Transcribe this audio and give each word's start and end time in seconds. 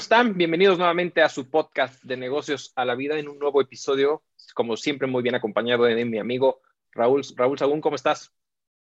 están? 0.00 0.34
Bienvenidos 0.34 0.78
nuevamente 0.78 1.20
a 1.20 1.28
su 1.28 1.50
podcast 1.50 2.02
de 2.04 2.16
negocios 2.16 2.72
a 2.74 2.86
la 2.86 2.94
vida 2.94 3.18
en 3.18 3.28
un 3.28 3.38
nuevo 3.38 3.60
episodio, 3.60 4.22
como 4.54 4.78
siempre 4.78 5.06
muy 5.06 5.22
bien 5.22 5.34
acompañado 5.34 5.84
de 5.84 6.06
mi 6.06 6.18
amigo 6.18 6.62
Raúl. 6.92 7.20
Raúl 7.36 7.58
Sagún, 7.58 7.82
¿cómo 7.82 7.96
estás? 7.96 8.32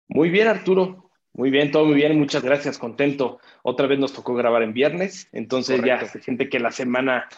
Muy 0.08 0.28
bien, 0.28 0.48
Arturo. 0.48 1.12
Muy 1.32 1.50
bien, 1.50 1.70
todo 1.70 1.84
muy 1.84 1.94
bien, 1.94 2.18
muchas 2.18 2.42
gracias, 2.42 2.78
contento. 2.78 3.38
Otra 3.62 3.86
vez 3.86 4.00
nos 4.00 4.12
tocó 4.12 4.34
grabar 4.34 4.64
en 4.64 4.72
viernes, 4.72 5.28
entonces 5.30 5.80
ya 5.84 6.04
se 6.04 6.20
siente 6.20 6.48
que 6.48 6.58
la 6.58 6.72
semana 6.72 7.28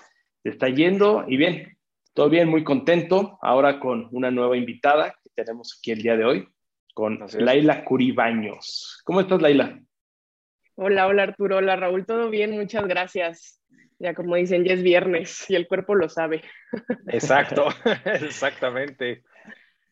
está 0.43 0.71
yendo 0.71 1.27
y 1.29 1.37
bien, 1.37 1.77
todo 2.15 2.31
bien, 2.31 2.49
muy 2.49 2.65
contento. 2.65 3.39
Ahora 3.43 3.79
con 3.79 4.09
una 4.11 4.31
nueva 4.31 4.57
invitada 4.57 5.19
que 5.23 5.31
tenemos 5.35 5.77
aquí 5.79 5.91
el 5.91 6.01
día 6.01 6.17
de 6.17 6.25
hoy, 6.25 6.49
con 6.95 7.21
Laila 7.39 7.85
Curibaños. 7.85 9.03
¿Cómo 9.05 9.21
estás, 9.21 9.43
Laila? 9.43 9.79
Hola, 10.77 11.07
hola 11.07 11.23
Arturo, 11.25 11.57
hola 11.57 11.77
Raúl, 11.77 12.05
todo 12.05 12.31
bien, 12.31 12.53
muchas 12.53 12.87
gracias. 12.87 13.61
Ya 13.99 14.15
como 14.15 14.37
dicen, 14.37 14.65
ya 14.65 14.75
es 14.75 14.83
viernes 14.83 15.49
y 15.49 15.55
el 15.55 15.67
cuerpo 15.67 15.95
lo 15.95 16.09
sabe. 16.09 16.43
Exacto, 17.09 17.69
exactamente. 18.05 19.23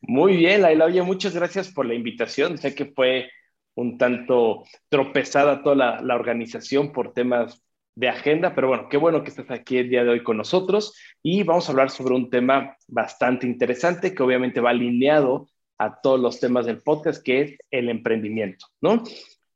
Muy 0.01 0.37
bien, 0.37 0.63
Laila, 0.63 0.85
oye, 0.85 1.03
muchas 1.03 1.35
gracias 1.35 1.73
por 1.73 1.87
la 1.87 1.95
invitación. 1.95 2.59
Sé 2.59 2.75
que 2.75 2.87
fue 2.87 3.31
un 3.75 3.99
tanto 3.99 4.65
tropezada 4.89 5.63
toda 5.63 6.01
la, 6.03 6.15
organización 6.15 6.93
por 6.93 7.13
temas 7.13 7.63
de 7.97 8.09
agenda, 8.09 8.55
pero 8.55 8.69
bueno, 8.69 8.89
qué 8.89 8.97
bueno 8.97 9.23
que 9.23 9.31
estés 9.31 9.51
aquí 9.51 9.79
el 9.79 9.89
día 9.89 10.05
de 10.05 10.11
hoy 10.11 10.23
con 10.23 10.37
nosotros 10.37 10.99
y 11.23 11.43
vamos 11.43 11.69
a 11.69 11.73
hablar 11.73 11.91
sobre 11.91 12.15
un 12.15 12.29
tema 12.29 12.77
bastante 12.89 13.47
interesante 13.47 14.15
que 14.15 14.23
obviamente 14.23 14.61
va 14.61 14.71
alineado 14.71 15.49
a 15.79 16.01
todos 16.01 16.21
los 16.21 16.41
temas 16.41 16.67
del 16.67 16.83
podcast, 16.83 17.23
que 17.23 17.41
es 17.41 17.59
el 17.71 17.89
emprendimiento, 17.89 18.67
¿no? 18.81 19.03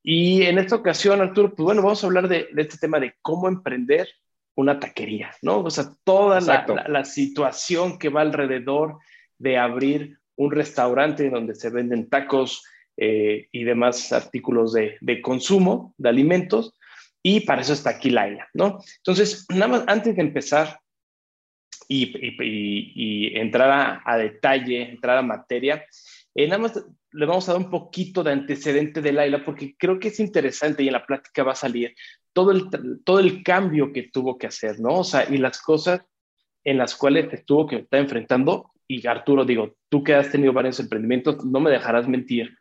Y 0.03 0.43
en 0.43 0.59
esta 0.59 0.77
ocasión, 0.77 1.21
Arturo, 1.21 1.55
pues 1.55 1.65
bueno, 1.65 1.83
vamos 1.83 2.03
a 2.03 2.07
hablar 2.07 2.29
de, 2.29 2.49
este 2.57 2.79
tema 2.79 2.99
de 3.01 3.15
cómo 3.23 3.49
emprender 3.49 4.09
una 4.59 4.81
taquería, 4.81 5.31
¿no? 5.41 5.61
O 5.61 5.71
sea, 5.71 5.93
toda 6.03 6.41
la, 6.41 7.05
situación 7.05 7.97
que 7.97 8.09
va 8.09 8.23
alrededor 8.23 8.99
de 9.39 9.57
abrir 9.57 10.19
un 10.35 10.51
restaurante 10.51 11.31
donde 11.31 11.55
se 11.55 11.71
venden 11.71 12.09
tacos 12.09 12.65
eh, 12.97 13.47
y 13.53 13.63
demás 13.63 14.13
artículos 14.13 14.73
de, 14.73 15.23
consumo, 15.23 15.95
de 15.97 16.09
alimentos, 16.09 16.77
y 17.23 17.41
para 17.41 17.63
eso 17.63 17.73
está 17.73 17.91
aquí 17.91 18.11
Laila, 18.11 18.49
¿no? 18.53 18.81
Entonces, 18.97 19.47
nada 19.49 19.69
más 19.69 19.85
antes 19.87 20.17
de 20.17 20.23
empezar 20.23 20.81
y, 21.87 23.39
entrar 23.39 24.03
a, 24.05 24.17
detalle, 24.19 24.91
entrar 24.91 25.19
a 25.19 25.23
materia, 25.23 25.87
eh, 26.35 26.49
nada 26.49 26.59
más 26.59 26.85
le 27.13 27.27
vamos 27.27 27.49
a 27.49 27.53
dar 27.53 27.61
un 27.61 27.71
poquito 27.71 28.25
de 28.25 28.33
antecedente 28.33 29.01
de 29.01 29.13
Laila 29.13 29.45
porque 29.45 29.77
creo 29.79 30.01
que 30.01 30.09
es 30.09 30.19
interesante 30.19 30.83
y 30.83 30.89
en 30.89 30.95
la 30.95 31.07
plática 31.07 31.45
va 31.45 31.53
a 31.53 31.55
salir 31.55 31.95
todo 32.39 32.53
el, 32.53 32.71
todo 33.03 33.19
el 33.19 33.43
cambio 33.43 33.93
que 33.93 34.05
tuvo 34.05 34.39
que 34.39 34.47
hacer, 34.47 34.79
¿no? 34.79 35.01
O 35.01 35.03
sea, 35.03 35.27
y 35.29 35.39
las 35.39 35.61
cosas 35.61 36.03
en 36.63 36.79
las 36.79 36.95
cuales 36.95 37.33
estuvo 37.33 37.67
que 37.67 37.79
está 37.79 37.99
enfrentando. 37.99 38.71
Y 38.87 39.05
Arturo, 39.09 39.45
digo, 39.45 39.75
tú 39.89 40.05
que 40.05 40.15
has 40.15 40.31
tenido 40.31 40.53
varios 40.53 40.79
emprendimientos, 40.79 41.45
no 41.45 41.59
me 41.59 41.69
dejarás 41.69 42.07
mentir 42.07 42.57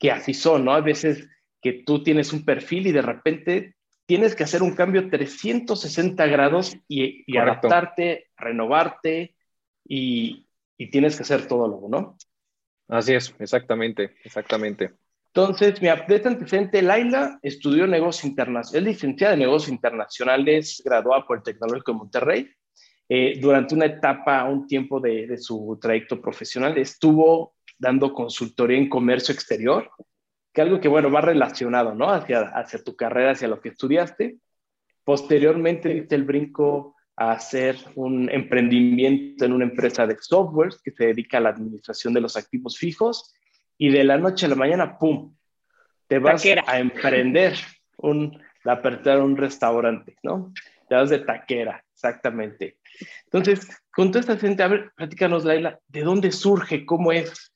que 0.00 0.10
así 0.10 0.34
son, 0.34 0.64
¿no? 0.64 0.72
A 0.72 0.80
veces 0.80 1.28
que 1.60 1.84
tú 1.86 2.02
tienes 2.02 2.32
un 2.32 2.44
perfil 2.44 2.88
y 2.88 2.90
de 2.90 3.02
repente 3.02 3.76
tienes 4.06 4.34
que 4.34 4.42
hacer 4.42 4.60
un 4.60 4.74
cambio 4.74 5.08
360 5.08 6.26
grados 6.26 6.76
y, 6.88 7.22
y 7.24 7.36
adaptarte, 7.36 8.26
renovarte 8.36 9.36
y, 9.84 10.48
y 10.76 10.90
tienes 10.90 11.14
que 11.14 11.22
hacer 11.22 11.46
todo 11.46 11.68
luego, 11.68 11.88
¿no? 11.88 12.16
Así 12.88 13.14
es, 13.14 13.32
exactamente, 13.38 14.16
exactamente. 14.24 14.94
Entonces, 15.34 15.80
mi 15.80 15.88
update 15.88 16.28
antecedente, 16.28 16.82
Laila 16.82 17.38
estudió 17.40 17.86
negocios 17.86 18.26
internacionales, 18.26 18.74
es 18.74 18.82
licenciada 18.82 19.32
en 19.32 19.40
negocios 19.40 19.72
internacionales, 19.72 20.82
graduada 20.84 21.26
por 21.26 21.38
el 21.38 21.42
Tecnológico 21.42 21.92
de 21.92 21.98
Monterrey. 21.98 22.50
Eh, 23.08 23.38
durante 23.40 23.74
una 23.74 23.86
etapa, 23.86 24.44
un 24.44 24.66
tiempo 24.66 25.00
de, 25.00 25.26
de, 25.26 25.38
su 25.38 25.78
trayecto 25.80 26.20
profesional, 26.20 26.76
estuvo 26.76 27.54
dando 27.78 28.12
consultoría 28.12 28.76
en 28.76 28.90
comercio 28.90 29.32
exterior, 29.32 29.90
que 30.52 30.60
algo 30.60 30.78
que, 30.80 30.88
bueno, 30.88 31.10
va 31.10 31.22
relacionado, 31.22 31.94
¿no? 31.94 32.10
Hacia, 32.10 32.42
hacia 32.50 32.84
tu 32.84 32.94
carrera, 32.94 33.30
hacia 33.30 33.48
lo 33.48 33.58
que 33.58 33.70
estudiaste. 33.70 34.36
Posteriormente, 35.02 35.88
diste 35.88 36.14
el 36.14 36.24
brinco 36.24 36.94
a 37.16 37.32
hacer 37.32 37.78
un 37.94 38.28
emprendimiento 38.28 39.46
en 39.46 39.52
una 39.52 39.64
empresa 39.64 40.06
de 40.06 40.16
software 40.20 40.74
que 40.84 40.90
se 40.90 41.06
dedica 41.06 41.38
a 41.38 41.40
la 41.40 41.48
administración 41.48 42.12
de 42.12 42.20
los 42.20 42.36
activos 42.36 42.76
fijos 42.76 43.32
y 43.78 43.90
de 43.90 44.04
la 44.04 44.18
noche 44.18 44.46
a 44.46 44.48
la 44.48 44.54
mañana, 44.54 44.98
¡pum!, 44.98 45.34
te 46.06 46.18
vas 46.18 46.44
a 46.66 46.78
emprender 46.78 47.54
un, 47.96 48.40
la 48.64 48.72
apertura 48.74 49.16
de 49.16 49.22
un 49.22 49.36
restaurante, 49.36 50.16
¿no? 50.22 50.52
Te 50.88 50.94
vas 50.94 51.10
de 51.10 51.20
taquera, 51.20 51.84
exactamente. 51.92 52.78
Entonces, 53.24 53.68
con 53.90 54.10
toda 54.10 54.20
esta 54.20 54.36
gente, 54.36 54.62
a 54.62 54.68
ver, 54.68 54.92
platícanos, 54.94 55.44
Laila, 55.44 55.78
¿de 55.88 56.02
dónde 56.02 56.32
surge? 56.32 56.84
¿Cómo 56.84 57.12
es? 57.12 57.52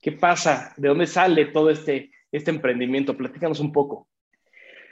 ¿Qué 0.00 0.12
pasa? 0.12 0.74
¿De 0.76 0.88
dónde 0.88 1.06
sale 1.06 1.46
todo 1.46 1.70
este, 1.70 2.10
este 2.32 2.50
emprendimiento? 2.50 3.16
Platícanos 3.16 3.60
un 3.60 3.72
poco. 3.72 4.08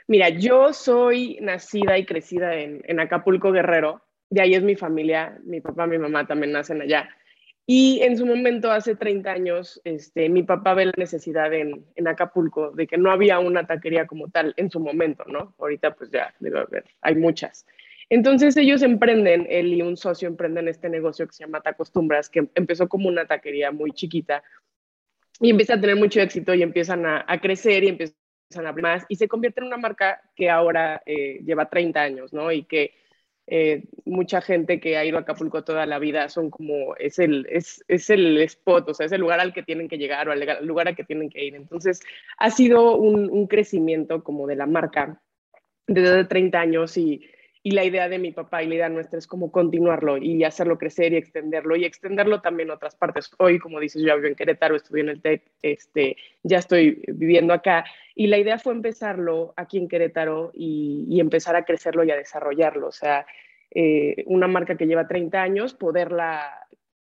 Mira, 0.07 0.29
yo 0.29 0.71
soy 0.71 1.39
nacida 1.41 1.97
y 1.97 2.05
crecida 2.05 2.55
en, 2.55 2.99
Acapulco 2.99 3.51
Guerrero, 3.51 4.03
de 4.29 4.41
ahí 4.41 4.53
es 4.53 4.61
mi 4.61 4.75
familia, 4.75 5.39
mi 5.43 5.61
papá, 5.61 5.87
mi 5.87 5.97
mamá 5.97 6.27
también 6.27 6.51
nacen 6.51 6.81
allá. 6.81 7.09
Y 7.67 8.01
en 8.03 8.15
su 8.17 8.25
momento, 8.25 8.71
hace 8.71 8.95
30 8.95 9.31
años, 9.31 9.81
este, 9.83 10.29
mi 10.29 10.43
papá 10.43 10.75
ve 10.75 10.85
la 10.85 10.93
necesidad 10.97 11.51
en, 11.53 11.85
Acapulco 12.07 12.71
de 12.71 12.85
que 12.85 12.97
no 12.97 13.11
había 13.11 13.39
una 13.39 13.65
taquería 13.65 14.05
como 14.05 14.29
tal 14.29 14.53
en 14.57 14.69
su 14.69 14.79
momento, 14.79 15.23
¿no? 15.25 15.55
Ahorita 15.57 15.95
pues 15.95 16.11
ya 16.11 16.33
debe 16.39 16.59
haber, 16.59 16.85
hay 17.01 17.15
muchas. 17.15 17.65
Entonces 18.09 18.55
ellos 18.57 18.83
emprenden, 18.83 19.47
él 19.49 19.73
y 19.73 19.81
un 19.81 19.97
socio 19.97 20.27
emprenden 20.27 20.67
este 20.67 20.89
negocio 20.89 21.25
que 21.25 21.33
se 21.33 21.43
llama 21.43 21.61
Tacostumbras, 21.61 22.29
que 22.29 22.47
empezó 22.53 22.87
como 22.87 23.09
una 23.09 23.25
taquería 23.25 23.71
muy 23.71 23.91
chiquita 23.91 24.43
y 25.39 25.49
empieza 25.49 25.73
a 25.73 25.81
tener 25.81 25.95
mucho 25.95 26.21
éxito 26.21 26.53
y 26.53 26.61
empiezan 26.61 27.07
a, 27.07 27.25
a 27.27 27.41
crecer 27.41 27.83
y 27.83 27.87
empiezan 27.87 28.15
más 28.81 29.05
y 29.09 29.15
se 29.15 29.27
convierte 29.27 29.61
en 29.61 29.67
una 29.67 29.77
marca 29.77 30.21
que 30.35 30.49
ahora 30.49 31.01
eh, 31.05 31.39
lleva 31.43 31.69
30 31.69 32.01
años, 32.01 32.33
¿no? 32.33 32.51
Y 32.51 32.63
que 32.63 32.93
eh, 33.47 33.83
mucha 34.05 34.41
gente 34.41 34.79
que 34.79 34.97
ha 34.97 35.05
ido 35.05 35.17
a 35.17 35.21
Acapulco 35.21 35.63
toda 35.63 35.85
la 35.85 35.99
vida 35.99 36.29
son 36.29 36.49
como, 36.49 36.95
es 36.95 37.19
el, 37.19 37.45
es, 37.49 37.83
es, 37.87 38.09
el 38.09 38.41
spot, 38.41 38.89
o 38.89 38.93
sea, 38.93 39.05
es 39.05 39.11
el 39.11 39.21
lugar 39.21 39.39
al 39.39 39.53
que 39.53 39.63
tienen 39.63 39.87
que 39.87 39.97
llegar 39.97 40.27
o 40.27 40.31
al 40.31 40.65
lugar 40.65 40.87
al 40.87 40.95
que 40.95 41.03
tienen 41.03 41.29
que 41.29 41.43
ir. 41.43 41.55
Entonces, 41.55 42.01
ha 42.37 42.49
sido 42.49 42.97
un, 42.97 43.29
un 43.29 43.47
crecimiento 43.47 44.23
como 44.23 44.47
de 44.47 44.55
la 44.55 44.65
marca 44.65 45.21
desde 45.87 46.25
30 46.25 46.59
años 46.59 46.97
y 46.97 47.21
y 47.65 47.71
la 47.71 47.83
idea 47.83 48.07
de 48.07 48.19
mi 48.19 48.31
papá 48.31 48.61
y 48.61 48.67
la 48.67 48.75
idea 48.75 48.89
nuestra 48.89 49.17
es 49.17 49.25
como 49.25 49.51
continuarlo 49.51 50.17
y 50.17 50.43
hacerlo 50.43 50.77
crecer 50.77 51.13
y 51.13 51.15
extenderlo 51.15 51.75
y 51.75 51.83
extenderlo 51.83 52.39
también 52.39 52.69
a 52.69 52.75
otras 52.75 52.95
partes. 52.95 53.31
Hoy, 53.39 53.57
como 53.57 53.79
dices, 53.79 54.03
yo 54.03 54.15
vivo 54.17 54.27
en 54.27 54.35
Querétaro, 54.35 54.75
estudié 54.75 55.01
en 55.01 55.09
el 55.09 55.19
TEC, 55.19 55.51
este, 55.63 56.15
ya 56.43 56.59
estoy 56.59 57.01
viviendo 57.07 57.55
acá 57.55 57.83
y 58.13 58.27
la 58.27 58.37
idea 58.37 58.59
fue 58.59 58.73
empezarlo 58.73 59.55
aquí 59.57 59.79
en 59.79 59.87
Querétaro 59.87 60.51
y, 60.53 61.19
empezar 61.19 61.55
a 61.55 61.65
crecerlo 61.65 62.03
y 62.03 62.11
a 62.11 62.15
desarrollarlo. 62.15 62.89
O 62.89 62.91
sea, 62.91 63.25
eh, 63.71 64.23
una 64.27 64.47
marca 64.47 64.77
que 64.77 64.85
lleva 64.85 65.07
30 65.07 65.41
años, 65.41 65.73
poderla, 65.73 66.67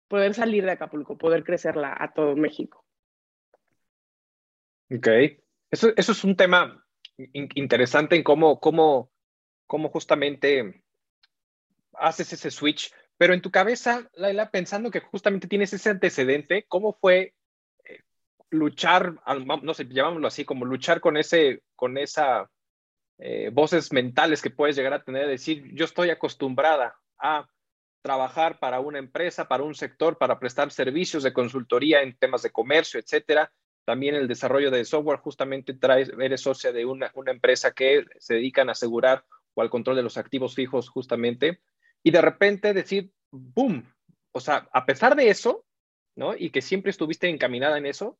poder 0.09 0.33
salir 0.33 0.65
de 0.65 0.71
Acapulco, 0.71 1.19
poder 1.19 1.45
crecerla 1.45 1.95
a 2.01 2.15
todo 2.15 2.35
México. 2.35 2.83
Ok, 4.91 5.09
eso, 5.71 5.93
eso 5.95 6.13
es 6.13 6.25
un 6.25 6.35
tema 6.35 6.83
interesante 7.19 8.17
en 8.17 8.23
cómo, 8.23 8.59
cómo 8.59 9.11
cómo 9.67 9.89
justamente 9.89 10.83
haces 11.95 12.33
ese 12.33 12.51
switch, 12.51 12.93
pero 13.17 13.35
en 13.35 13.41
tu 13.41 13.51
cabeza, 13.51 14.09
Laila, 14.15 14.51
pensando 14.51 14.91
que 14.91 15.01
justamente 15.01 15.49
tienes 15.49 15.73
ese 15.73 15.91
antecedente, 15.91 16.65
¿cómo 16.69 16.93
fue 16.93 17.35
eh, 17.85 18.01
luchar, 18.51 19.15
no 19.63 19.75
sé, 19.75 19.87
llamámoslo 19.89 20.29
así, 20.29 20.45
como 20.45 20.65
luchar 20.65 21.01
con 21.01 21.17
ese, 21.17 21.63
con 21.75 21.97
esa 21.97 22.51
eh, 23.19 23.51
voces 23.53 23.93
mentales 23.93 24.43
que 24.43 24.51
puedes 24.51 24.77
llegar 24.77 24.93
a 24.93 25.03
tener, 25.03 25.27
decir, 25.27 25.75
yo 25.75 25.87
estoy 25.87 26.11
acostumbrada 26.11 26.97
a 27.19 27.49
trabajar 28.03 28.59
para 28.59 28.81
una 28.81 28.99
empresa, 28.99 29.49
para 29.49 29.63
un 29.63 29.75
sector, 29.75 30.19
para 30.19 30.39
prestar 30.39 30.71
servicios 30.71 31.23
de 31.23 31.33
consultoría 31.33 32.03
en 32.03 32.17
temas 32.17 32.43
de 32.43 32.53
comercio, 32.53 33.01
etcétera. 33.01 33.51
También 33.85 34.15
el 34.15 34.29
desarrollo 34.29 34.71
de 34.71 34.85
software, 34.85 35.19
justamente 35.21 35.75
traes, 35.75 36.11
eres 36.21 36.43
socia 36.43 36.73
de 36.73 36.85
una, 36.85 37.11
una 37.15 37.33
empresa 37.33 37.73
que 37.73 38.05
se 38.19 38.35
dedican 38.35 38.69
a 38.69 38.73
asegurar 38.73 39.25
o 39.57 39.63
al 39.63 39.71
control 39.71 39.97
de 39.97 40.03
los 40.03 40.19
activos 40.19 40.55
fijos 40.55 40.89
justamente, 40.89 41.61
y 42.03 42.11
de 42.13 42.21
repente 42.21 42.75
decir, 42.75 43.11
¡boom! 43.33 43.85
O 44.33 44.39
sea, 44.39 44.69
a 44.73 44.85
pesar 44.85 45.17
de 45.17 45.31
eso, 45.31 45.65
¿no? 46.15 46.37
Y 46.37 46.51
que 46.51 46.63
siempre 46.63 46.91
estuviste 46.91 47.29
encaminada 47.29 47.79
en 47.79 47.87
eso, 47.87 48.19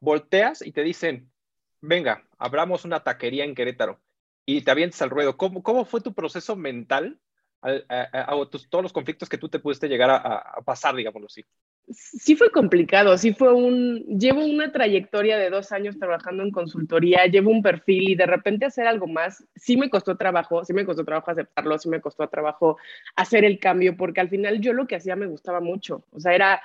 volteas 0.00 0.60
y 0.64 0.72
te 0.72 0.82
dicen, 0.82 1.32
venga, 1.80 2.28
abramos 2.38 2.84
una 2.84 3.02
taquería 3.02 3.44
en 3.44 3.54
Querétaro 3.54 4.00
y 4.44 4.60
te 4.60 4.70
avientes 4.70 5.00
al 5.00 5.10
ruedo. 5.10 5.36
¿Cómo, 5.38 5.62
cómo 5.62 5.86
fue 5.86 6.02
tu 6.02 6.12
proceso 6.14 6.54
mental 6.54 7.18
a, 7.62 8.34
todos 8.70 8.82
los 8.82 8.92
conflictos 8.92 9.28
que 9.28 9.38
tú 9.38 9.48
te 9.48 9.58
pudiste 9.58 9.88
llegar 9.88 10.10
a, 10.10 10.60
pasar, 10.64 10.94
digámoslo 10.94 11.26
así? 11.26 11.44
Sí 11.90 12.36
fue 12.36 12.50
complicado, 12.50 13.16
sí 13.18 13.34
fue 13.34 13.52
un, 13.52 14.04
llevo 14.18 14.44
una 14.44 14.72
trayectoria 14.72 15.36
de 15.36 15.50
dos 15.50 15.72
años 15.72 15.98
trabajando 15.98 16.42
en 16.42 16.50
consultoría, 16.50 17.26
llevo 17.26 17.50
un 17.50 17.62
perfil 17.62 18.10
y 18.10 18.14
de 18.14 18.26
repente 18.26 18.66
hacer 18.66 18.86
algo 18.86 19.06
más, 19.06 19.44
sí 19.54 19.76
me 19.76 19.90
costó 19.90 20.16
trabajo, 20.16 20.64
sí 20.64 20.72
me 20.72 20.84
costó 20.84 21.04
trabajo 21.04 21.30
aceptarlo, 21.30 21.78
sí 21.78 21.88
me 21.88 22.00
costó 22.00 22.28
trabajo 22.28 22.78
hacer 23.16 23.44
el 23.44 23.58
cambio, 23.58 23.96
porque 23.96 24.20
al 24.20 24.30
final 24.30 24.60
yo 24.60 24.72
lo 24.72 24.86
que 24.86 24.96
hacía 24.96 25.16
me 25.16 25.26
gustaba 25.26 25.60
mucho, 25.60 26.04
o 26.10 26.20
sea, 26.20 26.34
era, 26.34 26.62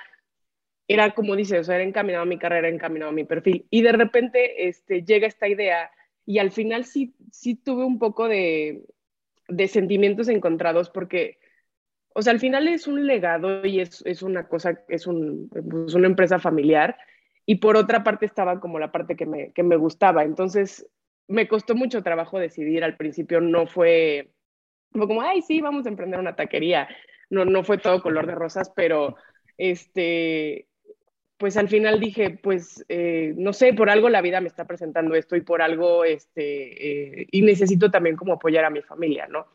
era 0.88 1.10
como 1.12 1.36
dices, 1.36 1.60
o 1.60 1.64
sea, 1.64 1.76
era 1.76 1.84
encaminado 1.84 2.22
a 2.22 2.26
mi 2.26 2.38
carrera, 2.38 2.68
encaminado 2.68 3.10
a 3.10 3.14
mi 3.14 3.24
perfil, 3.24 3.66
y 3.70 3.82
de 3.82 3.92
repente 3.92 4.68
este, 4.68 5.02
llega 5.02 5.26
esta 5.26 5.48
idea 5.48 5.90
y 6.24 6.38
al 6.38 6.50
final 6.50 6.84
sí, 6.84 7.14
sí 7.30 7.56
tuve 7.56 7.84
un 7.84 7.98
poco 7.98 8.28
de, 8.28 8.84
de 9.48 9.68
sentimientos 9.68 10.28
encontrados 10.28 10.88
porque 10.88 11.39
o 12.14 12.22
sea, 12.22 12.32
al 12.32 12.40
final 12.40 12.68
es 12.68 12.86
un 12.86 13.06
legado 13.06 13.64
y 13.64 13.80
es, 13.80 14.02
es 14.04 14.22
una 14.22 14.48
cosa, 14.48 14.82
es 14.88 15.06
un, 15.06 15.48
pues 15.48 15.94
una 15.94 16.08
empresa 16.08 16.38
familiar. 16.38 16.96
Y 17.46 17.56
por 17.56 17.76
otra 17.76 18.04
parte 18.04 18.26
estaba 18.26 18.60
como 18.60 18.78
la 18.78 18.92
parte 18.92 19.16
que 19.16 19.26
me, 19.26 19.52
que 19.52 19.62
me 19.62 19.76
gustaba. 19.76 20.24
Entonces, 20.24 20.86
me 21.28 21.48
costó 21.48 21.74
mucho 21.74 22.02
trabajo 22.02 22.38
decidir. 22.38 22.84
Al 22.84 22.96
principio 22.96 23.40
no 23.40 23.66
fue, 23.66 24.32
como, 24.92 25.22
ay, 25.22 25.42
sí, 25.42 25.60
vamos 25.60 25.86
a 25.86 25.88
emprender 25.88 26.20
una 26.20 26.36
taquería. 26.36 26.88
No, 27.30 27.44
no 27.44 27.62
fue 27.64 27.78
todo 27.78 28.02
color 28.02 28.26
de 28.26 28.34
rosas, 28.34 28.72
pero 28.74 29.16
este, 29.56 30.66
pues 31.38 31.56
al 31.56 31.68
final 31.68 32.00
dije, 32.00 32.38
pues, 32.42 32.84
eh, 32.88 33.34
no 33.36 33.52
sé, 33.52 33.72
por 33.72 33.88
algo 33.88 34.08
la 34.08 34.20
vida 34.20 34.40
me 34.40 34.48
está 34.48 34.66
presentando 34.66 35.14
esto 35.14 35.36
y 35.36 35.40
por 35.40 35.62
algo, 35.62 36.04
este, 36.04 37.20
eh, 37.20 37.26
y 37.30 37.42
necesito 37.42 37.90
también 37.90 38.16
como 38.16 38.34
apoyar 38.34 38.64
a 38.64 38.70
mi 38.70 38.82
familia, 38.82 39.26
¿no? 39.28 39.46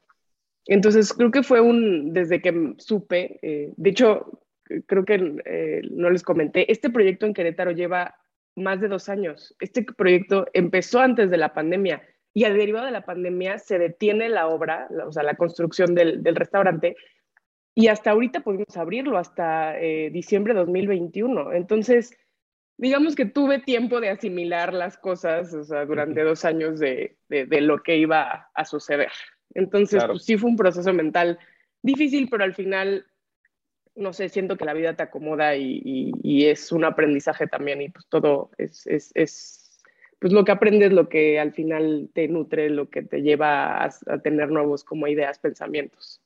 Entonces, 0.68 1.14
creo 1.14 1.32
que 1.32 1.44
fue 1.44 1.62
un, 1.62 2.14
desde 2.14 2.42
que 2.42 2.74
supe, 2.78 3.40
eh, 3.42 3.74
de 3.76 3.90
hecho, 3.90 4.42
creo 4.88 5.06
que 5.06 5.42
eh, 5.46 5.82
no 5.92 6.10
les 6.10 6.24
comenté, 6.24 6.72
este 6.72 6.90
proyecto 6.90 7.26
en 7.26 7.34
Querétaro 7.34 7.72
lleva 7.72 8.16
más 8.56 8.82
de 8.82 8.88
dos 8.88 9.10
años. 9.10 9.56
Este 9.60 9.84
proyecto 9.84 10.48
empezó 10.54 11.00
antes 11.00 11.30
de 11.30 11.38
la 11.38 11.54
pandemia 11.54 12.02
y 12.34 12.46
al 12.46 12.58
derivado 12.58 12.86
de 12.86 12.92
la 12.92 13.06
pandemia 13.06 13.60
se 13.60 13.78
detiene 13.78 14.30
la 14.30 14.48
obra, 14.48 14.88
o 15.06 15.12
sea, 15.12 15.24
la 15.24 15.36
construcción 15.36 15.94
del, 15.94 16.24
del 16.24 16.36
restaurante 16.36 16.96
y 17.76 17.90
hasta 17.90 18.12
ahorita 18.12 18.40
pudimos 18.40 18.76
abrirlo, 18.78 19.18
hasta 19.18 19.78
eh, 19.78 20.10
diciembre 20.10 20.54
de 20.54 20.62
2021. 20.62 21.52
Entonces, 21.52 22.18
digamos 22.78 23.16
que 23.16 23.26
tuve 23.26 23.60
tiempo 23.60 24.00
de 24.00 24.10
asimilar 24.10 24.74
las 24.74 24.98
cosas, 24.98 25.54
o 25.54 25.64
sea, 25.66 25.86
durante 25.86 26.24
dos 26.24 26.46
años 26.46 26.80
de, 26.80 27.18
de, 27.28 27.46
de 27.46 27.62
lo 27.62 27.84
que 27.84 27.98
iba 27.98 28.50
a 28.54 28.66
suceder. 28.66 29.12
Entonces, 29.54 30.04
pues, 30.06 30.24
sí 30.24 30.38
fue 30.38 30.50
un 30.50 30.58
proceso 30.58 30.94
mental 30.94 31.40
difícil, 31.86 32.28
pero 32.30 32.44
al 32.44 32.54
final, 32.54 33.06
no 33.96 34.12
sé, 34.12 34.30
siento 34.30 34.58
que 34.58 34.66
la 34.66 34.74
vida 34.74 34.96
te 34.96 35.04
acomoda 35.04 35.56
y, 35.56 36.12
es 36.46 36.72
un 36.72 36.84
aprendizaje 36.84 37.48
también 37.48 37.82
y 37.82 37.90
pues 37.90 38.06
todo 38.08 38.52
es, 38.58 38.86
es, 38.88 39.12
es, 39.16 39.82
pues 40.20 40.34
lo 40.34 40.44
que 40.44 40.52
aprendes, 40.52 40.92
lo 40.92 41.10
que 41.10 41.40
al 41.40 41.54
final 41.54 42.10
te 42.14 42.28
nutre, 42.28 42.70
lo 42.70 42.90
que 42.90 43.02
te 43.02 43.22
lleva 43.22 43.84
a, 43.84 44.20
tener 44.22 44.50
nuevos 44.50 44.84
como 44.84 45.08
ideas, 45.08 45.40
pensamientos. 45.40 46.22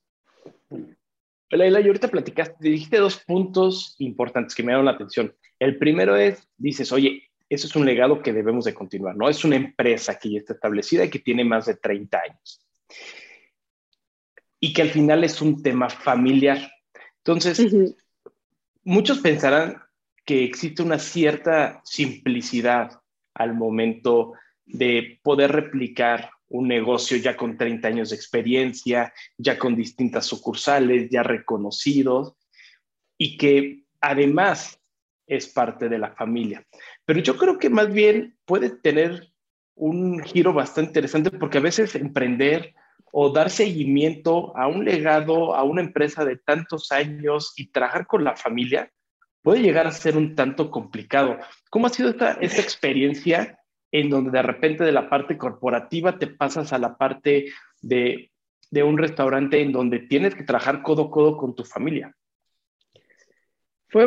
Leila, 1.52 1.80
y 1.82 1.88
ahorita 1.88 2.08
platicaste, 2.08 2.56
dijiste 2.60 2.98
dos 2.98 3.18
puntos 3.18 3.96
importantes 4.00 4.56
que 4.56 4.64
me 4.64 4.72
dieron 4.72 4.86
la 4.86 4.92
atención. 4.92 5.34
El 5.58 5.78
primero 5.78 6.16
es, 6.16 6.48
dices, 6.58 6.92
oye, 6.92 7.24
eso 7.50 7.68
es 7.68 7.76
un 7.76 7.86
legado 7.86 8.22
que 8.22 8.34
debemos 8.34 8.66
de 8.66 8.74
continuar, 8.74 9.16
¿no? 9.16 9.28
Es 9.28 9.44
una 9.44 9.56
empresa 9.56 10.18
que 10.20 10.32
ya 10.32 10.38
está 10.38 10.54
establecida 10.54 11.06
y 11.06 11.10
que 11.10 11.20
tiene 11.20 11.44
más 11.44 11.66
de 11.66 11.76
30 11.76 12.20
años 12.20 12.69
y 14.60 14.74
que 14.74 14.82
al 14.82 14.90
final 14.90 15.24
es 15.24 15.42
un 15.42 15.64
tema 15.64 15.90
familiar. 15.90 16.72
Entonces, 17.18 17.74
muchos 18.84 19.20
pensarán 19.20 19.82
que 20.26 20.44
existe 20.44 20.84
una 20.84 21.00
cierta 21.00 21.82
simplicidad 21.86 23.02
al 23.34 23.54
momento 23.54 24.34
de 24.66 25.20
poder 25.24 25.52
replicar 25.52 26.30
un 26.50 26.68
negocio 26.68 27.18
ya 27.18 27.38
con 27.38 27.58
30 27.58 27.88
años 27.88 28.10
de 28.10 28.16
experiencia, 28.16 29.14
ya 29.38 29.58
con 29.58 29.76
distintas 29.76 30.26
sucursales, 30.26 31.10
ya 31.10 31.24
reconocidos, 31.24 32.36
y 33.18 33.38
que 33.38 33.84
además 34.02 34.80
es 35.28 35.48
parte 35.48 35.90
de 35.90 36.00
la 36.00 36.16
familia. 36.16 36.66
Pero 37.06 37.20
yo 37.20 37.38
creo 37.38 37.60
que 37.60 37.70
más 37.70 37.92
bien 37.94 38.38
puede 38.46 38.70
tener 38.72 39.32
un 39.76 40.22
giro 40.24 40.54
bastante 40.54 40.90
interesante 40.90 41.32
porque 41.32 41.60
a 41.60 41.62
veces 41.62 41.96
emprender 41.96 42.74
o 43.12 43.30
dar 43.30 43.50
seguimiento 43.50 44.56
a 44.58 44.68
un 44.68 44.86
legado, 44.86 45.56
a 45.56 45.64
una 45.64 45.82
empresa 45.82 46.26
de 46.26 46.38
tantos 46.38 46.92
años 46.92 47.54
y 47.56 47.72
trabajar 47.72 48.08
con 48.08 48.24
la 48.24 48.36
familia 48.36 48.92
puede 49.42 49.62
llegar 49.62 49.88
a 49.88 49.92
ser 49.92 50.18
un 50.18 50.36
tanto 50.36 50.70
complicado. 50.70 51.38
¿Cómo 51.70 51.88
ha 51.88 51.90
sido 51.90 52.10
esta, 52.10 52.34
esta 52.34 52.62
experiencia 52.62 53.60
en 53.92 54.10
donde 54.10 54.32
de 54.32 54.42
repente 54.42 54.84
de 54.84 54.92
la 54.92 55.10
parte 55.10 55.38
corporativa 55.38 56.18
te 56.20 56.28
pasas 56.28 56.74
a 56.74 56.78
la 56.78 56.98
parte 56.98 57.52
de, 57.82 58.32
de 58.70 58.84
un 58.84 58.98
restaurante 58.98 59.62
en 59.62 59.72
donde 59.72 60.00
tienes 60.00 60.36
que 60.36 60.44
trabajar 60.44 60.84
codo 60.84 61.06
a 61.06 61.12
codo 61.12 61.38
con 61.38 61.56
tu 61.56 61.64
familia? 61.64 62.16
Fue, 63.88 64.06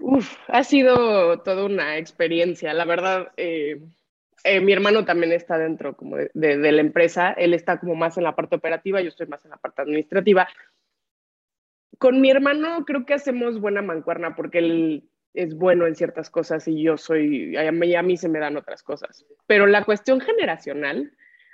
uf, 0.00 0.36
ha 0.48 0.64
sido 0.64 1.40
toda 1.40 1.66
una 1.66 1.98
experiencia, 1.98 2.72
la 2.72 2.86
verdad. 2.86 3.32
Eh, 3.36 3.80
eh, 4.44 4.60
mi 4.60 4.72
hermano 4.72 5.04
también 5.04 5.32
está 5.32 5.58
dentro 5.58 5.96
como 5.96 6.16
de, 6.16 6.72
la 6.72 6.80
empresa, 6.80 7.32
él 7.32 7.54
está 7.54 7.78
como 7.78 7.94
más 7.94 8.16
en 8.16 8.24
la 8.24 8.34
parte 8.34 8.56
operativa, 8.56 9.00
yo 9.00 9.08
estoy 9.08 9.26
más 9.26 9.44
en 9.44 9.50
la 9.50 9.56
parte 9.56 9.82
administrativa. 9.82 10.48
Con 11.98 12.20
mi 12.20 12.30
hermano 12.30 12.84
creo 12.86 13.04
que 13.04 13.14
hacemos 13.14 13.60
buena 13.60 13.82
mancuerna 13.82 14.34
porque 14.34 14.58
él 14.58 15.10
es 15.34 15.54
bueno 15.54 15.86
en 15.86 15.94
ciertas 15.94 16.30
cosas 16.30 16.66
y 16.66 16.82
yo 16.82 16.96
soy, 16.96 17.56
a 17.56 17.70
mí, 17.70 17.94
a 17.94 18.02
mí 18.02 18.16
se 18.16 18.28
me 18.28 18.38
dan 18.38 18.56
otras 18.56 18.82
cosas. 18.82 19.26
Pero 19.46 19.66
la 19.66 19.84
cuestión 19.84 20.20
generacional 20.20 21.12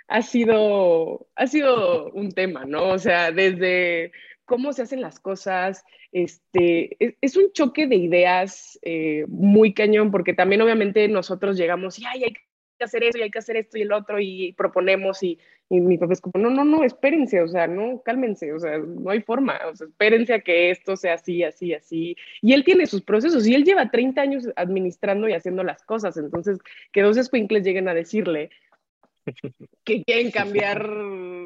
ha 0.09 0.23
sido, 0.23 1.27
ha 1.35 1.47
sido 1.47 2.11
un 2.13 2.31
tema, 2.33 2.65
¿no? 2.65 2.89
O 2.91 2.99
sea, 2.99 3.33
desde 3.33 4.13
cómo 4.45 4.73
se 4.73 4.83
hacen 4.83 5.01
las 5.01 5.19
cosas, 5.19 5.85
este, 6.13 6.97
es, 7.21 7.37
un 7.37 7.53
choque 7.53 7.87
de 7.87 7.97
ideas 7.97 8.79
eh, 8.83 9.25
muy 9.29 9.75
cañón, 9.75 10.11
porque 10.11 10.33
también 10.33 10.63
obviamente 10.63 11.09
nosotros 11.09 11.57
llegamos 11.57 11.99
y 11.99 12.05
Ay, 12.07 12.25
hay 12.25 12.33
que 12.33 12.46
hacer 12.85 13.05
eso 13.05 13.19
y 13.19 13.23
hay 13.23 13.31
que 13.31 13.39
hacer 13.39 13.57
esto 13.57 13.79
y 13.79 13.83
el 13.83 13.93
otro 13.93 14.21
y 14.21 14.53
proponemos 14.53 15.23
y, 15.23 15.39
mi 15.69 15.99
papá 15.99 16.13
es 16.13 16.21
como, 16.21 16.41
no, 16.41 16.49
no, 16.49 16.65
no, 16.65 16.85
espérense, 16.85 17.43
o 17.43 17.49
sea, 17.49 17.67
no, 17.67 18.01
cálmense, 18.05 18.53
o 18.53 18.61
sea, 18.61 18.79
no 18.79 19.11
hay 19.11 19.21
forma, 19.21 19.59
o 19.67 19.75
sea, 19.75 19.89
espérense 19.89 20.35
a 20.35 20.41
que 20.41 20.71
esto 20.71 20.97
sea 20.97 21.15
así, 21.15 21.43
así, 21.43 21.75
así. 21.75 22.17
Y 22.41 22.53
él 22.53 22.63
tiene 22.63 22.87
sus 22.87 23.03
procesos 23.03 23.45
y 23.49 23.55
él 23.55 23.65
lleva 23.65 23.91
30 23.91 24.21
años 24.21 24.49
administrando 24.55 25.29
y 25.29 25.33
haciendo 25.33 25.65
las 25.65 25.83
cosas, 25.83 26.17
entonces 26.19 26.59
que 26.93 27.03
dos 27.03 27.17
escuincles 27.17 27.65
lleguen 27.65 27.89
a 27.89 27.95
decirle 27.95 28.51
que 29.85 30.05
quieren 30.05 30.31
cambiar 30.31 30.89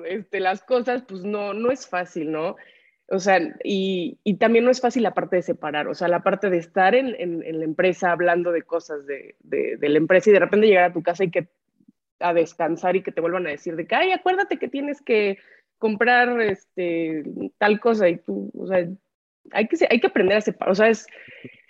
este, 0.06 0.40
las 0.40 0.62
cosas, 0.62 1.02
pues 1.08 1.24
no, 1.24 1.54
no 1.54 1.70
es 1.70 1.86
fácil, 1.86 2.30
¿no? 2.30 2.56
O 3.12 3.18
sea, 3.18 3.40
y, 3.64 4.18
y, 4.22 4.34
también 4.34 4.64
no 4.64 4.70
es 4.70 4.80
fácil 4.80 5.02
la 5.02 5.14
parte 5.14 5.34
de 5.34 5.42
separar, 5.42 5.88
o 5.88 5.94
sea, 5.94 6.06
la 6.06 6.22
parte 6.22 6.48
de 6.48 6.58
estar 6.58 6.94
en, 6.94 7.16
en, 7.18 7.58
la 7.58 7.64
empresa 7.64 8.12
hablando 8.12 8.52
de 8.52 8.62
cosas 8.62 9.04
de, 9.04 9.34
de, 9.40 9.88
la 9.88 9.98
empresa 9.98 10.30
y 10.30 10.32
de 10.32 10.38
repente 10.38 10.68
llegar 10.68 10.84
a 10.84 10.92
tu 10.92 11.02
casa 11.02 11.24
y 11.24 11.30
que 11.32 11.48
a 12.20 12.32
descansar 12.32 12.94
y 12.94 13.02
que 13.02 13.10
te 13.10 13.20
vuelvan 13.20 13.48
a 13.48 13.50
decir 13.50 13.74
de 13.74 13.88
que, 13.88 13.96
ay, 13.96 14.12
acuérdate 14.12 14.58
que 14.58 14.68
tienes 14.68 15.02
que 15.02 15.38
comprar 15.78 16.40
este, 16.40 17.24
tal 17.58 17.80
cosa 17.80 18.08
y 18.08 18.18
tú, 18.18 18.52
o 18.56 18.68
sea, 18.68 18.86
hay 19.50 19.66
que, 19.66 19.76
hay 19.90 19.98
que 19.98 20.06
aprender 20.06 20.36
a 20.36 20.40
separar, 20.40 20.70
o 20.70 20.74
sea, 20.76 20.88
es, 20.88 21.08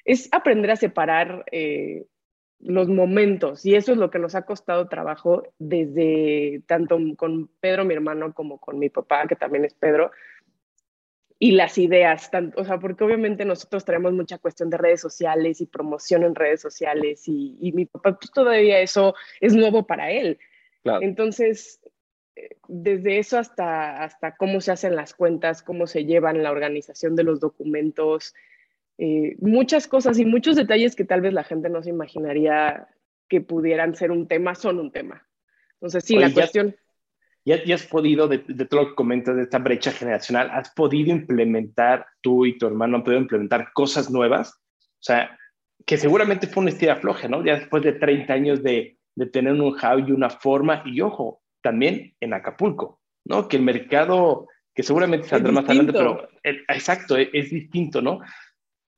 es 0.04 0.28
aprender 0.32 0.73
a 0.73 0.76
separar 0.76 1.47
eh, 1.52 2.04
los 2.59 2.88
momentos 2.88 3.64
y 3.64 3.76
eso 3.76 3.92
es 3.92 3.99
lo 3.99 4.11
que 4.11 4.18
nos 4.18 4.35
ha 4.35 4.42
costado 4.42 4.88
trabajo 4.88 5.44
desde 5.59 6.61
tanto 6.66 6.99
con 7.16 7.49
Pedro, 7.61 7.87
mi 7.87 7.94
hermano, 7.94 8.35
como 8.35 8.59
con 8.59 8.78
mi 8.78 8.90
papá, 8.90 9.26
que 9.26 9.37
también 9.37 9.64
es 9.64 9.73
Pedro 9.73 10.11
y 11.42 11.52
las 11.52 11.78
ideas, 11.78 12.30
tanto, 12.30 12.61
o 12.61 12.64
sea, 12.66 12.78
porque 12.78 13.02
obviamente 13.02 13.47
nosotros 13.47 13.87
tenemos 13.87 14.12
mucha 14.12 14.37
cuestión 14.37 14.68
de 14.68 14.76
redes 14.76 15.00
sociales 15.00 15.62
y 15.62 15.66
promoción 15.66 16.23
en 16.23 16.35
redes 16.35 16.61
sociales 16.61 17.26
y, 17.26 17.56
y 17.59 17.73
mi 17.73 17.87
papá 17.87 18.18
pues 18.18 18.30
todavía 18.30 18.78
eso 18.80 19.14
es 19.40 19.54
nuevo 19.54 19.87
para 19.87 20.11
él. 20.11 20.38
Entonces, 20.85 21.80
eh, 22.37 22.56
desde 22.68 23.18
eso 23.18 23.38
hasta, 23.38 24.02
hasta 24.04 24.37
cómo 24.37 24.61
se 24.61 24.73
hacen 24.73 24.94
las 24.94 25.14
cuentas, 25.14 25.62
cómo 25.62 25.87
se 25.87 26.04
llevan 26.04 26.42
la 26.42 26.50
organización 26.50 27.16
de 27.16 27.25
los 27.25 27.40
documentos, 27.40 28.35
eh, 28.99 29.37
muchas 29.40 29.88
cosas 29.88 30.18
y 30.18 30.26
muchos 30.26 30.56
detalles 30.56 30.94
que 30.94 31.06
tal 31.06 31.23
vez 31.23 31.32
la 31.32 31.44
gente 31.44 31.70
no 31.70 31.82
se 31.82 31.88
imaginaría 31.88 32.87
que 33.28 33.40
pudieran 33.40 33.94
ser 33.94 34.11
un 34.11 34.28
tema, 34.28 34.54
son 34.54 34.78
un 34.78 34.92
tema. 34.92 35.26
Entonces, 35.75 36.04
sí, 36.04 36.16
la 36.16 36.30
cuestión 36.30 36.76
ya 37.57 37.75
has 37.75 37.87
podido, 37.87 38.28
de, 38.28 38.38
todo 38.38 38.83
lo 38.83 38.88
que 38.88 38.95
comentas 38.95 39.37
de 39.37 39.42
esta 39.42 39.59
brecha 39.59 39.92
generacional, 39.92 40.50
has 40.52 40.71
podido 40.71 41.11
implementar, 41.11 42.07
tú 42.21 42.47
y 42.47 42.59
tu 42.59 42.66
hermano 42.66 42.97
han 42.97 43.04
podido 43.04 43.21
implementar 43.21 43.73
cosas 43.73 44.11
nuevas, 44.11 44.52
o 44.52 45.02
sea, 45.02 45.38
que 45.87 45.97
seguramente 45.97 46.47
fue 46.47 46.62
una 46.62 46.71
estira 46.71 46.97
floja, 46.97 47.28
¿no? 47.28 47.45
Ya 47.45 47.57
después 47.57 47.83
de 47.83 47.92
30 47.92 48.33
años 48.33 48.62
de, 48.62 48.99
de 49.14 49.26
tener 49.26 49.54
un 49.54 49.62
how 49.62 49.99
y 49.99 50.12
una 50.12 50.30
forma, 50.30 50.83
y 50.85 51.00
ojo, 51.00 51.42
también 51.62 52.14
en 52.21 52.35
Acapulco, 52.35 53.00
¿no? 53.25 53.49
Que 53.49 53.57
el 53.57 53.62
mercado, 53.62 54.47
que 54.75 54.83
seguramente 54.83 55.28
saldrá 55.28 55.52
más 55.52 55.64
adelante, 55.64 55.92
pero 55.92 56.28
exacto, 56.42 57.16
es, 57.16 57.28
es, 57.33 57.50
distinto, 57.50 58.02
¿no? 58.02 58.21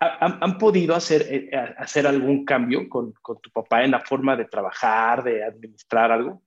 ¿Han, 0.01 0.59
podido 0.59 0.97
hacer, 0.97 1.23
eh, 1.31 1.51
hacer 1.79 2.09
algún 2.09 2.45
cambio 2.45 2.89
con, 2.89 3.13
con, 3.23 3.41
tu 3.41 3.51
papá 3.51 3.85
en 3.85 3.93
la 3.93 4.01
forma 4.01 4.37
de 4.37 4.47
trabajar, 4.47 5.23
de 5.23 5.45
administrar 5.45 6.11
algo? 6.11 6.43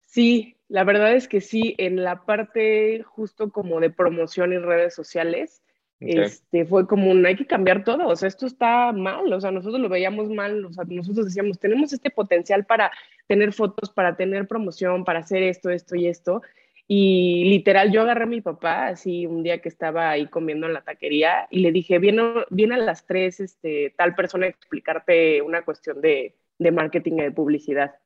Sí, 0.00 0.57
la 0.68 0.84
verdad 0.84 1.14
es 1.14 1.28
que 1.28 1.40
sí, 1.40 1.74
en 1.78 2.02
la 2.02 2.24
parte 2.24 3.02
justo 3.02 3.50
como 3.50 3.80
de 3.80 3.90
promoción 3.90 4.52
y 4.52 4.58
redes 4.58 4.94
sociales, 4.94 5.62
este, 6.00 6.64
fue 6.64 6.86
como 6.86 7.10
un, 7.10 7.26
hay 7.26 7.34
que 7.34 7.46
cambiar 7.46 7.82
todo, 7.82 8.06
o 8.06 8.14
sea, 8.14 8.28
esto 8.28 8.46
está 8.46 8.92
mal, 8.92 9.32
o 9.32 9.40
sea, 9.40 9.50
nosotros 9.50 9.80
lo 9.80 9.88
veíamos 9.88 10.28
mal, 10.28 10.64
o 10.64 10.72
sea, 10.72 10.84
nosotros 10.86 11.26
decíamos, 11.26 11.58
tenemos 11.58 11.92
este 11.92 12.10
potencial 12.10 12.64
para 12.64 12.92
tener 13.26 13.52
fotos, 13.52 13.90
para 13.90 14.16
tener 14.16 14.46
promoción, 14.46 15.04
para 15.04 15.20
hacer 15.20 15.42
esto, 15.42 15.70
esto 15.70 15.96
y 15.96 16.06
esto, 16.06 16.42
y 16.86 17.44
literal, 17.50 17.92
yo 17.92 18.02
agarré 18.02 18.24
a 18.24 18.26
mi 18.26 18.40
papá 18.40 18.86
así 18.86 19.26
un 19.26 19.42
día 19.42 19.60
que 19.60 19.68
estaba 19.68 20.08
ahí 20.08 20.26
comiendo 20.26 20.66
en 20.66 20.72
la 20.72 20.80
taquería 20.80 21.46
y 21.50 21.60
le 21.60 21.70
dije, 21.70 21.98
viene, 21.98 22.22
viene 22.48 22.76
a 22.76 22.78
las 22.78 23.04
tres 23.04 23.40
este, 23.40 23.92
tal 23.96 24.14
persona 24.14 24.46
a 24.46 24.48
explicarte 24.48 25.42
una 25.42 25.62
cuestión 25.66 26.00
de, 26.00 26.34
de 26.58 26.70
marketing 26.70 27.12
y 27.18 27.22
de 27.22 27.30
publicidad. 27.30 27.96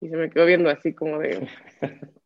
Y 0.00 0.08
se 0.08 0.16
me 0.16 0.30
quedó 0.30 0.46
viendo 0.46 0.70
así 0.70 0.94
como 0.94 1.18
de... 1.18 1.48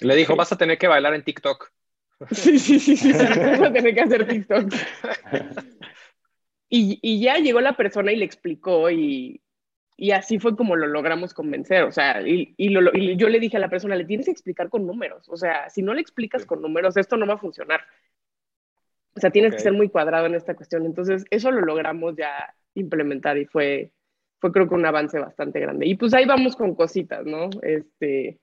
Le 0.00 0.14
dijo, 0.14 0.36
vas 0.36 0.52
a 0.52 0.58
tener 0.58 0.78
que 0.78 0.88
bailar 0.88 1.14
en 1.14 1.24
TikTok. 1.24 1.72
Sí, 2.30 2.58
sí, 2.58 2.80
sí, 2.80 2.96
sí, 2.96 3.12
vas 3.12 3.60
a 3.60 3.72
tener 3.72 3.94
que 3.94 4.00
hacer 4.00 4.26
TikTok. 4.26 4.72
Y, 6.68 6.98
y, 7.00 7.20
ya 7.20 7.36
llegó 7.36 7.60
la 7.60 7.76
persona 7.76 8.10
y 8.10 8.16
le 8.16 8.24
explicó 8.24 8.90
y, 8.90 9.40
y 9.96 10.10
así 10.10 10.40
fue 10.40 10.56
como 10.56 10.74
lo 10.74 10.88
logramos 10.88 11.32
convencer, 11.32 11.84
o 11.84 11.92
sea, 11.92 12.20
y, 12.22 12.54
y, 12.56 12.70
lo, 12.70 12.90
y, 12.92 13.16
yo 13.16 13.28
le 13.28 13.38
dije 13.38 13.56
a 13.56 13.60
la 13.60 13.70
persona, 13.70 13.94
le 13.94 14.04
tienes 14.04 14.26
que 14.26 14.32
explicar 14.32 14.68
con 14.68 14.84
números, 14.84 15.28
o 15.28 15.36
sea, 15.36 15.70
si 15.70 15.80
no 15.80 15.94
le 15.94 16.00
explicas 16.00 16.44
con 16.44 16.60
números, 16.60 16.96
esto 16.96 17.16
no 17.16 17.24
va 17.24 17.34
a 17.34 17.38
funcionar. 17.38 17.82
O 19.14 19.20
sea, 19.20 19.30
tienes 19.30 19.54
que 19.54 19.60
ser 19.60 19.72
muy 19.72 19.88
cuadrado 19.88 20.26
en 20.26 20.34
esta 20.34 20.54
cuestión. 20.54 20.84
Entonces, 20.84 21.24
eso 21.30 21.50
lo 21.50 21.62
logramos 21.62 22.16
ya 22.16 22.54
implementar 22.74 23.38
y 23.38 23.46
fue, 23.46 23.90
fue 24.38 24.52
creo 24.52 24.68
que 24.68 24.74
un 24.74 24.86
avance 24.86 25.18
bastante 25.18 25.60
grande. 25.60 25.86
Y 25.86 25.94
pues 25.94 26.14
ahí 26.14 26.26
vamos 26.26 26.56
con 26.56 26.74
cositas, 26.74 27.24
¿no? 27.24 27.48
Este, 27.62 28.38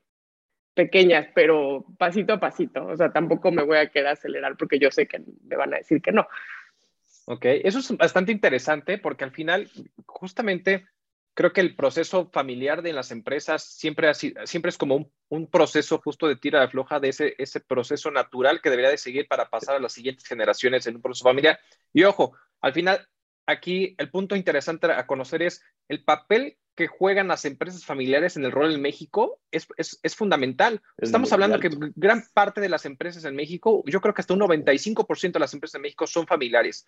pequeñas, 0.74 1.28
pero 1.34 1.86
pasito 1.98 2.34
a 2.34 2.40
pasito. 2.40 2.86
O 2.86 2.96
sea, 2.96 3.12
tampoco 3.12 3.50
me 3.50 3.62
voy 3.62 3.78
a 3.78 3.88
quedar 3.88 4.14
acelerar 4.14 4.56
porque 4.56 4.78
yo 4.78 4.90
sé 4.90 5.06
que 5.06 5.22
me 5.44 5.56
van 5.56 5.72
a 5.74 5.78
decir 5.78 6.02
que 6.02 6.12
no. 6.12 6.26
Ok, 7.26 7.46
eso 7.46 7.78
es 7.78 7.96
bastante 7.96 8.32
interesante 8.32 8.98
porque 8.98 9.24
al 9.24 9.30
final, 9.30 9.70
justamente, 10.04 10.86
creo 11.32 11.52
que 11.52 11.62
el 11.62 11.74
proceso 11.74 12.28
familiar 12.30 12.82
de 12.82 12.92
las 12.92 13.10
empresas 13.10 13.64
siempre, 13.64 14.12
siempre 14.14 14.68
es 14.68 14.76
como 14.76 15.10
un, 15.28 15.50
proceso 15.50 15.98
justo 15.98 16.28
de 16.28 16.36
tira 16.36 16.60
de 16.60 16.68
floja 16.68 17.00
de 17.00 17.08
ese, 17.08 17.34
ese 17.38 17.60
proceso 17.60 18.10
natural 18.10 18.60
que 18.60 18.70
debería 18.70 18.90
de 18.90 18.98
seguir 18.98 19.26
para 19.26 19.48
pasar 19.48 19.76
a 19.76 19.80
las 19.80 19.92
siguientes 19.92 20.26
generaciones 20.26 20.86
en 20.86 20.96
un 20.96 21.02
proceso 21.02 21.24
familiar. 21.24 21.58
Y 21.92 22.04
ojo, 22.04 22.36
al 22.60 22.72
final, 22.72 23.06
aquí 23.46 23.94
el 23.98 24.10
punto 24.10 24.36
interesante 24.36 24.90
a 24.90 25.06
conocer 25.06 25.42
es 25.42 25.62
el 25.88 26.04
papel 26.04 26.58
que 26.74 26.88
juegan 26.88 27.28
las 27.28 27.44
empresas 27.44 27.84
familiares 27.84 28.36
en 28.36 28.44
el 28.44 28.52
rol 28.52 28.72
en 28.72 28.82
México 28.82 29.40
es, 29.50 29.68
es, 29.76 30.16
fundamental. 30.16 30.82
Estamos 30.98 31.32
hablando 31.32 31.60
que 31.60 31.70
gran 31.94 32.24
parte 32.34 32.60
de 32.60 32.68
las 32.68 32.84
empresas 32.84 33.24
en 33.24 33.36
México, 33.36 33.84
yo 33.86 34.00
creo 34.00 34.12
que 34.12 34.22
hasta 34.22 34.34
un 34.34 34.40
95% 34.40 35.32
de 35.32 35.38
las 35.38 35.54
empresas 35.54 35.76
en 35.76 35.82
México 35.82 36.06
son 36.06 36.26
familiares. 36.26 36.84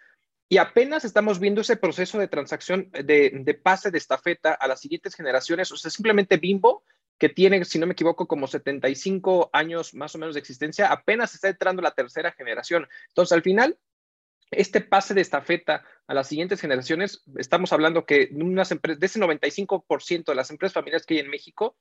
Y 0.49 0.59
apenas 0.59 1.05
estamos 1.05 1.39
viendo 1.39 1.61
ese 1.61 1.77
proceso 1.77 2.19
de 2.19 2.29
transacción, 2.29 2.91
de, 2.91 3.31
de, 3.33 3.55
pase 3.55 3.91
de 3.91 3.99
estafeta 3.99 4.53
a 4.55 4.67
las 4.67 4.81
siguientes 4.81 5.15
generaciones. 5.15 5.71
O 5.71 5.77
sea, 5.77 5.91
simplemente 5.91 6.37
Bimbo, 6.37 6.85
que 7.19 7.29
tiene, 7.29 7.65
si 7.65 7.79
no 7.79 7.87
me 7.87 7.93
equivoco, 7.93 8.27
como 8.27 8.47
75 8.47 9.51
años 9.53 9.95
más 9.95 10.15
o 10.15 10.19
menos 10.19 10.35
de 10.35 10.41
existencia, 10.41 10.89
apenas 10.89 11.35
está 11.35 11.49
entrando 11.49 11.83
la 11.83 11.93
tercera 11.93 12.33
generación. 12.33 12.89
Entonces, 13.09 13.33
al 13.33 13.43
final, 13.43 13.79
este 14.51 14.81
pase 14.81 15.15
de 15.15 15.21
estafeta 15.21 15.85
a 16.07 16.15
las 16.15 16.29
siguientes 16.29 16.61
generaciones, 16.61 17.23
estamos 17.37 17.73
hablando 17.73 18.07
que 18.07 18.29
de 18.31 19.07
ese 19.07 19.21
95% 19.21 20.25
de 20.27 20.35
las 20.35 20.51
empresas 20.51 20.75
familiares 20.75 21.07
que 21.07 21.15
hay 21.15 21.21
en 21.21 21.31
México, 21.31 21.77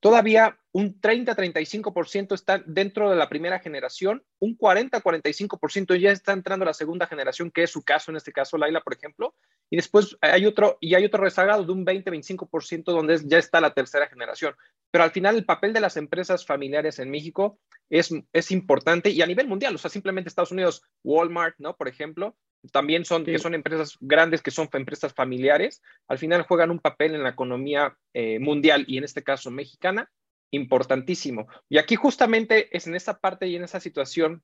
Todavía 0.00 0.58
un 0.72 0.98
30-35% 0.98 2.34
está 2.34 2.62
dentro 2.64 3.10
de 3.10 3.16
la 3.16 3.28
primera 3.28 3.58
generación, 3.58 4.24
un 4.38 4.56
40-45% 4.56 6.00
ya 6.00 6.10
está 6.10 6.32
entrando 6.32 6.64
la 6.64 6.72
segunda 6.72 7.06
generación, 7.06 7.50
que 7.50 7.64
es 7.64 7.70
su 7.70 7.82
caso, 7.82 8.10
en 8.10 8.16
este 8.16 8.32
caso 8.32 8.56
Laila, 8.56 8.80
por 8.80 8.94
ejemplo, 8.94 9.34
y 9.68 9.76
después 9.76 10.16
hay 10.22 10.46
otro, 10.46 10.78
y 10.80 10.94
hay 10.94 11.04
otro 11.04 11.22
rezagado 11.22 11.64
de 11.64 11.72
un 11.72 11.84
20-25% 11.84 12.84
donde 12.84 13.20
ya 13.26 13.36
está 13.36 13.60
la 13.60 13.74
tercera 13.74 14.08
generación. 14.08 14.54
Pero 14.90 15.04
al 15.04 15.10
final 15.10 15.36
el 15.36 15.44
papel 15.44 15.74
de 15.74 15.80
las 15.80 15.98
empresas 15.98 16.46
familiares 16.46 16.98
en 16.98 17.10
México 17.10 17.58
es, 17.90 18.10
es 18.32 18.50
importante 18.52 19.10
y 19.10 19.20
a 19.20 19.26
nivel 19.26 19.48
mundial, 19.48 19.74
o 19.74 19.78
sea, 19.78 19.90
simplemente 19.90 20.28
Estados 20.28 20.52
Unidos, 20.52 20.82
Walmart, 21.04 21.56
¿no? 21.58 21.76
Por 21.76 21.88
ejemplo, 21.88 22.36
también 22.72 23.04
son, 23.04 23.24
que 23.24 23.38
son 23.38 23.54
empresas 23.54 23.96
grandes, 24.00 24.42
que 24.42 24.50
son 24.50 24.68
empresas 24.72 25.14
familiares, 25.14 25.82
al 26.08 26.18
final 26.18 26.42
juegan 26.42 26.70
un 26.70 26.78
papel 26.78 27.14
en 27.14 27.22
la 27.22 27.30
economía 27.30 27.96
eh, 28.12 28.38
mundial 28.38 28.84
y 28.86 28.98
en 28.98 29.04
este 29.04 29.22
caso 29.22 29.50
mexicana, 29.50 30.10
importantísimo. 30.50 31.46
Y 31.68 31.78
aquí 31.78 31.96
justamente 31.96 32.76
es 32.76 32.86
en 32.86 32.94
esa 32.94 33.18
parte 33.18 33.46
y 33.46 33.56
en 33.56 33.64
esa 33.64 33.80
situación 33.80 34.42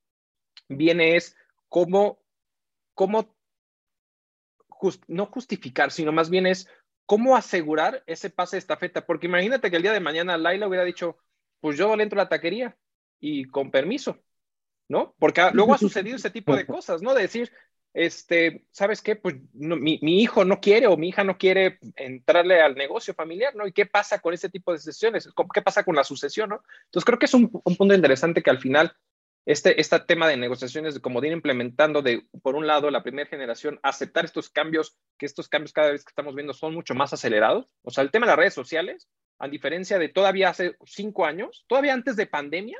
viene 0.68 1.16
es 1.16 1.36
cómo, 1.68 2.22
cómo 2.94 3.36
no 5.08 5.26
justificar, 5.26 5.90
sino 5.90 6.12
más 6.12 6.30
bien 6.30 6.46
es 6.46 6.68
cómo 7.06 7.36
asegurar 7.36 8.02
ese 8.06 8.30
pase 8.30 8.56
de 8.56 8.60
estafeta, 8.60 9.06
porque 9.06 9.26
imagínate 9.26 9.70
que 9.70 9.76
el 9.76 9.82
día 9.82 9.92
de 9.92 10.00
mañana 10.00 10.36
Laila 10.36 10.68
hubiera 10.68 10.84
dicho, 10.84 11.18
pues 11.60 11.76
yo 11.76 11.94
le 11.96 12.02
entro 12.02 12.20
a 12.20 12.24
la 12.24 12.28
taquería 12.28 12.76
y 13.20 13.44
con 13.46 13.70
permiso, 13.70 14.22
¿no? 14.88 15.14
Porque 15.18 15.42
luego 15.52 15.74
ha 15.74 15.78
sucedido 15.78 16.16
ese 16.16 16.30
tipo 16.30 16.54
de 16.56 16.66
cosas, 16.66 17.02
¿no? 17.02 17.14
De 17.14 17.22
decir, 17.22 17.52
este, 17.96 18.66
¿sabes 18.72 19.00
qué? 19.00 19.16
Pues 19.16 19.36
mi, 19.54 19.98
hijo 20.02 20.44
no 20.44 20.60
quiere 20.60 20.86
o 20.86 20.98
mi 20.98 21.08
hija 21.08 21.24
no 21.24 21.38
quiere 21.38 21.78
entrarle 21.96 22.60
al 22.60 22.74
negocio 22.74 23.14
familiar, 23.14 23.56
¿no? 23.56 23.66
¿Y 23.66 23.72
qué 23.72 23.86
pasa 23.86 24.18
con 24.18 24.34
ese 24.34 24.50
tipo 24.50 24.70
de 24.70 24.78
sesiones? 24.78 25.30
¿Qué 25.54 25.62
pasa 25.62 25.82
con 25.82 25.96
la 25.96 26.04
sucesión, 26.04 26.50
¿no? 26.50 26.62
Entonces 26.84 27.06
creo 27.06 27.18
que 27.18 27.24
es 27.24 27.32
un, 27.32 27.48
punto 27.48 27.94
interesante 27.94 28.42
que 28.42 28.50
al 28.50 28.58
final 28.58 28.94
este, 29.46 29.80
este 29.80 29.98
tema 30.00 30.28
de 30.28 30.36
negociaciones, 30.36 30.94
de 30.94 31.26
ir 31.26 31.32
implementando 31.32 32.02
de, 32.02 32.26
por 32.42 32.54
un 32.54 32.66
lado, 32.66 32.90
la 32.90 33.02
primera 33.02 33.30
generación, 33.30 33.80
aceptar 33.82 34.26
estos 34.26 34.50
cambios, 34.50 34.98
que 35.16 35.24
estos 35.24 35.48
cambios 35.48 35.72
cada 35.72 35.90
vez 35.90 36.04
que 36.04 36.10
estamos 36.10 36.34
viendo 36.34 36.52
son 36.52 36.74
mucho 36.74 36.94
más 36.94 37.14
acelerados. 37.14 37.66
O 37.80 37.90
sea, 37.90 38.04
el 38.04 38.10
tema 38.10 38.26
de 38.26 38.32
las 38.32 38.38
redes 38.38 38.54
sociales, 38.54 39.08
a 39.38 39.48
diferencia 39.48 39.98
de 39.98 40.10
todavía 40.10 40.50
hace 40.50 40.76
cinco 40.84 41.24
años, 41.24 41.64
todavía 41.66 41.94
antes 41.94 42.16
de 42.16 42.26
pandemia, 42.26 42.78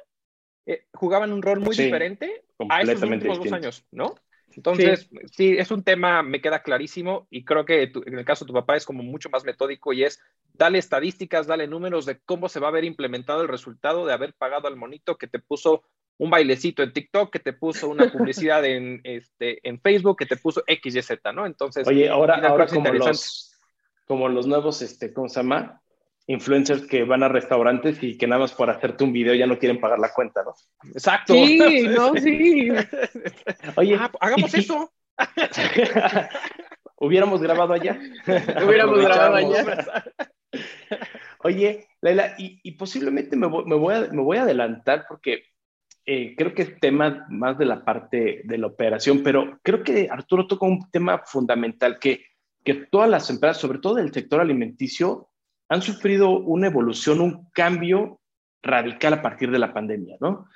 eh, 0.66 0.85
jugaban 0.92 1.32
un 1.32 1.40
rol 1.40 1.61
muy 1.61 1.75
diferente 1.75 2.44
a 2.68 2.82
estos 2.82 3.02
últimos 3.02 3.38
dos 3.38 3.52
años, 3.52 3.87
¿no? 3.90 4.14
Entonces, 4.57 5.09
sí. 5.33 5.55
es 5.59 5.71
un 5.71 5.83
tema, 5.83 6.23
me 6.23 6.41
queda 6.41 6.63
clarísimo 6.63 7.27
y 7.31 7.45
creo 7.45 7.67
que 7.67 7.93
en 8.07 8.19
el 8.19 8.25
caso 8.25 8.45
de 8.45 8.49
tu 8.49 8.55
papá 8.55 8.75
es 8.75 8.87
como 8.87 9.03
mucho 9.03 9.29
más 9.29 9.45
metódico 9.45 9.93
y 9.93 10.03
es, 10.03 10.19
dale 10.55 10.79
estadísticas, 10.79 11.47
dale 11.47 11.67
números 11.67 12.07
de 12.07 12.19
cómo 12.25 12.49
se 12.49 12.59
va 12.59 12.69
a 12.69 12.73
ver 12.73 12.85
implementado 12.85 13.43
el 13.43 13.49
resultado 13.49 14.07
de 14.07 14.15
haber 14.15 14.33
pagado 14.33 14.67
al 14.67 14.77
monito 14.77 15.19
que 15.19 15.27
te 15.27 15.39
puso 15.39 15.83
un 16.19 16.31
bailecito 16.31 16.83
en 16.83 16.95
TikTok, 16.95 17.31
que 17.31 17.39
te 17.39 17.53
puso 17.53 17.89
una 17.89 18.11
publicidad 18.13 18.65
en, 18.65 19.03
este, 19.05 19.67
en 19.69 19.79
Facebook, 19.79 20.17
que 20.17 20.27
te 20.27 20.39
puso 20.39 20.63
X, 20.67 20.97
Y, 20.97 21.03
Z, 21.03 21.33
¿no? 21.33 21.45
Entonces, 21.45 21.87
oye, 21.87 22.09
ahora, 22.09 22.37
ahora 22.37 22.67
como 22.67 22.91
los, 22.93 23.53
como 24.07 24.29
los 24.31 24.47
nuevos, 24.47 24.81
este, 24.81 25.13
¿cómo 25.13 25.29
se 25.29 25.41
llama? 25.41 25.83
Influencers 26.26 26.87
que 26.87 27.04
van 27.04 27.23
a 27.23 27.28
restaurantes 27.28 28.02
y 28.02 28.18
que 28.18 28.26
nada 28.26 28.40
más 28.40 28.52
por 28.52 28.68
hacerte 28.68 29.04
un 29.04 29.12
video 29.12 29.35
ya 29.35 29.47
no 29.47 29.59
quieren 29.59 29.80
pagar 29.80 29.99
la 29.99 30.12
cuenta, 30.12 30.42
¿no? 30.42 30.54
Exacto. 30.90 31.35
Sí, 31.35 31.87
no, 31.88 32.14
sí. 32.14 32.68
Oye, 33.76 33.97
ah, 33.99 34.11
hagamos 34.21 34.54
eso. 34.54 34.92
Hubiéramos 36.99 37.42
grabado 37.42 37.75
allá. 37.75 37.99
Hubiéramos 38.26 38.99
grabado 38.99 39.37
allá. 39.37 40.04
Oye, 41.40 41.87
Laila, 42.00 42.35
y, 42.38 42.73
posiblemente 42.73 43.37
me 43.37 43.47
voy, 43.47 43.95
a, 43.95 44.00
me 44.12 44.23
voy 44.23 44.38
a 44.38 44.42
adelantar 44.42 45.04
porque 45.09 45.45
eh, 46.04 46.35
creo 46.37 46.54
que 46.54 46.62
es 46.62 46.80
tema 46.80 47.26
más 47.28 47.59
de 47.59 47.66
la 47.66 47.85
parte 47.85 48.42
de 48.45 48.59
la 48.59 48.68
operación, 48.68 49.23
pero 49.23 49.61
creo 49.62 49.83
que 49.83 50.09
Arturo 50.11 50.47
toca 50.47 50.66
un 50.66 50.90
tema 50.90 51.23
fundamental 51.25 51.99
que, 52.00 52.25
que 52.64 52.75
todas 52.75 53.11
las 53.11 53.28
empresas, 53.30 53.59
sobre 53.59 53.78
todo 53.78 53.97
del 53.97 54.12
sector 54.12 54.40
alimenticio, 54.40 55.28
han 55.68 55.82
sufrido 55.82 56.30
una 56.38 56.68
evolución, 56.68 57.20
un 57.20 57.50
cambio 57.52 58.20
radical 58.62 59.14
a 59.14 59.23
partir 59.23 59.50
de 59.50 59.58
la 59.58 59.73
pandemia, 59.73 60.16
¿no? 60.20 60.46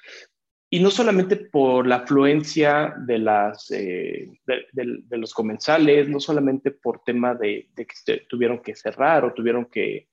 Y 0.72 0.78
no 0.78 0.90
solamente 0.90 1.36
por 1.36 1.86
la 1.86 1.96
afluencia 1.96 2.94
de, 2.96 3.18
las, 3.18 3.72
eh, 3.72 4.30
de, 4.46 5.18
los 5.18 5.34
comensales, 5.34 6.08
no 6.08 6.20
solamente 6.20 6.70
por 6.70 7.02
tema 7.02 7.34
de, 7.34 7.68
que 7.74 8.18
tuvieron 8.28 8.60
que 8.60 8.76
cerrar 8.76 9.24
o 9.24 9.34
tuvieron 9.34 9.64
que, 9.64 10.06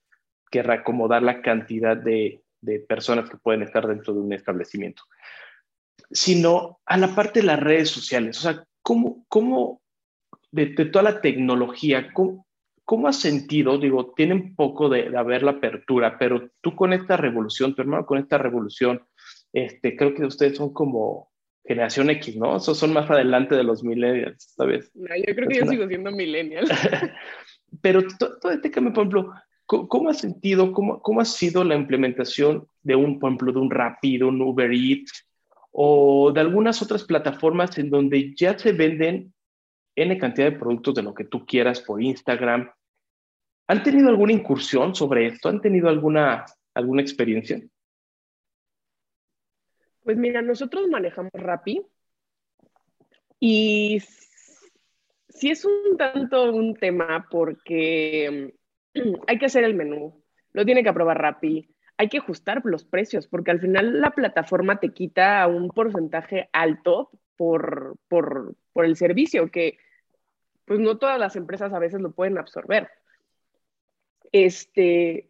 que 0.49 0.63
reacomodar 0.63 1.21
la 1.21 1.43
cantidad 1.43 1.95
de, 1.95 2.41
personas 2.87 3.29
que 3.29 3.37
pueden 3.37 3.61
estar 3.61 3.87
dentro 3.87 4.13
de 4.13 4.19
un 4.19 4.33
establecimiento, 4.33 5.03
sino 6.09 6.79
a 6.85 6.97
la 6.97 7.13
parte 7.13 7.41
de 7.41 7.45
las 7.45 7.59
redes 7.59 7.89
sociales. 7.89 8.39
O 8.39 8.41
sea, 8.41 8.65
¿cómo, 8.81 9.25
cómo 9.29 9.81
de, 10.51 10.65
toda 10.85 11.03
la 11.03 11.21
tecnología, 11.21 12.11
cómo, 12.13 12.46
¿Cómo 12.88 13.10
has 13.10 13.20
sentido? 13.20 13.77
Digo, 13.77 14.13
tienen 14.15 14.56
poco 14.56 14.88
de, 14.88 15.12
haber 15.17 15.44
la 15.44 15.51
apertura, 15.51 16.17
pero 16.17 16.51
tú 16.62 16.74
con 16.74 16.94
esta 16.94 17.17
revolución, 17.17 17.75
tu 17.75 17.82
hermano 17.82 18.06
con 18.06 18.17
esta 18.17 18.38
revolución, 18.38 19.03
este, 19.51 19.98
creo 19.98 20.13
que 20.13 20.24
ustedes 20.24 20.56
son 20.56 20.72
como 20.72 21.29
generación 21.65 22.10
X, 22.12 22.38
¿no? 22.38 22.56
Esos 22.56 22.77
son 22.77 22.94
más 22.94 23.12
adelante 23.12 23.56
de 23.56 23.65
los 23.65 23.84
millennials, 23.84 24.53
¿sabes? 24.56 24.89
No, 24.96 25.13
yo 25.17 25.36
creo 25.36 25.50
que 25.50 25.58
yo 25.58 25.65
sigo 25.65 25.86
siendo 25.86 26.13
millennial. 26.13 26.65
Pero 27.82 28.03
todo 28.17 28.51
este 28.51 28.72
cambio, 28.72 28.94
por 28.94 29.01
ejemplo, 29.01 29.34
¿cómo, 29.65 30.10
ha 30.10 30.13
sentido, 30.13 30.72
cómo, 30.72 31.01
cómo 31.01 31.20
ha 31.20 31.25
sido 31.25 31.65
la 31.65 31.75
implementación 31.75 32.70
de 32.84 32.96
un, 32.96 33.20
por 33.20 33.32
ejemplo, 33.32 33.51
de 33.51 33.60
un 33.60 33.70
Rapid, 33.70 34.24
un 34.24 34.41
Uber 34.41 34.72
Eats 34.72 35.27
o 35.72 36.32
de 36.32 36.39
algunas 36.39 36.82
otras 36.82 37.03
plataformas 37.03 37.77
en 37.77 37.89
donde 37.89 38.34
ya 38.34 38.58
se 38.58 38.72
venden 38.72 39.34
N 39.94 40.17
cantidad 40.20 40.51
de 40.51 40.58
productos 40.58 40.96
de 40.96 41.03
lo 41.03 41.13
que 41.13 41.25
tú 41.25 41.46
quieras 41.46 41.82
por 41.82 42.01
Instagram? 42.01 42.70
¿Han 43.67 43.83
tenido 43.83 44.09
alguna 44.09 44.31
incursión 44.31 44.95
sobre 44.95 45.27
esto? 45.27 45.50
¿Han 45.50 45.62
tenido 45.62 45.89
alguna, 45.89 46.45
alguna 46.74 47.01
experiencia? 47.01 47.62
Pues 50.03 50.15
mira, 50.17 50.41
nosotros 50.41 50.88
manejamos 50.88 51.33
Rappi 51.33 51.86
y 53.39 54.01
sí 55.27 55.51
es 55.51 55.65
un 55.65 55.97
tanto 55.97 56.51
un 56.53 56.75
tema 56.75 57.27
porque 57.29 58.55
mm, 58.95 59.13
hay 59.27 59.38
que 59.38 59.45
hacer 59.47 59.65
el 59.65 59.75
menú, 59.75 60.24
lo 60.53 60.65
tiene 60.65 60.81
que 60.81 60.89
aprobar 60.89 61.21
Rappi, 61.21 61.69
hay 61.97 62.07
que 62.07 62.19
ajustar 62.19 62.62
los 62.63 62.86
precios 62.86 63.27
porque 63.27 63.51
al 63.51 63.59
final 63.59 64.00
la 64.00 64.12
plataforma 64.12 64.79
te 64.79 64.93
quita 64.93 65.45
un 65.47 65.67
porcentaje 65.67 66.50
alto 66.53 67.12
por, 67.36 67.97
por, 68.07 68.55
por 68.71 68.86
el 68.86 68.95
servicio 68.95 69.51
que 69.51 69.77
pues 70.63 70.79
no 70.79 70.97
todas 70.97 71.19
las 71.19 71.36
empresas 71.36 71.74
a 71.74 71.79
veces 71.79 72.01
lo 72.01 72.12
pueden 72.12 72.38
absorber. 72.38 72.89
Este, 74.31 75.29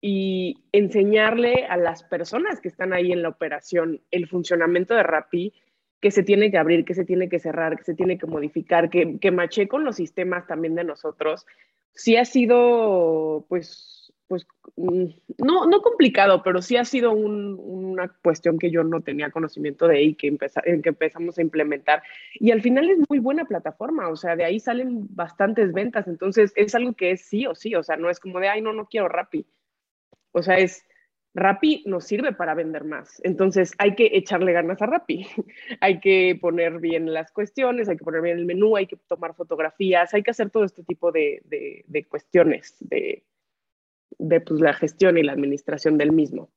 y 0.00 0.58
enseñarle 0.72 1.66
a 1.66 1.76
las 1.76 2.02
personas 2.04 2.60
que 2.60 2.68
están 2.68 2.92
ahí 2.92 3.12
en 3.12 3.22
la 3.22 3.30
operación 3.30 4.02
el 4.10 4.28
funcionamiento 4.28 4.94
de 4.94 5.02
Rappi, 5.02 5.54
que 6.00 6.10
se 6.10 6.22
tiene 6.22 6.50
que 6.50 6.58
abrir, 6.58 6.84
que 6.84 6.92
se 6.92 7.06
tiene 7.06 7.30
que 7.30 7.38
cerrar, 7.38 7.78
que 7.78 7.84
se 7.84 7.94
tiene 7.94 8.18
que 8.18 8.26
modificar, 8.26 8.90
que, 8.90 9.18
que 9.18 9.30
maché 9.30 9.66
con 9.66 9.84
los 9.84 9.96
sistemas 9.96 10.46
también 10.46 10.74
de 10.74 10.84
nosotros, 10.84 11.46
sí 11.94 12.16
ha 12.16 12.26
sido, 12.26 13.46
pues, 13.48 14.03
pues 14.26 14.46
mm, 14.76 15.04
no, 15.38 15.66
no 15.66 15.82
complicado, 15.82 16.42
pero 16.42 16.62
sí 16.62 16.76
ha 16.76 16.84
sido 16.84 17.12
una 17.12 18.08
cuestión 18.22 18.58
que 18.58 18.70
yo 18.70 18.84
no 18.84 19.02
tenía 19.02 19.30
conocimiento 19.30 19.86
de 19.86 20.02
y 20.02 20.14
que, 20.14 20.36
que 20.36 20.88
empezamos 20.88 21.38
a 21.38 21.42
implementar. 21.42 22.02
Y 22.34 22.50
al 22.50 22.62
final 22.62 22.90
es 22.90 22.98
muy 23.08 23.18
buena 23.18 23.44
plataforma, 23.44 24.08
o 24.08 24.16
sea, 24.16 24.36
de 24.36 24.44
ahí 24.44 24.60
salen 24.60 25.06
bastantes 25.14 25.72
ventas, 25.72 26.08
entonces 26.08 26.52
es 26.56 26.74
algo 26.74 26.94
que 26.94 27.12
es 27.12 27.22
sí 27.22 27.46
o 27.46 27.54
sí, 27.54 27.74
o 27.74 27.82
sea, 27.82 27.96
no 27.96 28.10
es 28.10 28.20
como 28.20 28.40
de, 28.40 28.48
ay, 28.48 28.60
no, 28.60 28.72
no 28.72 28.86
quiero 28.86 29.08
Rappi 29.08 29.46
o 30.34 30.42
sea, 30.42 30.58
es 30.58 30.84
Rappi 31.34 31.82
nos 31.86 32.04
sirve 32.04 32.32
para 32.32 32.54
vender 32.54 32.84
más. 32.84 33.20
Entonces 33.24 33.72
hay 33.78 33.94
que 33.94 34.10
echarle 34.12 34.52
ganas 34.52 34.82
a 34.82 34.86
Rappi. 34.86 35.26
hay 35.80 36.00
que 36.00 36.36
poner 36.40 36.78
bien 36.80 37.12
las 37.12 37.32
cuestiones, 37.32 37.88
hay 37.88 37.96
que 37.96 38.04
poner 38.04 38.20
bien 38.20 38.38
el 38.38 38.44
menú, 38.44 38.76
hay 38.76 38.86
que 38.86 38.96
tomar 39.08 39.34
fotografías, 39.34 40.12
hay 40.12 40.22
que 40.22 40.32
hacer 40.32 40.50
todo 40.50 40.64
este 40.64 40.84
tipo 40.84 41.12
de, 41.12 41.42
cuestiones 42.08 42.76
de, 42.80 43.24
pues, 44.18 44.60
la 44.60 44.74
gestión 44.74 45.18
y 45.18 45.22
la 45.22 45.32
administración 45.32 45.98
del 45.98 46.12
mismo. 46.12 46.50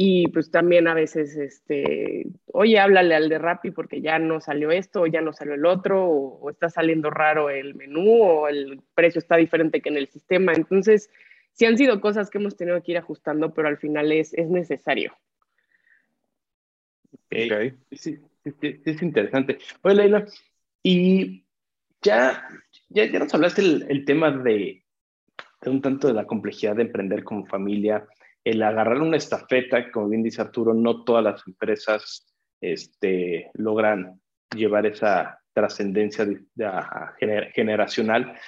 Y 0.00 0.28
pues 0.28 0.52
también 0.52 0.86
a 0.86 0.94
veces, 0.94 1.36
este, 1.36 2.26
oye, 2.52 2.78
háblale 2.78 3.16
al 3.16 3.28
de 3.28 3.38
Rappi 3.38 3.72
porque 3.72 4.00
ya 4.00 4.20
no 4.20 4.40
salió 4.40 4.70
esto, 4.70 5.02
o 5.02 5.06
ya 5.08 5.20
no 5.20 5.32
salió 5.32 5.54
el 5.54 5.66
otro, 5.66 6.04
o, 6.04 6.38
o 6.38 6.50
está 6.50 6.70
saliendo 6.70 7.10
raro 7.10 7.50
el 7.50 7.74
menú, 7.74 8.22
o 8.22 8.48
el 8.48 8.80
precio 8.94 9.18
está 9.18 9.36
diferente 9.36 9.80
que 9.80 9.88
en 9.88 9.96
el 9.96 10.06
sistema. 10.06 10.52
Entonces, 10.54 11.10
sí 11.52 11.66
han 11.66 11.76
sido 11.76 12.00
cosas 12.00 12.30
que 12.30 12.38
hemos 12.38 12.56
tenido 12.56 12.80
que 12.80 12.92
ir 12.92 12.98
ajustando, 12.98 13.52
pero 13.52 13.66
al 13.66 13.78
final 13.78 14.12
es, 14.12 14.32
es 14.34 14.48
necesario. 14.48 15.16
Okay. 17.26 17.74
Sí, 17.90 18.18
es 18.62 19.02
interesante. 19.02 19.58
Oye, 19.82 19.96
Leila, 19.96 20.26
y 20.82 21.44
ya, 22.02 22.48
ya, 22.88 23.04
ya 23.10 23.18
nos 23.18 23.34
hablaste 23.34 23.62
el, 23.62 23.86
el 23.88 24.04
tema 24.04 24.30
de, 24.30 24.42
de, 24.42 24.84
un 25.66 25.80
tanto 25.80 26.08
de 26.08 26.14
la 26.14 26.26
complejidad 26.26 26.76
de 26.76 26.82
emprender 26.82 27.24
como 27.24 27.46
familia, 27.46 28.06
el 28.44 28.62
agarrar 28.62 29.00
una 29.00 29.16
estafeta, 29.16 29.90
como 29.90 30.08
bien 30.08 30.22
dice 30.22 30.40
Arturo, 30.40 30.72
no 30.74 31.04
todas 31.04 31.24
las 31.24 31.46
empresas 31.46 32.26
este, 32.60 33.50
logran 33.54 34.20
llevar 34.54 34.86
esa 34.86 35.40
trascendencia 35.52 36.26
generacional. 37.54 38.38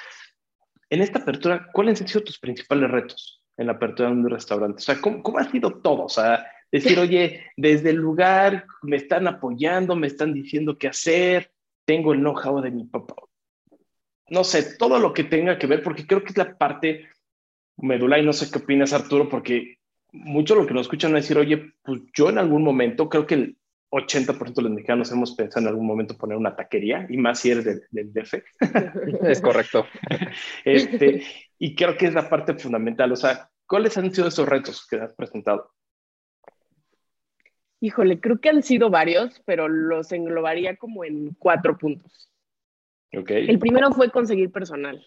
En 0.88 1.02
esta 1.02 1.18
apertura, 1.20 1.68
¿cuáles 1.72 2.00
han 2.00 2.08
sido 2.08 2.24
tus 2.24 2.38
principales 2.38 2.90
retos 2.90 3.42
en 3.56 3.66
la 3.66 3.72
apertura 3.72 4.08
de 4.08 4.14
un 4.14 4.30
restaurante? 4.30 4.76
O 4.76 4.80
sea, 4.80 5.00
¿cómo, 5.00 5.38
ha 5.38 5.44
sido 5.44 5.80
todo? 5.80 6.04
O 6.04 6.08
sea, 6.08 6.46
decir, 6.70 6.98
oye, 7.00 7.44
desde 7.56 7.90
el 7.90 7.96
lugar 7.96 8.64
me 8.82 8.96
están 8.96 9.26
apoyando, 9.26 9.96
me 9.96 10.06
están 10.06 10.32
diciendo 10.32 10.78
qué 10.78 10.88
hacer, 10.88 11.52
tengo 11.84 12.12
el 12.12 12.20
know-how 12.20 12.60
de 12.60 12.70
mi 12.70 12.84
papá. 12.84 13.16
No 14.30 14.44
sé, 14.44 14.76
todo 14.76 14.98
lo 14.98 15.12
que 15.12 15.24
tenga 15.24 15.58
que 15.58 15.66
ver, 15.66 15.82
porque 15.82 16.06
creo 16.06 16.22
que 16.22 16.30
es 16.30 16.36
la 16.36 16.56
parte 16.56 17.08
medular 17.76 18.20
y 18.20 18.24
no 18.24 18.32
sé 18.32 18.50
qué 18.50 18.58
opinas, 18.58 18.92
Arturo, 18.92 19.28
porque 19.28 19.78
mucho 20.12 20.54
lo 20.54 20.66
que 20.66 20.74
nos 20.74 20.82
escuchan 20.82 21.16
es 21.16 21.24
decir, 21.24 21.38
oye, 21.38 21.72
pues 21.82 22.02
yo 22.14 22.30
en 22.30 22.38
algún 22.38 22.62
momento 22.62 23.08
creo 23.08 23.26
que 23.26 23.34
el 23.34 23.56
80% 23.90 24.54
de 24.54 24.62
los 24.62 24.72
mexicanos 24.72 25.10
hemos 25.10 25.34
pensado 25.34 25.62
en 25.62 25.68
algún 25.68 25.86
momento 25.86 26.16
poner 26.16 26.36
una 26.36 26.54
taquería, 26.54 27.06
y 27.08 27.16
más 27.16 27.40
si 27.40 27.50
eres 27.50 27.64
del, 27.64 27.82
del 27.90 28.12
DF. 28.12 28.34
Es 29.22 29.40
correcto. 29.40 29.86
Este, 30.64 31.24
y 31.58 31.74
creo 31.74 31.96
que 31.96 32.06
es 32.06 32.14
la 32.14 32.28
parte 32.28 32.54
fundamental. 32.54 33.10
O 33.12 33.16
sea, 33.16 33.50
¿cuáles 33.66 33.96
han 33.98 34.12
sido 34.14 34.28
esos 34.28 34.48
retos 34.48 34.86
que 34.86 34.96
has 34.96 35.12
presentado? 35.14 35.72
Híjole, 37.80 38.20
creo 38.20 38.40
que 38.40 38.50
han 38.50 38.62
sido 38.62 38.90
varios, 38.90 39.42
pero 39.44 39.66
los 39.66 40.12
englobaría 40.12 40.76
como 40.76 41.04
en 41.04 41.34
cuatro 41.38 41.76
puntos. 41.76 42.29
El 43.12 43.58
primero 43.58 43.90
fue 43.92 44.10
conseguir 44.10 44.50
personal. 44.52 45.04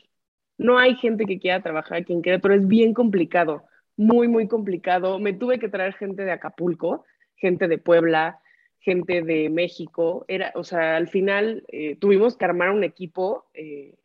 No 0.57 0.77
hay 0.77 0.95
gente 0.95 1.25
que 1.25 1.39
quiera 1.39 1.61
trabajar 1.61 1.99
aquí 1.99 2.13
en 2.13 2.21
Querétaro, 2.21 2.53
es 2.53 2.67
bien 2.67 2.93
complicado, 2.93 3.63
muy, 3.95 4.27
muy 4.27 4.47
complicado. 4.47 5.19
Me 5.19 5.33
tuve 5.33 5.59
que 5.59 5.69
traer 5.69 5.93
gente 5.93 6.23
de 6.25 6.31
Acapulco, 6.31 7.05
gente 7.35 7.67
de 7.67 7.77
Puebla, 7.77 8.39
gente 8.79 9.21
de 9.21 9.49
México. 9.49 10.25
Era, 10.27 10.51
o 10.55 10.63
sea, 10.63 10.97
al 10.97 11.07
final 11.07 11.63
eh, 11.69 11.95
tuvimos 11.95 12.37
que 12.37 12.45
armar 12.45 12.71
un 12.71 12.83
equipo 12.83 13.45
eh, 13.53 13.95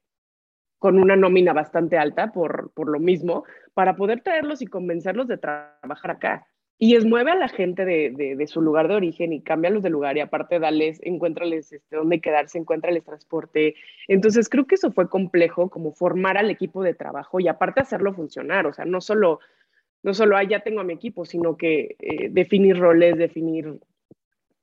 con 0.79 0.99
una 0.99 1.17
nómina 1.17 1.53
bastante 1.53 1.99
alta 1.99 2.33
por, 2.33 2.71
por 2.73 2.89
lo 2.89 3.01
mismo, 3.01 3.45
para 3.75 3.97
poder 3.97 4.23
traerlos 4.23 4.63
y 4.63 4.67
convencerlos 4.67 5.27
de 5.27 5.39
trabajar 5.39 6.13
acá. 6.13 6.47
Y 6.81 6.95
es 6.95 7.05
mueve 7.05 7.33
a 7.33 7.35
la 7.35 7.49
gente 7.49 7.85
de, 7.85 8.11
de, 8.37 8.47
su 8.47 8.61
lugar 8.63 8.87
de 8.87 8.95
origen 8.95 9.33
y 9.33 9.43
cámbialos 9.43 9.83
de 9.83 9.91
lugar 9.91 10.17
y 10.17 10.21
aparte 10.21 10.61
dales, 10.61 11.01
encuéntrales 11.03 11.73
este, 11.73 11.97
dónde 11.97 12.21
quedarse, 12.21 12.57
encuéntrales 12.57 13.05
transporte. 13.05 13.75
Entonces 14.07 14.49
creo 14.49 14.65
que 14.67 14.77
eso 14.77 14.93
fue 14.93 15.09
complejo, 15.09 15.71
como 15.71 15.93
formar 15.93 16.39
al 16.39 16.51
equipo 16.51 16.85
de 16.85 16.95
trabajo 16.95 17.41
y 17.41 17.49
aparte 17.49 17.81
hacerlo 17.81 18.15
funcionar. 18.15 18.67
O 18.67 18.73
sea, 18.73 18.85
no 18.85 19.01
solo, 19.01 19.41
no 20.05 20.15
solo, 20.15 20.37
ah, 20.37 20.45
ya 20.45 20.61
tengo 20.61 20.81
a 20.81 20.85
mi 20.85 20.95
equipo, 20.95 21.25
sino 21.25 21.57
que 21.57 21.97
eh, 21.99 22.29
definir 22.31 22.79
roles, 22.79 23.19
definir 23.19 23.81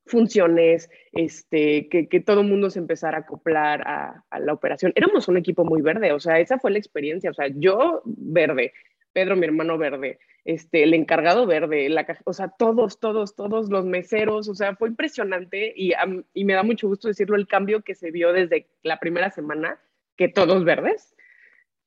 funciones, 0.06 0.90
este, 1.12 1.90
que, 1.90 2.08
que 2.08 2.20
todo 2.20 2.42
el 2.42 2.48
mundo 2.48 2.70
se 2.70 2.80
empezara 2.80 3.18
a 3.18 3.22
acoplar 3.22 3.82
a, 3.88 4.24
la 4.40 4.54
operación. 4.54 4.92
Éramos 4.96 5.28
un 5.28 5.38
equipo 5.38 5.66
muy 5.66 5.82
verde, 5.82 6.12
o 6.12 6.20
sea, 6.20 6.40
esa 6.40 6.60
fue 6.60 6.72
la 6.72 6.78
experiencia, 6.78 7.32
o 7.32 7.34
sea, 7.34 7.48
yo 7.48 8.02
verde, 8.06 8.74
Pedro, 9.16 9.38
mi 9.38 9.46
hermano 9.46 9.78
verde, 9.78 10.20
este, 10.44 10.84
el 10.84 10.94
encargado 10.94 11.46
verde, 11.48 11.88
la 11.88 12.06
o 12.26 12.34
sea, 12.34 12.50
todos, 12.50 13.00
todos, 13.00 13.34
todos 13.34 13.70
los 13.70 13.86
meseros, 13.86 14.50
o 14.50 14.54
sea, 14.54 14.76
fue 14.76 14.90
impresionante 14.90 15.74
y, 15.74 15.94
y 16.34 16.44
me 16.44 16.54
da 16.54 16.64
mucho 16.64 16.90
gusto 16.90 17.08
decirlo, 17.08 17.38
el 17.38 17.48
cambio 17.48 17.82
que 17.82 17.96
se 17.96 18.12
vio 18.12 18.34
desde 18.34 18.68
la 18.84 19.00
primera 19.00 19.32
semana, 19.32 19.80
que 20.18 20.28
todos 20.28 20.66
verdes, 20.66 21.16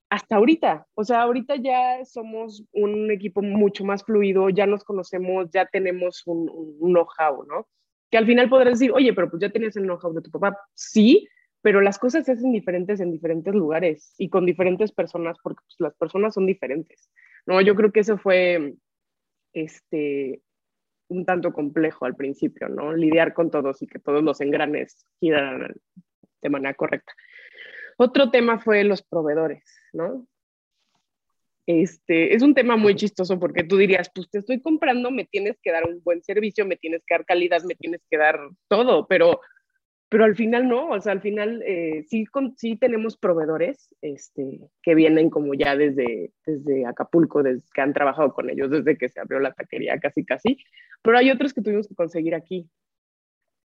hasta 0.08 0.36
ahorita. 0.36 0.86
O 0.94 1.04
sea, 1.04 1.20
ahorita 1.20 1.56
ya 1.56 2.02
somos 2.06 2.64
un 2.72 3.10
equipo 3.10 3.42
mucho 3.42 3.84
más 3.84 4.02
fluido, 4.02 4.48
ya 4.48 4.66
nos 4.66 4.82
conocemos, 4.82 5.50
ya 5.50 5.66
tenemos 5.66 6.22
un, 6.26 6.48
un 6.80 6.92
know-how, 6.94 7.44
¿no? 7.44 7.68
que 8.10 8.18
al 8.18 8.26
final 8.26 8.48
podrás 8.48 8.78
decir, 8.78 8.92
oye, 8.92 9.12
pero 9.12 9.28
pues 9.28 9.40
ya 9.40 9.50
tenías 9.50 9.76
el 9.76 9.84
know-how 9.84 10.14
de 10.14 10.22
tu 10.22 10.30
papá. 10.30 10.58
Sí, 10.74 11.28
pero 11.68 11.82
las 11.82 11.98
cosas 11.98 12.24
se 12.24 12.32
hacen 12.32 12.50
diferentes 12.50 12.98
en 12.98 13.12
diferentes 13.12 13.54
lugares 13.54 14.14
y 14.16 14.30
con 14.30 14.46
diferentes 14.46 14.90
personas, 14.90 15.36
porque 15.42 15.60
pues, 15.66 15.76
las 15.80 15.94
personas 15.96 16.32
son 16.32 16.46
diferentes. 16.46 17.10
No, 17.44 17.60
yo 17.60 17.74
creo 17.74 17.92
que 17.92 18.00
eso 18.00 18.16
fue 18.16 18.72
este, 19.52 20.40
un 21.08 21.26
tanto 21.26 21.52
complejo 21.52 22.06
al 22.06 22.16
principio, 22.16 22.70
¿no? 22.70 22.94
Lidiar 22.94 23.34
con 23.34 23.50
todos 23.50 23.82
y 23.82 23.86
que 23.86 23.98
todos 23.98 24.22
los 24.22 24.40
engranes 24.40 25.04
giraran 25.20 25.74
de 26.40 26.48
manera 26.48 26.72
correcta. 26.72 27.12
Otro 27.98 28.30
tema 28.30 28.58
fue 28.58 28.82
los 28.84 29.02
proveedores, 29.02 29.62
¿no? 29.92 30.26
Este, 31.66 32.34
es 32.34 32.42
un 32.42 32.54
tema 32.54 32.78
muy 32.78 32.94
chistoso 32.94 33.38
porque 33.38 33.62
tú 33.62 33.76
dirías, 33.76 34.10
pues 34.14 34.30
te 34.30 34.38
estoy 34.38 34.62
comprando, 34.62 35.10
me 35.10 35.26
tienes 35.26 35.58
que 35.62 35.70
dar 35.70 35.84
un 35.84 36.02
buen 36.02 36.22
servicio, 36.22 36.64
me 36.64 36.76
tienes 36.76 37.02
que 37.06 37.14
dar 37.14 37.26
calidad, 37.26 37.62
me 37.64 37.74
tienes 37.74 38.00
que 38.08 38.16
dar 38.16 38.40
todo, 38.68 39.06
pero, 39.06 39.42
pero 40.08 40.24
al 40.24 40.36
final 40.36 40.68
no, 40.68 40.88
o 40.90 41.00
sea, 41.00 41.12
al 41.12 41.20
final 41.20 41.62
eh, 41.66 42.04
sí, 42.08 42.24
sí 42.56 42.76
tenemos 42.76 43.18
proveedores 43.18 43.94
este, 44.00 44.60
que 44.82 44.94
vienen 44.94 45.28
como 45.28 45.52
ya 45.54 45.76
desde, 45.76 46.32
desde 46.46 46.86
Acapulco, 46.86 47.42
desde, 47.42 47.66
que 47.74 47.80
han 47.82 47.92
trabajado 47.92 48.32
con 48.32 48.48
ellos 48.48 48.70
desde 48.70 48.96
que 48.96 49.10
se 49.10 49.20
abrió 49.20 49.38
la 49.38 49.52
taquería 49.52 49.98
casi 49.98 50.24
casi, 50.24 50.58
pero 51.02 51.18
hay 51.18 51.30
otros 51.30 51.52
que 51.52 51.60
tuvimos 51.60 51.88
que 51.88 51.94
conseguir 51.94 52.34
aquí. 52.34 52.70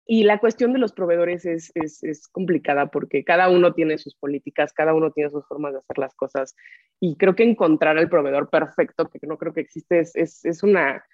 Y 0.08 0.24
la 0.24 0.39
cuestión 0.39 0.74
de 0.74 0.80
los 0.80 0.94
proveedores 0.94 1.46
es, 1.46 1.72
es, 1.76 2.28
complicada 2.28 2.88
porque 2.88 3.24
cada 3.24 3.50
uno 3.50 3.74
tiene 3.74 3.98
sus 3.98 4.15
políticas, 4.15 4.74
cada 4.74 4.94
uno 4.94 5.12
tiene 5.12 5.30
sus 5.30 5.48
formas 5.48 5.74
de 5.74 5.80
hacer 5.80 5.98
las 6.00 6.15
cosas. 6.15 6.56
Y 7.00 7.15
creo 7.17 7.36
que 7.36 7.44
encontrar 7.44 7.98
al 7.98 8.10
proveedor 8.10 8.50
perfecto, 8.50 9.10
que 9.10 9.26
no 9.26 9.38
creo 9.38 9.54
que 9.54 9.62
existe, 9.62 10.00
es, 10.00 10.15
es 10.15 10.63
una, 10.63 11.06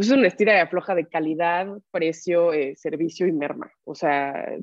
es 0.00 0.10
una 0.10 0.26
estira 0.26 0.54
de 0.54 0.60
afloja 0.60 0.94
de 0.94 1.06
calidad, 1.06 1.68
precio, 1.90 2.52
eh, 2.52 2.74
servicio 2.76 3.26
y 3.26 3.32
merma. 3.32 3.72
O 3.84 3.94
sea, 3.94 4.56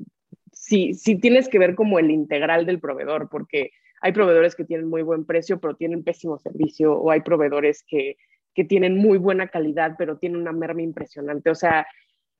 sí, 0.52 0.94
sí 0.94 1.16
tienes 1.16 1.48
que 1.48 1.58
ver 1.58 1.74
como 1.74 1.98
el 1.98 2.10
integral 2.10 2.66
del 2.66 2.80
proveedor, 2.80 3.28
porque 3.30 3.70
hay 4.00 4.12
proveedores 4.12 4.56
que 4.56 4.64
tienen 4.64 4.88
muy 4.88 5.02
buen 5.02 5.24
precio, 5.24 5.60
pero 5.60 5.76
tienen 5.76 6.02
pésimo 6.02 6.38
servicio, 6.38 6.94
o 6.94 7.10
hay 7.10 7.20
proveedores 7.20 7.84
que, 7.86 8.16
que 8.54 8.64
tienen 8.64 8.96
muy 8.96 9.18
buena 9.18 9.48
calidad, 9.48 9.94
pero 9.98 10.18
tienen 10.18 10.40
una 10.40 10.52
merma 10.52 10.82
impresionante. 10.82 11.50
O 11.50 11.54
sea, 11.54 11.86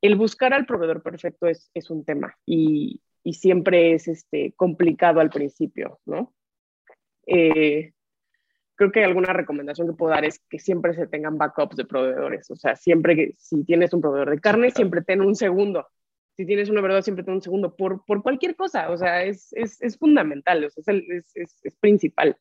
el 0.00 0.16
buscar 0.16 0.52
al 0.54 0.66
proveedor 0.66 1.02
perfecto 1.02 1.46
es, 1.46 1.70
es 1.74 1.90
un 1.90 2.04
tema 2.04 2.36
y, 2.46 3.00
y, 3.22 3.34
siempre 3.34 3.92
es 3.92 4.08
este, 4.08 4.52
complicado 4.56 5.20
al 5.20 5.30
principio, 5.30 6.00
¿no? 6.06 6.34
Eh, 7.26 7.92
creo 8.80 8.92
que 8.92 9.04
alguna 9.04 9.34
recomendación 9.34 9.88
que 9.88 9.92
puedo 9.92 10.14
dar 10.14 10.24
es 10.24 10.38
que 10.48 10.58
siempre 10.58 10.94
se 10.94 11.06
tengan 11.06 11.36
backups 11.36 11.76
de 11.76 11.84
proveedores. 11.84 12.50
O 12.50 12.56
sea, 12.56 12.76
siempre 12.76 13.14
que 13.14 13.34
si 13.36 13.62
tienes 13.62 13.92
un 13.92 14.00
proveedor 14.00 14.30
de 14.30 14.40
carne, 14.40 14.70
siempre 14.70 15.02
ten 15.02 15.20
un 15.20 15.36
segundo. 15.36 15.86
Si 16.34 16.46
tienes 16.46 16.70
una 16.70 16.80
verdad, 16.80 17.02
siempre 17.02 17.22
ten 17.22 17.34
un 17.34 17.42
segundo 17.42 17.76
por, 17.76 18.06
por 18.06 18.22
cualquier 18.22 18.56
cosa. 18.56 18.90
O 18.90 18.96
sea, 18.96 19.22
es, 19.22 19.52
es, 19.52 19.82
es 19.82 19.98
fundamental, 19.98 20.64
o 20.64 20.70
sea, 20.70 20.94
es, 20.94 21.30
es, 21.34 21.76
principal. 21.78 22.38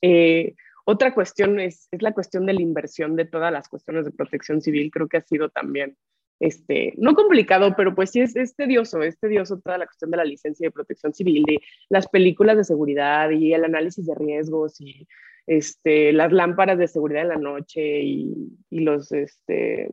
Eh, 0.00 0.54
otra 0.86 1.12
cuestión 1.12 1.60
es, 1.60 1.86
es 1.90 2.00
la 2.00 2.12
cuestión 2.12 2.46
de 2.46 2.54
la 2.54 2.62
inversión 2.62 3.14
de 3.14 3.26
todas 3.26 3.52
las 3.52 3.68
cuestiones 3.68 4.06
de 4.06 4.12
protección 4.12 4.62
civil. 4.62 4.90
Creo 4.90 5.06
que 5.06 5.18
ha 5.18 5.20
sido 5.20 5.50
también 5.50 5.98
este, 6.40 6.94
no 6.96 7.14
complicado, 7.14 7.74
pero 7.76 7.94
pues 7.94 8.08
sí 8.08 8.22
es, 8.22 8.34
es, 8.36 8.56
tedioso, 8.56 9.02
es 9.02 9.18
tedioso 9.18 9.60
toda 9.60 9.76
la 9.76 9.84
cuestión 9.84 10.10
de 10.10 10.16
la 10.16 10.24
licencia 10.24 10.66
de 10.66 10.72
protección 10.72 11.12
civil, 11.12 11.44
de 11.44 11.60
las 11.90 12.08
películas 12.08 12.56
de 12.56 12.64
seguridad 12.64 13.28
y 13.28 13.52
el 13.52 13.64
análisis 13.64 14.06
de 14.06 14.14
riesgos 14.14 14.80
y 14.80 15.06
este, 15.46 16.12
las 16.12 16.32
lámparas 16.32 16.78
de 16.78 16.88
seguridad 16.88 17.22
en 17.22 17.28
la 17.28 17.36
noche 17.36 18.00
y, 18.02 18.32
y 18.70 18.80
los, 18.80 19.12
este, 19.12 19.90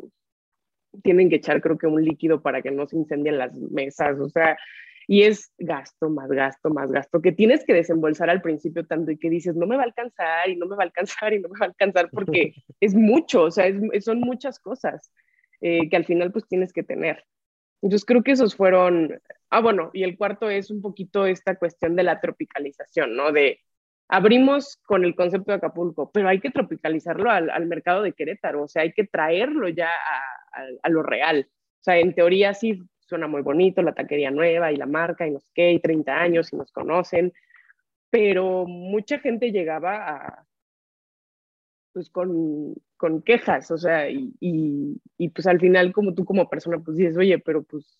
tienen 1.03 1.29
que 1.29 1.37
echar 1.37 1.61
creo 1.61 1.77
que 1.77 1.87
un 1.87 2.03
líquido 2.03 2.41
para 2.41 2.61
que 2.61 2.71
no 2.71 2.87
se 2.87 2.97
incendien 2.97 3.37
las 3.37 3.53
mesas, 3.53 4.19
o 4.19 4.29
sea, 4.29 4.57
y 5.07 5.23
es 5.23 5.51
gasto, 5.57 6.09
más 6.09 6.29
gasto, 6.29 6.69
más 6.69 6.91
gasto, 6.91 7.21
que 7.21 7.31
tienes 7.31 7.65
que 7.65 7.73
desembolsar 7.73 8.29
al 8.29 8.41
principio 8.41 8.85
tanto 8.85 9.11
y 9.11 9.17
que 9.17 9.29
dices, 9.29 9.55
no 9.55 9.67
me 9.67 9.75
va 9.75 9.81
a 9.81 9.85
alcanzar 9.85 10.49
y 10.49 10.55
no 10.55 10.67
me 10.67 10.75
va 10.75 10.83
a 10.83 10.85
alcanzar 10.85 11.33
y 11.33 11.39
no 11.39 11.49
me 11.49 11.59
va 11.59 11.65
a 11.65 11.69
alcanzar 11.69 12.09
porque 12.11 12.53
es 12.79 12.95
mucho, 12.95 13.43
o 13.43 13.51
sea, 13.51 13.65
son 14.01 14.19
muchas 14.19 14.59
cosas. 14.59 15.11
Eh, 15.61 15.89
que 15.89 15.95
al 15.95 16.05
final 16.05 16.31
pues 16.31 16.47
tienes 16.47 16.73
que 16.73 16.81
tener. 16.81 17.23
Entonces 17.83 18.03
creo 18.05 18.23
que 18.23 18.31
esos 18.31 18.55
fueron, 18.55 19.21
ah 19.51 19.61
bueno, 19.61 19.91
y 19.93 20.03
el 20.03 20.17
cuarto 20.17 20.49
es 20.49 20.71
un 20.71 20.81
poquito 20.81 21.27
esta 21.27 21.55
cuestión 21.55 21.95
de 21.95 22.03
la 22.03 22.19
tropicalización, 22.19 23.15
¿no? 23.15 23.31
De 23.31 23.59
abrimos 24.11 24.77
con 24.83 25.05
el 25.05 25.15
concepto 25.15 25.51
de 25.51 25.57
Acapulco, 25.57 26.11
pero 26.11 26.27
hay 26.27 26.41
que 26.41 26.51
tropicalizarlo 26.51 27.31
al, 27.31 27.49
al 27.49 27.65
mercado 27.65 28.03
de 28.03 28.11
Querétaro, 28.11 28.63
o 28.63 28.67
sea, 28.67 28.81
hay 28.81 28.91
que 28.91 29.05
traerlo 29.05 29.69
ya 29.69 29.87
a, 29.89 30.65
a, 30.83 30.89
lo 30.89 31.01
real. 31.01 31.47
O 31.49 31.83
sea, 31.83 31.97
en 31.97 32.13
teoría 32.13 32.53
sí 32.53 32.83
suena 32.99 33.27
muy 33.27 33.41
bonito 33.41 33.81
la 33.81 33.93
taquería 33.93 34.29
nueva 34.29 34.69
y 34.71 34.75
la 34.75 34.85
marca 34.85 35.25
y 35.25 35.31
no 35.31 35.39
sé 35.39 35.49
qué, 35.53 35.71
y 35.71 35.79
30 35.79 36.13
años 36.13 36.51
y 36.51 36.57
nos 36.57 36.73
conocen, 36.73 37.31
pero 38.09 38.65
mucha 38.67 39.17
gente 39.19 39.53
llegaba 39.53 40.09
a, 40.09 40.45
pues 41.93 42.09
con, 42.09 42.75
con 42.97 43.21
quejas, 43.21 43.71
o 43.71 43.77
sea, 43.77 44.09
y, 44.09 44.33
y, 44.41 45.29
pues 45.29 45.47
al 45.47 45.61
final 45.61 45.93
como 45.93 46.13
tú 46.13 46.25
como 46.25 46.49
persona 46.49 46.79
pues 46.79 46.97
dices, 46.97 47.15
oye, 47.15 47.39
pero 47.39 47.63
pues, 47.63 47.97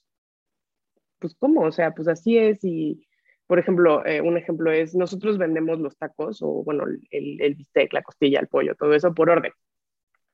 pues 1.19 1.35
¿cómo? 1.35 1.61
O 1.61 1.71
sea, 1.71 1.91
pues 1.91 2.09
así 2.09 2.37
es 2.37 2.61
y, 2.65 3.07
por 3.51 3.59
ejemplo, 3.59 4.05
eh, 4.05 4.21
un 4.21 4.37
ejemplo 4.37 4.71
es, 4.71 4.95
nosotros 4.95 5.37
vendemos 5.37 5.77
los 5.77 5.97
tacos 5.97 6.41
o 6.41 6.63
bueno, 6.63 6.85
el, 6.85 7.41
el 7.41 7.55
bistec, 7.55 7.91
la 7.91 8.01
costilla, 8.01 8.39
el 8.39 8.47
pollo, 8.47 8.75
todo 8.75 8.93
eso 8.93 9.13
por 9.13 9.29
orden, 9.29 9.51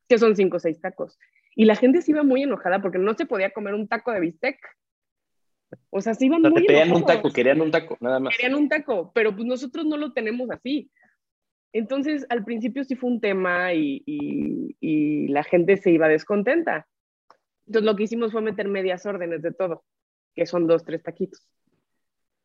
que 0.08 0.19
son 0.19 0.36
cinco 0.36 0.58
o 0.58 0.60
seis 0.60 0.80
tacos. 0.80 1.17
Y 1.56 1.65
la 1.65 1.75
gente 1.75 2.03
se 2.03 2.12
iba 2.12 2.21
muy 2.21 2.43
enojada 2.43 2.80
porque 2.80 2.99
no 2.99 3.15
se 3.15 3.25
podía 3.25 3.49
comer 3.49 3.73
un 3.73 3.88
taco 3.88 4.12
de 4.12 4.19
bistec. 4.19 4.60
O 5.89 5.99
sea, 5.99 6.13
se 6.13 6.27
iban 6.27 6.43
muy 6.43 6.63
querían 6.63 6.91
un 6.91 7.08
taco, 7.08 7.32
querían 7.32 7.60
un 7.60 7.71
taco, 7.71 7.97
nada 8.01 8.19
más. 8.19 8.38
Querían 8.38 8.53
un 8.53 8.69
taco, 8.69 9.12
pero 9.15 9.36
pues 9.36 9.47
nosotros 9.47 9.88
no 9.88 9.97
lo 9.97 10.13
tenemos 10.13 10.51
así. 10.51 10.91
Entonces, 11.73 12.23
al 12.30 12.45
principio 12.45 12.84
sí 12.84 12.95
fue 12.95 13.10
un 13.10 13.19
tema 13.19 13.73
y, 13.73 14.03
y, 14.06 15.27
la 15.30 15.43
gente 15.43 15.77
se 15.77 15.89
iba 15.89 16.08
descontenta. 16.08 16.86
Entonces, 17.65 17.84
lo 17.84 17.95
que 17.95 18.03
hicimos 18.03 18.32
fue 18.32 18.43
meter 18.43 18.67
medias 18.67 19.08
órdenes 19.08 19.41
de 19.41 19.53
todo, 19.53 19.84
que 20.36 20.45
son 20.45 20.67
dos, 20.67 20.84
tres 20.86 21.01
taquitos. 21.01 21.49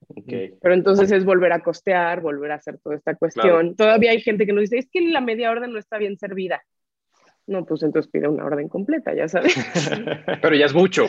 Okay. 0.09 0.55
Pero 0.61 0.75
entonces 0.75 1.11
es 1.13 1.25
volver 1.25 1.53
a 1.53 1.61
costear, 1.61 2.21
volver 2.21 2.53
a 2.53 2.57
hacer 2.57 2.79
toda 2.79 2.97
esta 2.97 3.15
cuestión. 3.15 3.77
Todavía 3.77 4.11
hay 4.11 4.21
gente 4.21 4.47
que 4.47 4.53
nos 4.53 4.63
dice, 4.63 4.79
es 4.79 4.89
que 4.91 5.01
la 5.01 5.21
media 5.21 5.51
orden 5.51 5.73
no 5.73 5.79
está 5.79 5.99
bien 5.99 6.19
servida. 6.19 6.63
No, 7.47 7.65
pues 7.65 7.83
entonces 7.83 8.11
pide 8.11 8.29
una 8.29 8.45
orden 8.45 8.69
completa, 8.69 9.15
ya 9.15 9.29
sabes. 9.29 9.55
Pero 10.43 10.55
ya 10.55 10.67
es 10.67 10.75
mucho. 10.75 11.07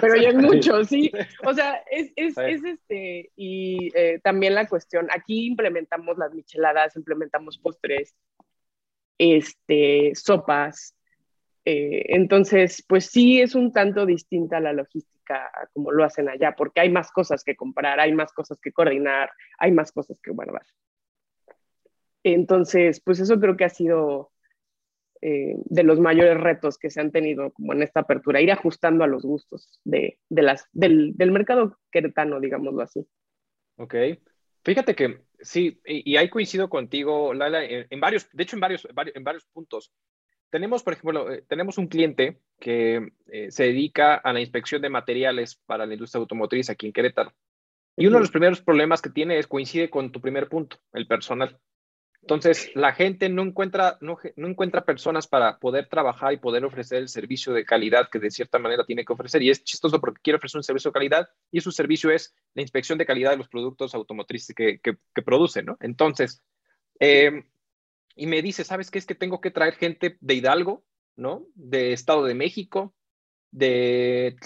Pero 0.00 0.16
ya 0.16 0.28
es 0.28 0.34
mucho, 0.34 0.84
sí. 0.84 1.10
O 1.46 1.54
sea, 1.54 1.82
es, 1.90 2.12
es, 2.16 2.36
es 2.36 2.64
este, 2.64 3.30
y 3.34 3.90
eh, 3.94 4.20
también 4.22 4.54
la 4.54 4.68
cuestión, 4.68 5.08
aquí 5.10 5.46
implementamos 5.46 6.18
las 6.18 6.34
micheladas, 6.34 6.96
implementamos 6.96 7.56
postres, 7.58 8.14
este, 9.16 10.12
sopas. 10.14 10.94
Eh, 11.64 12.14
entonces, 12.14 12.84
pues 12.86 13.06
sí 13.06 13.40
es 13.40 13.54
un 13.54 13.72
tanto 13.72 14.04
distinta 14.04 14.60
la 14.60 14.74
logística 14.74 15.17
como 15.72 15.90
lo 15.92 16.04
hacen 16.04 16.28
allá, 16.28 16.54
porque 16.56 16.80
hay 16.80 16.90
más 16.90 17.10
cosas 17.10 17.44
que 17.44 17.56
comprar, 17.56 18.00
hay 18.00 18.12
más 18.12 18.32
cosas 18.32 18.58
que 18.60 18.72
coordinar, 18.72 19.30
hay 19.58 19.72
más 19.72 19.92
cosas 19.92 20.20
que 20.20 20.30
guardar. 20.30 20.66
Entonces, 22.22 23.00
pues 23.00 23.20
eso 23.20 23.38
creo 23.40 23.56
que 23.56 23.64
ha 23.64 23.70
sido 23.70 24.32
eh, 25.20 25.54
de 25.64 25.82
los 25.82 25.98
mayores 25.98 26.38
retos 26.38 26.78
que 26.78 26.90
se 26.90 27.00
han 27.00 27.10
tenido 27.10 27.52
como 27.52 27.72
en 27.72 27.82
esta 27.82 28.00
apertura, 28.00 28.40
ir 28.40 28.52
ajustando 28.52 29.02
a 29.02 29.08
los 29.08 29.24
gustos 29.24 29.80
de, 29.84 30.18
de 30.28 30.42
las, 30.42 30.68
del, 30.72 31.16
del, 31.16 31.32
mercado 31.32 31.78
queretano, 31.90 32.38
digámoslo 32.38 32.82
así. 32.82 33.04
Ok. 33.76 33.94
Fíjate 34.62 34.94
que 34.94 35.22
sí, 35.40 35.80
y, 35.84 36.16
ahí 36.16 36.28
coincido 36.28 36.68
contigo, 36.68 37.34
Lala, 37.34 37.64
en, 37.64 38.00
varios, 38.00 38.28
de 38.32 38.42
hecho 38.42 38.56
en 38.56 38.60
varios, 38.60 38.86
en 39.14 39.24
varios 39.24 39.44
puntos. 39.46 39.92
Tenemos, 40.50 40.82
por 40.82 40.94
ejemplo, 40.94 41.30
eh, 41.30 41.44
tenemos 41.46 41.78
un 41.78 41.88
cliente 41.88 42.40
que 42.58 43.12
eh, 43.26 43.50
se 43.50 43.64
dedica 43.64 44.14
a 44.14 44.32
la 44.32 44.40
inspección 44.40 44.80
de 44.82 44.88
materiales 44.88 45.56
para 45.66 45.86
la 45.86 45.94
industria 45.94 46.20
automotriz 46.20 46.70
aquí 46.70 46.86
en 46.86 46.92
Querétaro. 46.92 47.32
Y 47.96 48.06
uno 48.06 48.16
de 48.16 48.20
los 48.22 48.30
primeros 48.30 48.62
problemas 48.62 49.02
que 49.02 49.10
tiene 49.10 49.38
es 49.38 49.46
coincide 49.46 49.90
con 49.90 50.12
tu 50.12 50.20
primer 50.20 50.48
punto, 50.48 50.78
el 50.92 51.06
personal. 51.06 51.58
Entonces, 52.22 52.70
la 52.74 52.92
gente 52.92 53.28
no 53.28 53.42
encuentra, 53.42 53.96
no, 54.00 54.18
encuentra 54.36 54.84
personas 54.84 55.26
para 55.26 55.58
poder 55.58 55.88
trabajar 55.88 56.32
y 56.32 56.36
poder 56.36 56.64
ofrecer 56.64 56.98
el 56.98 57.08
servicio 57.08 57.52
de 57.52 57.64
calidad 57.64 58.08
que 58.10 58.18
de 58.18 58.30
cierta 58.30 58.58
manera 58.58 58.84
tiene 58.84 59.04
que 59.04 59.12
ofrecer. 59.12 59.42
Y 59.42 59.50
es 59.50 59.64
chistoso 59.64 60.00
porque 60.00 60.20
quiere 60.22 60.36
ofrecer 60.36 60.58
un 60.58 60.62
servicio 60.62 60.90
de 60.90 60.94
calidad 60.94 61.28
y 61.50 61.60
su 61.60 61.72
servicio 61.72 62.10
es 62.10 62.34
la 62.54 62.62
inspección 62.62 62.98
de 62.98 63.06
calidad 63.06 63.30
de 63.30 63.38
los 63.38 63.48
productos 63.48 63.94
automotrices 63.94 64.54
que, 64.54 64.80
que, 64.80 65.22
producen, 65.22 65.66
¿no? 65.66 65.76
Entonces, 65.80 66.42
em, 67.00 67.44
y 68.18 68.26
me 68.26 68.42
dice, 68.42 68.64
¿sabes 68.64 68.90
qué? 68.90 68.98
Es 68.98 69.06
que 69.06 69.14
tengo 69.14 69.40
que 69.40 69.50
traer 69.50 69.74
gente 69.74 70.18
de 70.20 70.34
Hidalgo, 70.34 70.84
¿no? 71.16 71.46
De 71.54 71.92
Estado 71.92 72.24
de 72.24 72.34
México, 72.34 72.94
de, 73.50 74.36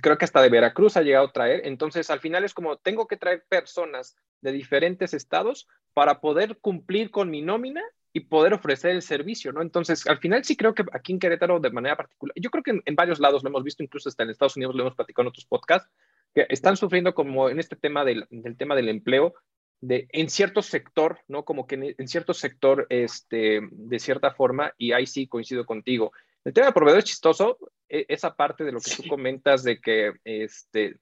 creo 0.00 0.18
que 0.18 0.24
hasta 0.24 0.42
de 0.42 0.50
Veracruz 0.50 0.96
ha 0.96 1.02
llegado 1.02 1.26
a 1.26 1.32
traer. 1.32 1.62
Entonces, 1.64 2.10
al 2.10 2.20
final 2.20 2.44
es 2.44 2.54
como, 2.54 2.76
tengo 2.76 3.06
que 3.06 3.16
traer 3.16 3.44
personas 3.48 4.16
de 4.40 4.52
diferentes 4.52 5.14
estados 5.14 5.66
para 5.94 6.20
poder 6.20 6.58
cumplir 6.58 7.10
con 7.10 7.30
mi 7.30 7.42
nómina 7.42 7.82
y 8.12 8.20
poder 8.20 8.54
ofrecer 8.54 8.92
el 8.92 9.02
servicio, 9.02 9.52
¿no? 9.52 9.62
Entonces, 9.62 10.06
al 10.06 10.18
final 10.18 10.44
sí 10.44 10.56
creo 10.56 10.74
que 10.74 10.84
aquí 10.92 11.12
en 11.12 11.18
Querétaro 11.18 11.60
de 11.60 11.70
manera 11.70 11.96
particular, 11.96 12.34
yo 12.36 12.50
creo 12.50 12.62
que 12.62 12.80
en, 12.84 12.96
varios 12.96 13.20
lados 13.20 13.42
lo 13.42 13.50
hemos 13.50 13.64
visto, 13.64 13.82
incluso 13.82 14.08
hasta 14.08 14.22
en 14.22 14.30
Estados 14.30 14.56
Unidos 14.56 14.74
lo 14.74 14.82
hemos 14.82 14.94
platicado 14.94 15.24
en 15.24 15.28
otros 15.28 15.46
podcasts, 15.46 15.90
que 16.34 16.46
están 16.48 16.76
sufriendo 16.76 17.14
como 17.14 17.50
en 17.50 17.58
este 17.58 17.76
tema 17.76 18.04
del, 18.04 18.26
tema 18.56 18.74
del 18.74 18.88
empleo, 18.88 19.34
de, 19.80 20.08
en 20.10 20.28
cierto 20.28 20.62
sector, 20.62 21.20
¿no? 21.28 21.44
Como 21.44 21.66
que 21.66 21.94
en, 21.96 22.08
cierto 22.08 22.34
sector, 22.34 22.86
este, 22.88 23.60
de 23.70 23.98
cierta 23.98 24.32
forma, 24.32 24.72
y 24.78 24.92
ahí 24.92 25.06
sí 25.06 25.26
coincido 25.26 25.66
contigo. 25.66 26.12
El 26.44 26.52
tema 26.52 26.68
de 26.68 26.72
proveedor 26.72 26.98
es 26.98 27.04
chistoso, 27.04 27.58
e, 27.88 28.06
esa 28.08 28.34
parte 28.34 28.64
de 28.64 28.72
lo 28.72 28.80
que 28.80 28.90
tú 28.96 29.08
comentas 29.08 29.62
de 29.62 29.80
que, 29.80 30.12
este, 30.24 30.98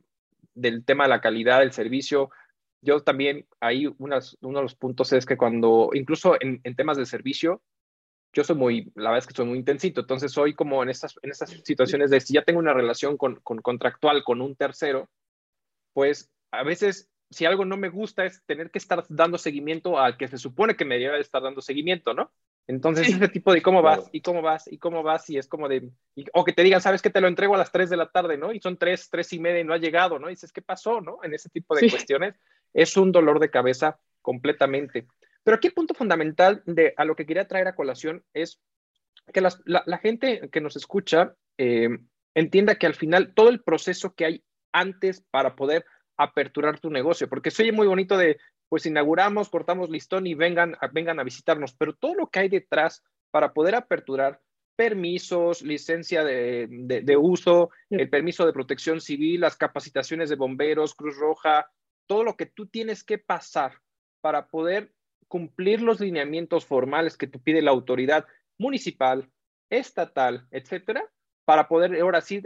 del 0.55 0.85
tema 0.85 1.05
de 1.05 1.11
la 1.11 1.21
calidad 1.21 1.61
del 1.61 1.73
servicio, 1.73 2.31
yo 2.81 3.01
también 3.03 3.47
ahí 3.61 3.87
uno 3.99 4.21
de 4.21 4.63
los 4.63 4.75
puntos 4.75 5.13
es 5.13 5.25
que 5.25 5.37
cuando, 5.37 5.91
incluso 5.95 6.37
en, 6.41 6.61
temas 6.77 6.99
de 6.99 7.07
servicio, 7.07 7.63
yo 8.33 8.45
soy 8.45 8.57
muy, 8.57 8.93
la 8.95 9.11
verdad 9.11 9.19
es 9.19 9.27
que 9.27 9.35
soy 9.35 9.47
muy 9.47 9.59
intensito, 9.59 10.03
entonces 10.03 10.33
soy 10.33 10.55
como 10.55 10.83
en 10.83 10.91
estas, 10.91 11.15
en 11.23 11.31
estas 11.31 11.51
situaciones 11.65 12.11
de 12.11 12.21
si 12.21 12.35
ya 12.35 12.43
tengo 12.43 12.59
una 12.59 12.75
relación 12.75 13.17
con, 13.17 13.37
con 13.37 13.59
contractual 13.59 14.23
con 14.23 14.43
un 14.43 14.55
tercero, 14.55 15.09
pues 15.95 16.31
a 16.51 16.63
veces 16.63 17.09
si 17.31 17.45
algo 17.45 17.65
no 17.65 17.77
me 17.77 17.89
gusta 17.89 18.25
es 18.25 18.43
tener 18.47 18.71
que 18.71 18.79
estar 18.79 19.05
dando 19.09 19.39
seguimiento 19.39 19.99
al 19.99 20.17
que 20.17 20.29
se 20.29 20.39
supone 20.39 20.77
que 20.77 20.85
me 20.85 20.99
debe 20.99 21.21
estar 21.21 21.43
dando 21.43 21.61
seguimiento, 21.61 22.15
¿no? 22.15 22.33
Entonces, 22.67 23.09
ese 23.09 23.29
tipo 23.29 23.53
de 23.53 23.61
cómo 23.61 23.83
vas, 23.83 24.09
y 24.13 24.23
cómo 24.23 24.41
vas, 24.41 24.67
y 24.71 24.79
cómo 24.79 25.03
vas, 25.03 25.29
y 25.29 25.37
es 25.37 25.49
como 25.49 25.69
de, 25.69 25.91
o 26.33 26.45
que 26.45 26.53
te 26.53 26.63
digan, 26.63 26.81
sabes 26.81 27.03
que 27.03 27.11
te 27.11 27.21
lo 27.21 27.29
entrego 27.29 27.55
a 27.55 27.59
las 27.59 27.73
3 27.73 27.91
de 27.91 27.97
la 27.97 28.11
tarde, 28.11 28.39
¿no? 28.39 28.53
Y 28.53 28.61
son 28.61 28.79
3, 28.79 29.11
3 29.11 29.33
y 29.35 29.39
media 29.39 29.61
y 29.61 29.65
no 29.65 29.75
ha 29.75 29.79
llegado, 29.79 30.19
¿no? 30.19 30.29
Y 30.29 30.33
dices, 30.33 30.53
¿qué 30.53 30.63
pasó, 30.63 31.01
no? 31.01 31.19
En 31.23 31.35
ese 31.35 31.51
tipo 31.51 31.75
de 31.75 31.91
cuestiones, 31.91 32.37
es 32.73 32.97
un 32.97 33.13
dolor 33.13 33.39
de 33.39 33.51
cabeza 33.51 33.99
completamente. 34.23 35.07
Pero 35.43 35.57
aquí 35.57 35.69
el 35.69 35.75
punto 35.75 35.93
fundamental 35.93 36.63
de 36.65 36.95
a 36.97 37.05
lo 37.05 37.15
que 37.15 37.27
quería 37.27 37.47
traer 37.47 37.69
a 37.69 37.75
colación 37.75 38.25
es 38.33 38.61
que 39.33 39.43
la, 39.43 39.99
gente 39.99 40.49
que 40.51 40.61
nos 40.61 40.77
escucha 40.77 41.35
eh, 41.59 41.91
entienda 42.35 42.77
que 42.77 42.87
al 42.87 42.95
final 42.95 43.35
todo 43.35 43.51
el 43.51 43.63
proceso 43.63 44.15
que 44.15 44.25
hay 44.25 44.45
antes 44.73 45.23
para 45.31 45.55
poder 45.55 45.85
aperturar 46.17 46.81
tu 46.81 46.91
negocio, 46.91 47.29
porque 47.29 47.51
se 47.51 47.63
oye 47.63 47.73
muy 47.73 47.87
bonito 47.87 48.17
de, 48.17 48.39
pues 48.69 48.87
inauguramos, 48.87 49.49
cortamos 49.49 49.91
listón 49.91 50.27
y 50.27 50.35
vengan, 50.35 50.77
vengan 50.93 51.21
a 51.21 51.25
visitarnos, 51.25 51.75
pero 51.75 51.95
todo 51.95 52.15
lo 52.15 52.29
que 52.29 52.41
hay 52.41 52.49
detrás 52.49 53.03
para 53.31 53.53
poder 53.53 53.75
aperturar 53.75 54.41
permisos, 54.77 55.63
licencia 55.63 56.25
de, 56.25 56.67
de, 56.69 57.17
uso, 57.17 57.71
el 57.91 58.11
permiso 58.11 58.45
de 58.45 58.53
protección 58.53 59.01
civil, 59.01 59.41
las 59.41 59.57
capacitaciones 59.57 60.31
de 60.31 60.37
bomberos, 60.37 60.95
Cruz 60.95 61.17
Roja, 61.17 61.71
todo 62.07 62.25
lo 62.25 62.37
que 62.37 62.47
tú 62.47 62.67
tienes 62.67 63.05
que 63.05 63.19
pasar 63.19 63.81
para 64.21 64.49
poder 64.49 64.93
cumplir 65.29 65.81
los 65.81 66.01
lineamientos 66.01 66.67
formales 66.67 67.17
que 67.17 67.27
te 67.27 67.39
pide 67.39 67.63
la 67.63 67.71
autoridad 67.71 68.27
municipal, 68.59 69.31
estatal, 69.71 70.47
etcétera, 70.51 71.05
para 71.45 71.69
poder 71.69 72.01
ahora 72.01 72.21
sí 72.21 72.43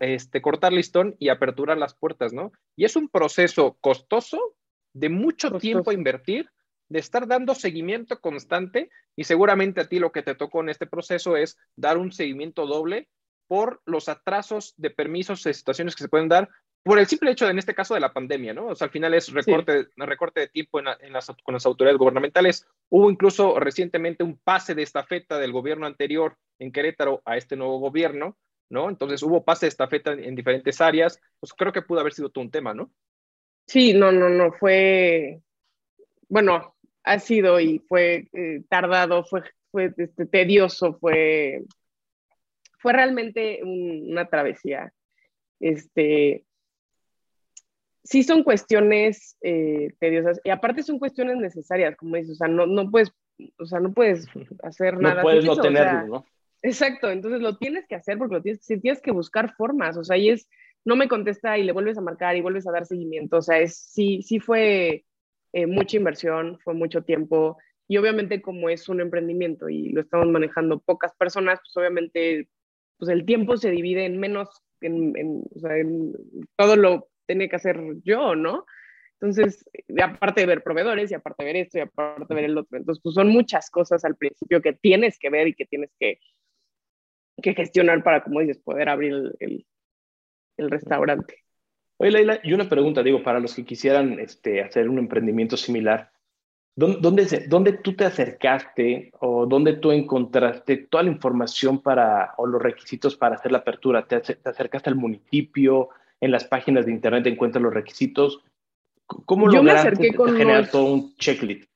este, 0.00 0.42
cortar 0.42 0.72
listón 0.72 1.16
y 1.18 1.28
aperturar 1.28 1.78
las 1.78 1.94
puertas, 1.94 2.32
¿no? 2.32 2.52
Y 2.76 2.84
es 2.84 2.96
un 2.96 3.08
proceso 3.08 3.76
costoso, 3.80 4.54
de 4.92 5.08
mucho 5.08 5.58
tiempo 5.58 5.90
a 5.90 5.94
invertir, 5.94 6.50
de 6.88 6.98
estar 6.98 7.26
dando 7.26 7.54
seguimiento 7.54 8.20
constante 8.20 8.90
y 9.16 9.24
seguramente 9.24 9.80
a 9.80 9.88
ti 9.88 9.98
lo 9.98 10.12
que 10.12 10.22
te 10.22 10.34
tocó 10.34 10.60
en 10.60 10.68
este 10.68 10.86
proceso 10.86 11.36
es 11.36 11.58
dar 11.74 11.98
un 11.98 12.12
seguimiento 12.12 12.66
doble 12.66 13.08
por 13.48 13.82
los 13.84 14.08
atrasos 14.08 14.74
de 14.76 14.90
permisos 14.90 15.46
y 15.46 15.54
situaciones 15.54 15.94
que 15.94 16.02
se 16.02 16.08
pueden 16.08 16.28
dar 16.28 16.48
por 16.86 17.00
el 17.00 17.08
simple 17.08 17.32
hecho, 17.32 17.46
de, 17.46 17.50
en 17.50 17.58
este 17.58 17.74
caso, 17.74 17.94
de 17.94 18.00
la 18.00 18.12
pandemia, 18.12 18.54
¿no? 18.54 18.68
O 18.68 18.74
sea, 18.76 18.84
al 18.84 18.92
final 18.92 19.12
es 19.12 19.32
recorte, 19.32 19.88
recorte 19.96 20.38
de 20.38 20.46
tiempo 20.46 20.78
en, 20.78 21.12
las, 21.12 21.26
con 21.42 21.52
las 21.52 21.66
autoridades 21.66 21.98
gubernamentales. 21.98 22.64
Hubo 22.90 23.10
incluso 23.10 23.58
recientemente 23.58 24.22
un 24.22 24.38
pase 24.38 24.76
de 24.76 24.84
estafeta 24.84 25.40
del 25.40 25.50
gobierno 25.50 25.86
anterior 25.86 26.36
en 26.60 26.70
Querétaro 26.70 27.22
a 27.24 27.36
este 27.36 27.56
nuevo 27.56 27.80
gobierno, 27.80 28.38
¿no? 28.70 28.88
Entonces 28.88 29.20
hubo 29.24 29.42
pase 29.42 29.66
de 29.66 29.70
estafeta 29.70 30.12
en, 30.12 30.36
diferentes 30.36 30.80
áreas. 30.80 31.20
Pues 31.40 31.52
creo 31.54 31.72
que 31.72 31.82
pudo 31.82 31.98
haber 31.98 32.12
sido 32.12 32.30
todo 32.30 32.44
un 32.44 32.52
tema, 32.52 32.72
¿no? 32.72 32.92
Sí, 33.66 33.92
no, 33.92 34.12
no, 34.12 34.28
no, 34.28 34.52
fue, 34.52 35.40
bueno, 36.28 36.76
ha 37.02 37.18
sido 37.18 37.58
y 37.58 37.80
fue 37.80 38.28
eh, 38.32 38.62
tardado, 38.68 39.24
fue, 39.24 39.42
fue 39.72 39.92
este, 39.96 40.24
tedioso, 40.26 40.96
fue, 41.00 41.64
fue 42.78 42.92
realmente 42.92 43.60
una 43.64 44.28
travesía. 44.28 44.92
Este, 45.58 46.44
sí 48.06 48.22
son 48.22 48.42
cuestiones 48.42 49.36
eh, 49.42 49.92
tediosas 49.98 50.40
y 50.44 50.50
aparte 50.50 50.82
son 50.82 50.98
cuestiones 50.98 51.36
necesarias, 51.38 51.96
como 51.96 52.16
dices, 52.16 52.32
o 52.32 52.36
sea, 52.36 52.48
no, 52.48 52.66
no 52.66 52.90
puedes, 52.90 53.12
o 53.58 53.66
sea, 53.66 53.80
no 53.80 53.92
puedes 53.92 54.26
hacer 54.62 54.98
nada. 54.98 55.16
No 55.16 55.22
puedes 55.22 55.44
no 55.44 55.56
tenerlo, 55.56 56.06
¿no? 56.06 56.26
Exacto, 56.62 57.10
entonces 57.10 57.40
lo 57.40 57.58
tienes 57.58 57.86
que 57.86 57.96
hacer 57.96 58.16
porque 58.16 58.36
lo 58.36 58.42
tienes, 58.42 58.64
tienes 58.64 59.00
que 59.02 59.10
buscar 59.10 59.54
formas, 59.54 59.96
o 59.96 60.04
sea, 60.04 60.16
y 60.16 60.30
es, 60.30 60.48
no 60.84 60.96
me 60.96 61.08
contesta 61.08 61.58
y 61.58 61.64
le 61.64 61.72
vuelves 61.72 61.98
a 61.98 62.00
marcar 62.00 62.36
y 62.36 62.40
vuelves 62.40 62.66
a 62.66 62.72
dar 62.72 62.86
seguimiento, 62.86 63.38
o 63.38 63.42
sea, 63.42 63.58
es, 63.58 63.76
sí, 63.76 64.22
sí 64.22 64.40
fue 64.40 65.04
eh, 65.52 65.66
mucha 65.66 65.96
inversión, 65.96 66.58
fue 66.60 66.74
mucho 66.74 67.02
tiempo 67.02 67.58
y 67.88 67.98
obviamente 67.98 68.40
como 68.40 68.68
es 68.68 68.88
un 68.88 69.00
emprendimiento 69.00 69.68
y 69.68 69.90
lo 69.90 70.00
estamos 70.00 70.28
manejando 70.28 70.80
pocas 70.80 71.12
personas, 71.16 71.60
pues 71.60 71.76
obviamente 71.76 72.48
pues 72.98 73.10
el 73.10 73.26
tiempo 73.26 73.56
se 73.56 73.70
divide 73.70 74.06
en 74.06 74.18
menos, 74.18 74.48
en, 74.80 75.16
en, 75.16 75.42
o 75.54 75.58
sea, 75.58 75.76
en 75.76 76.14
todo 76.56 76.76
lo 76.76 77.08
tenía 77.26 77.48
que 77.48 77.56
hacer 77.56 77.80
yo, 78.04 78.34
¿no? 78.34 78.64
Entonces, 79.20 79.64
aparte 80.02 80.42
de 80.42 80.46
ver 80.46 80.62
proveedores 80.62 81.10
y 81.10 81.14
aparte 81.14 81.42
de 81.42 81.52
ver 81.52 81.56
esto 81.64 81.78
y 81.78 81.80
aparte 81.82 82.26
de 82.28 82.34
ver 82.34 82.44
el 82.44 82.58
otro, 82.58 82.76
entonces, 82.76 83.02
pues 83.02 83.14
son 83.14 83.28
muchas 83.28 83.70
cosas 83.70 84.04
al 84.04 84.16
principio 84.16 84.60
que 84.60 84.74
tienes 84.74 85.18
que 85.18 85.30
ver 85.30 85.48
y 85.48 85.54
que 85.54 85.64
tienes 85.64 85.90
que, 85.98 86.20
que 87.42 87.54
gestionar 87.54 88.02
para, 88.02 88.22
como 88.22 88.40
dices, 88.40 88.58
poder 88.58 88.88
abrir 88.90 89.14
el, 89.40 89.66
el, 90.58 90.70
restaurante. 90.70 91.44
Oye, 91.96 92.10
Leila, 92.10 92.40
y 92.42 92.52
una 92.52 92.68
pregunta, 92.68 93.02
digo, 93.02 93.22
para 93.22 93.40
los 93.40 93.54
que 93.54 93.64
quisieran 93.64 94.20
este, 94.20 94.60
hacer 94.60 94.86
un 94.86 94.98
emprendimiento 94.98 95.56
similar, 95.56 96.10
¿dónde, 96.74 97.46
¿dónde 97.48 97.72
tú 97.72 97.96
te 97.96 98.04
acercaste 98.04 99.12
o 99.20 99.46
dónde 99.46 99.76
tú 99.76 99.92
encontraste 99.92 100.76
toda 100.76 101.04
la 101.04 101.10
información 101.10 101.80
para, 101.80 102.34
o 102.36 102.46
los 102.46 102.60
requisitos 102.60 103.16
para 103.16 103.36
hacer 103.36 103.50
la 103.50 103.58
apertura? 103.58 104.06
¿Te, 104.06 104.20
te 104.20 104.48
acercaste 104.50 104.90
al 104.90 104.96
municipio? 104.96 105.88
En 106.20 106.30
las 106.30 106.44
páginas 106.44 106.86
de 106.86 106.92
internet 106.92 107.26
encuentras 107.26 107.62
los 107.62 107.74
requisitos. 107.74 108.42
¿Cómo 109.06 109.50
yo 109.52 109.62
lograste 109.62 110.12
generar 110.12 110.70
todo 110.70 110.92
un 110.92 111.16
checklist? 111.16 111.70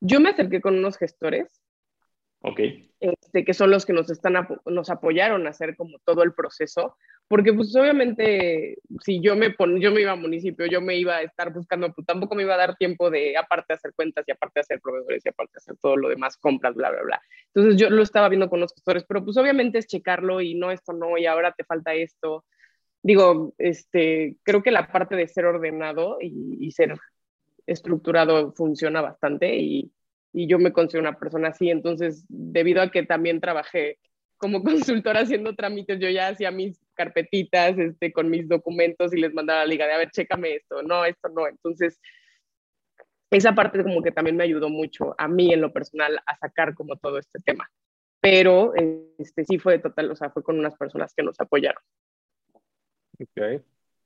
Yo 0.00 0.20
me 0.20 0.30
acerqué 0.30 0.60
con 0.60 0.78
unos 0.78 0.96
gestores. 0.96 1.48
Ok. 2.42 2.60
Este, 3.00 3.44
que 3.44 3.54
son 3.54 3.70
los 3.70 3.84
que 3.84 3.92
nos, 3.92 4.10
están, 4.10 4.34
nos 4.66 4.90
apoyaron 4.90 5.46
a 5.46 5.50
hacer 5.50 5.76
como 5.76 5.98
todo 6.04 6.22
el 6.22 6.32
proceso, 6.32 6.96
porque 7.28 7.52
pues 7.52 7.74
obviamente 7.76 8.76
si 9.00 9.20
yo 9.20 9.34
me, 9.36 9.50
pon, 9.50 9.80
yo 9.80 9.92
me 9.92 10.02
iba 10.02 10.12
a 10.12 10.16
municipio, 10.16 10.66
yo 10.66 10.80
me 10.80 10.96
iba 10.96 11.16
a 11.16 11.22
estar 11.22 11.52
buscando, 11.52 11.92
pues 11.92 12.06
tampoco 12.06 12.34
me 12.34 12.44
iba 12.44 12.54
a 12.54 12.58
dar 12.58 12.76
tiempo 12.76 13.10
de 13.10 13.36
aparte 13.36 13.74
hacer 13.74 13.92
cuentas 13.94 14.24
y 14.26 14.32
aparte 14.32 14.60
hacer 14.60 14.80
proveedores 14.80 15.24
y 15.24 15.28
aparte 15.28 15.58
hacer 15.58 15.76
todo 15.82 15.96
lo 15.96 16.08
demás, 16.08 16.36
compras, 16.36 16.74
bla, 16.74 16.90
bla, 16.90 17.02
bla. 17.02 17.22
Entonces 17.52 17.80
yo 17.80 17.90
lo 17.90 18.02
estaba 18.02 18.28
viendo 18.28 18.48
con 18.48 18.60
los 18.60 18.72
gestores, 18.72 19.04
pero 19.06 19.24
pues 19.24 19.36
obviamente 19.36 19.78
es 19.78 19.86
checarlo 19.86 20.40
y 20.40 20.54
no, 20.54 20.70
esto 20.70 20.92
no, 20.92 21.18
y 21.18 21.26
ahora 21.26 21.52
te 21.52 21.64
falta 21.64 21.94
esto, 21.94 22.44
digo, 23.04 23.54
este, 23.58 24.38
creo 24.42 24.62
que 24.62 24.70
la 24.70 24.90
parte 24.90 25.14
de 25.14 25.28
ser 25.28 25.44
ordenado 25.44 26.16
y, 26.20 26.70
ser 26.72 26.96
estructurado 27.66 28.52
funciona 28.54 29.02
bastante 29.02 29.56
y, 29.56 29.92
y, 30.32 30.48
yo 30.48 30.58
me 30.58 30.72
considero 30.72 31.08
una 31.08 31.18
persona 31.18 31.48
así, 31.48 31.70
entonces 31.70 32.24
debido 32.28 32.80
a 32.80 32.90
que 32.90 33.02
también 33.04 33.40
trabajé 33.40 33.98
como 34.38 34.62
consultora 34.64 35.20
haciendo 35.20 35.54
trámites, 35.54 36.00
yo 36.00 36.08
ya 36.08 36.28
hacía 36.28 36.50
mis 36.50 36.80
carpetitas 36.94 37.78
este, 37.78 38.10
con 38.10 38.30
mis 38.30 38.48
documentos 38.48 39.12
y 39.14 39.20
les 39.20 39.34
mandaba 39.34 39.60
a 39.60 39.64
la 39.64 39.70
liga 39.70 39.86
de, 39.86 39.92
a 39.92 39.98
ver, 39.98 40.10
chécame 40.10 40.56
esto, 40.56 40.82
no, 40.82 41.04
esto 41.04 41.28
no, 41.28 41.46
entonces 41.46 42.00
esa 43.30 43.54
parte 43.54 43.82
como 43.82 44.02
que 44.02 44.12
también 44.12 44.36
me 44.36 44.44
ayudó 44.44 44.70
mucho 44.70 45.14
a 45.18 45.28
mí 45.28 45.52
en 45.52 45.60
lo 45.60 45.72
personal 45.72 46.18
a 46.24 46.36
sacar 46.36 46.74
como 46.74 46.96
todo 46.96 47.18
este 47.18 47.38
tema, 47.40 47.70
pero 48.22 48.72
este, 49.18 49.44
sí 49.44 49.58
fue 49.58 49.78
total, 49.78 50.10
o 50.10 50.16
sea, 50.16 50.30
fue 50.30 50.42
con 50.42 50.58
unas 50.58 50.74
personas 50.76 51.12
que 51.14 51.22
nos 51.22 51.38
apoyaron. 51.38 51.82
Ok, 53.20 53.62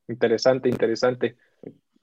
interesante, 0.08 0.68
interesante. 0.68 1.36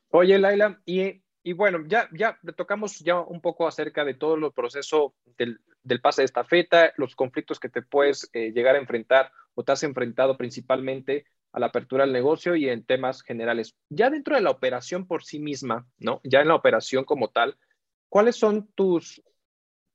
Oye, 0.10 0.39
Laila, 0.39 0.82
y, 0.86 1.22
y 1.44 1.54
bueno, 1.54 1.84
ya, 1.88 2.10
ya 2.13 2.39
tocamos 2.56 3.00
ya 3.00 3.20
un 3.20 3.41
poco 3.41 3.68
acerca 3.68 4.04
de 4.06 4.13
todo 4.13 4.36
el 4.36 4.52
proceso 4.54 5.15
del, 5.38 5.60
del 5.84 6.02
pase 6.02 6.22
de 6.22 6.26
estafeta, 6.26 6.94
los 6.98 7.15
conflictos 7.15 7.60
que 7.60 7.70
te 7.70 7.82
puedes 7.82 8.30
eh, 8.34 8.52
llegar 8.52 8.76
a 8.76 8.80
enfrentar 8.80 9.32
o 9.54 9.63
te 9.63 9.72
has 9.72 9.84
enfrentado 9.84 10.38
principalmente 10.38 11.26
a 11.52 11.60
la 11.60 11.68
apertura 11.68 12.04
del 12.04 12.13
negocio 12.13 12.56
y 12.56 12.68
en 12.68 12.84
temas 12.84 13.22
generales. 13.22 13.76
Ya 13.89 14.10
dentro 14.10 14.36
de 14.36 14.41
la 14.41 14.50
operación 14.50 15.08
por 15.08 15.24
sí 15.24 15.39
misma, 15.39 15.88
¿no? 15.98 16.20
Ya 16.24 16.41
en 16.41 16.50
la 16.50 16.56
operación 16.56 17.06
como 17.06 17.30
tal, 17.30 17.58
¿cuáles 18.10 18.36
son 18.36 18.68
tus, 18.74 19.22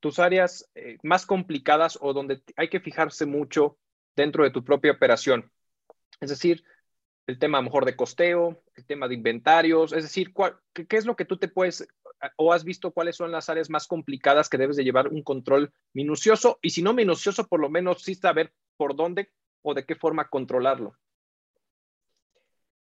tus 0.01 0.19
áreas 0.19 0.71
eh, 0.75 0.97
más 1.03 1.27
complicadas 1.27 1.99
o 2.01 2.13
donde 2.13 2.43
hay 2.57 2.69
que 2.69 2.81
fijarse 2.81 3.27
mucho 3.27 3.79
dentro 4.17 4.45
de 4.45 4.51
tu 4.51 4.65
propia 4.65 4.93
operación? 4.93 5.51
Es 6.21 6.31
decir, 6.31 6.65
el 7.27 7.39
tema 7.39 7.59
a 7.59 7.63
mejor 7.63 7.85
de 7.85 7.97
costeo, 7.97 8.63
el 8.75 8.85
tema 8.87 9.09
de 9.09 9.15
inventarios, 9.15 9.93
es 9.93 10.03
decir, 10.03 10.33
qué, 10.73 10.97
es 10.97 11.07
lo 11.07 11.17
que 11.17 11.25
tú 11.25 11.37
te 11.37 11.49
puedes 11.49 11.87
o 12.37 12.53
has 12.53 12.65
visto 12.65 12.91
cuáles 12.91 13.17
son 13.17 13.33
las 13.33 13.49
áreas 13.49 13.71
más 13.71 13.87
complicadas 13.87 14.49
que 14.49 14.59
debes 14.59 14.77
de 14.77 14.85
llevar 14.85 15.09
un 15.09 15.23
control 15.23 15.73
minucioso 15.93 16.59
y 16.61 16.71
si 16.71 16.83
no 16.83 16.93
minucioso, 16.93 17.47
por 17.47 17.61
lo 17.61 17.71
menos 17.71 18.03
sí 18.03 18.15
saber 18.15 18.53
por 18.77 18.97
dónde 18.97 19.31
o 19.63 19.75
de 19.75 19.85
qué 19.85 19.95
forma 19.95 20.29
controlarlo. 20.29 20.97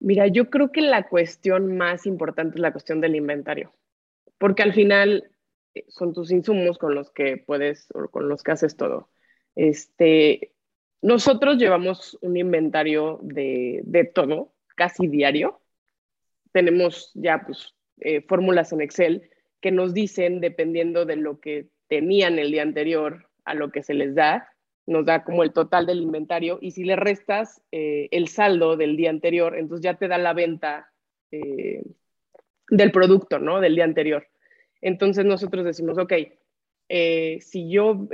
Mira, 0.00 0.26
yo 0.26 0.50
creo 0.50 0.72
que 0.72 0.80
la 0.80 1.08
cuestión 1.08 1.76
más 1.76 2.06
importante 2.06 2.56
es 2.56 2.60
la 2.60 2.72
cuestión 2.72 3.00
del 3.00 3.14
inventario, 3.14 3.72
porque 4.38 4.64
al 4.64 4.72
final 4.72 5.30
eh, 5.74 5.84
son 5.88 6.12
tus 6.12 6.32
insumos 6.32 6.78
con 6.78 6.94
los 6.94 7.10
que 7.10 7.36
puedes 7.36 7.88
o 7.94 8.08
con 8.08 8.28
los 8.28 8.42
que 8.42 8.50
haces 8.50 8.76
todo. 8.76 9.10
Este, 9.54 10.51
nosotros 11.02 11.58
llevamos 11.58 12.16
un 12.22 12.36
inventario 12.36 13.18
de, 13.22 14.10
todo, 14.14 14.54
casi 14.76 15.08
diario. 15.08 15.60
Tenemos 16.52 17.10
ya 17.14 17.42
pues, 17.44 17.74
eh, 17.98 18.22
fórmulas 18.22 18.72
en 18.72 18.80
Excel 18.80 19.28
que 19.60 19.72
nos 19.72 19.94
dicen, 19.94 20.40
dependiendo 20.40 21.04
de 21.04 21.16
lo 21.16 21.40
que 21.40 21.68
tenían 21.88 22.38
el 22.38 22.52
día 22.52 22.62
anterior 22.62 23.28
a 23.44 23.54
lo 23.54 23.72
que 23.72 23.82
se 23.82 23.94
les 23.94 24.14
da, 24.14 24.48
nos 24.86 25.04
da 25.04 25.24
como 25.24 25.42
el 25.42 25.52
total 25.52 25.86
del 25.86 26.00
inventario 26.00 26.58
y 26.60 26.70
si 26.70 26.84
le 26.84 26.96
restas 26.96 27.62
eh, 27.72 28.08
el 28.12 28.28
saldo 28.28 28.76
del 28.76 28.96
día 28.96 29.10
anterior, 29.10 29.56
entonces 29.56 29.82
ya 29.82 29.94
te 29.94 30.08
da 30.08 30.18
la 30.18 30.34
venta 30.34 30.92
eh, 31.32 31.82
del 32.68 32.92
producto, 32.92 33.40
¿no? 33.40 33.60
Del 33.60 33.74
día 33.74 33.84
anterior. 33.84 34.28
Entonces 34.80 35.24
nosotros 35.24 35.64
decimos, 35.64 35.98
ok, 35.98 36.12
si 37.40 37.70
yo 37.70 38.06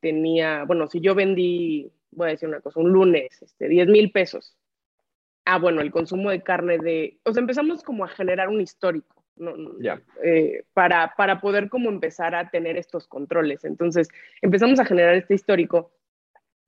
tenía, 0.00 0.64
bueno, 0.64 0.86
si 0.86 1.00
yo 1.00 1.14
vendí, 1.14 1.92
voy 2.10 2.28
a 2.28 2.30
decir 2.30 2.48
una 2.48 2.60
cosa, 2.60 2.80
un 2.80 2.90
lunes, 2.90 3.42
este, 3.42 3.68
10 3.68 3.88
mil 3.88 4.12
pesos. 4.12 4.56
Ah, 5.44 5.58
bueno, 5.58 5.80
el 5.80 5.90
consumo 5.90 6.30
de 6.30 6.42
carne 6.42 6.78
de, 6.78 7.18
o 7.24 7.32
sea, 7.32 7.40
empezamos 7.40 7.82
como 7.82 8.04
a 8.04 8.08
generar 8.08 8.48
un 8.48 8.60
histórico, 8.60 9.24
¿no? 9.36 9.54
Eh, 10.22 10.64
para, 10.74 11.14
para 11.16 11.40
poder 11.40 11.68
como 11.68 11.88
empezar 11.88 12.34
a 12.34 12.50
tener 12.50 12.76
estos 12.76 13.08
controles. 13.08 13.64
Entonces, 13.64 14.08
empezamos 14.42 14.78
a 14.80 14.84
generar 14.84 15.14
este 15.14 15.34
histórico. 15.34 15.92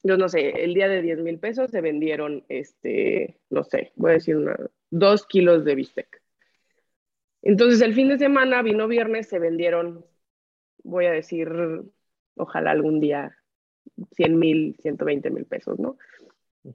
Yo 0.03 0.17
no 0.17 0.29
sé, 0.29 0.65
el 0.65 0.75
día 0.75 0.89
de 0.89 1.03
10 1.03 1.19
mil 1.21 1.39
pesos 1.39 1.71
se 1.71 1.81
vendieron, 1.81 2.45
este, 2.49 3.39
no 3.51 3.63
sé, 3.63 3.93
voy 3.95 4.13
a 4.13 4.15
decir 4.15 4.37
una, 4.37 4.57
dos 4.91 5.27
kilos 5.27 5.65
de 5.65 5.75
bistec. 5.75 6.23
Entonces, 7.43 7.81
el 7.83 7.95
fin 7.95 8.09
de 8.09 8.19
semana, 8.19 8.63
vino 8.63 8.89
viernes, 8.89 9.29
se 9.29 9.39
vendieron 9.39 10.05
voy 10.85 11.07
a 11.07 11.13
decir, 11.13 11.49
ojalá 12.37 12.71
algún 12.71 13.01
día 13.01 13.37
100 14.17 14.39
mil, 14.39 14.77
120 14.81 15.31
mil 15.31 15.45
pesos, 15.45 15.79
¿no? 15.79 15.97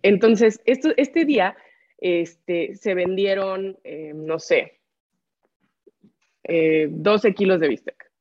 Entonces, 0.02 0.62
esto, 0.66 0.90
este 0.98 1.26
día 1.26 1.56
este, 1.98 2.76
se 2.76 2.94
vendieron, 2.94 3.78
eh, 3.84 4.14
no 4.14 4.40
sé, 4.40 4.80
12 6.44 7.28
eh, 7.28 7.34
kilos 7.34 7.60
de 7.60 7.68
bistec. 7.68 8.12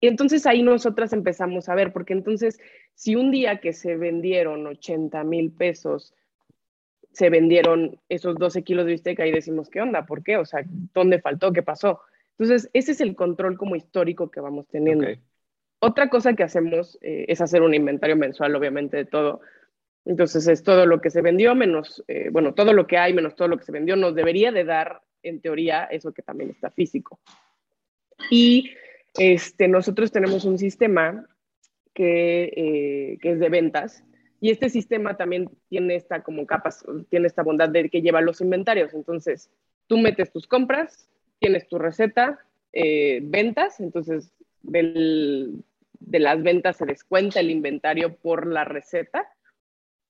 Y 0.00 0.08
entonces 0.08 0.46
ahí 0.46 0.62
nosotras 0.62 1.12
empezamos 1.12 1.68
a 1.68 1.74
ver, 1.74 1.92
porque 1.92 2.12
entonces, 2.12 2.60
si 2.94 3.16
un 3.16 3.30
día 3.30 3.60
que 3.60 3.72
se 3.72 3.96
vendieron 3.96 4.66
80 4.66 5.24
mil 5.24 5.50
pesos, 5.50 6.14
se 7.12 7.30
vendieron 7.30 7.98
esos 8.10 8.36
12 8.36 8.62
kilos 8.62 8.84
de 8.84 8.92
bistec, 8.92 9.18
ahí 9.20 9.32
decimos, 9.32 9.70
¿qué 9.70 9.80
onda? 9.80 10.04
¿Por 10.04 10.22
qué? 10.22 10.36
O 10.36 10.44
sea, 10.44 10.62
¿dónde 10.92 11.20
faltó? 11.20 11.52
¿Qué 11.52 11.62
pasó? 11.62 12.00
Entonces, 12.38 12.68
ese 12.74 12.92
es 12.92 13.00
el 13.00 13.16
control 13.16 13.56
como 13.56 13.74
histórico 13.74 14.30
que 14.30 14.40
vamos 14.40 14.68
teniendo. 14.68 15.06
Otra 15.78 16.08
cosa 16.08 16.34
que 16.34 16.42
hacemos 16.42 16.98
eh, 17.02 17.26
es 17.28 17.40
hacer 17.40 17.62
un 17.62 17.74
inventario 17.74 18.16
mensual, 18.16 18.54
obviamente, 18.54 18.96
de 18.96 19.04
todo. 19.04 19.40
Entonces, 20.04 20.46
es 20.48 20.62
todo 20.62 20.86
lo 20.86 21.00
que 21.00 21.10
se 21.10 21.20
vendió 21.20 21.54
menos, 21.54 22.02
eh, 22.08 22.28
bueno, 22.30 22.54
todo 22.54 22.72
lo 22.72 22.86
que 22.86 22.96
hay 22.96 23.12
menos 23.12 23.34
todo 23.34 23.48
lo 23.48 23.58
que 23.58 23.64
se 23.64 23.72
vendió, 23.72 23.96
nos 23.96 24.14
debería 24.14 24.52
de 24.52 24.64
dar, 24.64 25.02
en 25.22 25.40
teoría, 25.40 25.84
eso 25.84 26.12
que 26.12 26.22
también 26.22 26.50
está 26.50 26.70
físico. 26.70 27.18
Y 28.30 28.70
este, 29.18 29.68
nosotros 29.68 30.12
tenemos 30.12 30.44
un 30.44 30.58
sistema 30.58 31.26
que, 31.92 32.44
eh, 32.56 33.18
que 33.20 33.32
es 33.32 33.40
de 33.40 33.48
ventas, 33.48 34.04
y 34.40 34.50
este 34.50 34.68
sistema 34.68 35.16
también 35.16 35.50
tiene 35.68 35.96
esta 35.96 36.22
como 36.22 36.46
capas, 36.46 36.84
tiene 37.08 37.26
esta 37.26 37.42
bondad 37.42 37.68
de 37.68 37.88
que 37.88 38.02
lleva 38.02 38.20
los 38.20 38.40
inventarios. 38.40 38.94
Entonces, 38.94 39.50
tú 39.86 39.98
metes 39.98 40.30
tus 40.30 40.46
compras, 40.46 41.08
tienes 41.38 41.66
tu 41.68 41.78
receta, 41.78 42.38
ventas, 43.22 43.80
entonces 43.80 44.30
de 46.00 46.18
las 46.18 46.42
ventas 46.42 46.76
se 46.76 46.86
descuenta 46.86 47.40
el 47.40 47.50
inventario 47.50 48.16
por 48.16 48.46
la 48.46 48.64
receta 48.64 49.28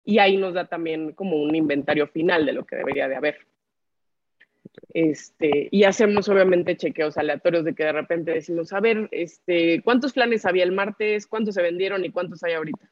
y 0.05 0.19
ahí 0.19 0.37
nos 0.37 0.55
da 0.55 0.67
también 0.67 1.13
como 1.13 1.37
un 1.37 1.55
inventario 1.55 2.07
final 2.07 2.47
de 2.47 2.53
lo 2.53 2.65
que 2.65 2.77
debería 2.77 3.09
de 3.09 3.17
haber. 3.17 3.39
Este, 4.93 5.69
y 5.71 5.85
hacemos 5.85 6.29
obviamente 6.29 6.77
chequeos 6.77 7.19
aleatorios 7.19 7.65
de 7.65 7.75
que 7.75 7.85
de 7.85 7.93
repente 7.93 8.33
decimos, 8.33 8.73
a 8.73 8.81
ver, 8.81 9.09
este, 9.11 9.83
¿cuántos 9.83 10.13
planes 10.13 10.47
había 10.47 10.65
el 10.65 10.73
martes? 10.73 11.27
¿Cuántos 11.27 11.55
se 11.55 11.63
vendieron 11.63 12.05
y 12.05 12.11
cuántos 12.11 12.43
hay 12.45 12.55
ahorita? 12.55 12.91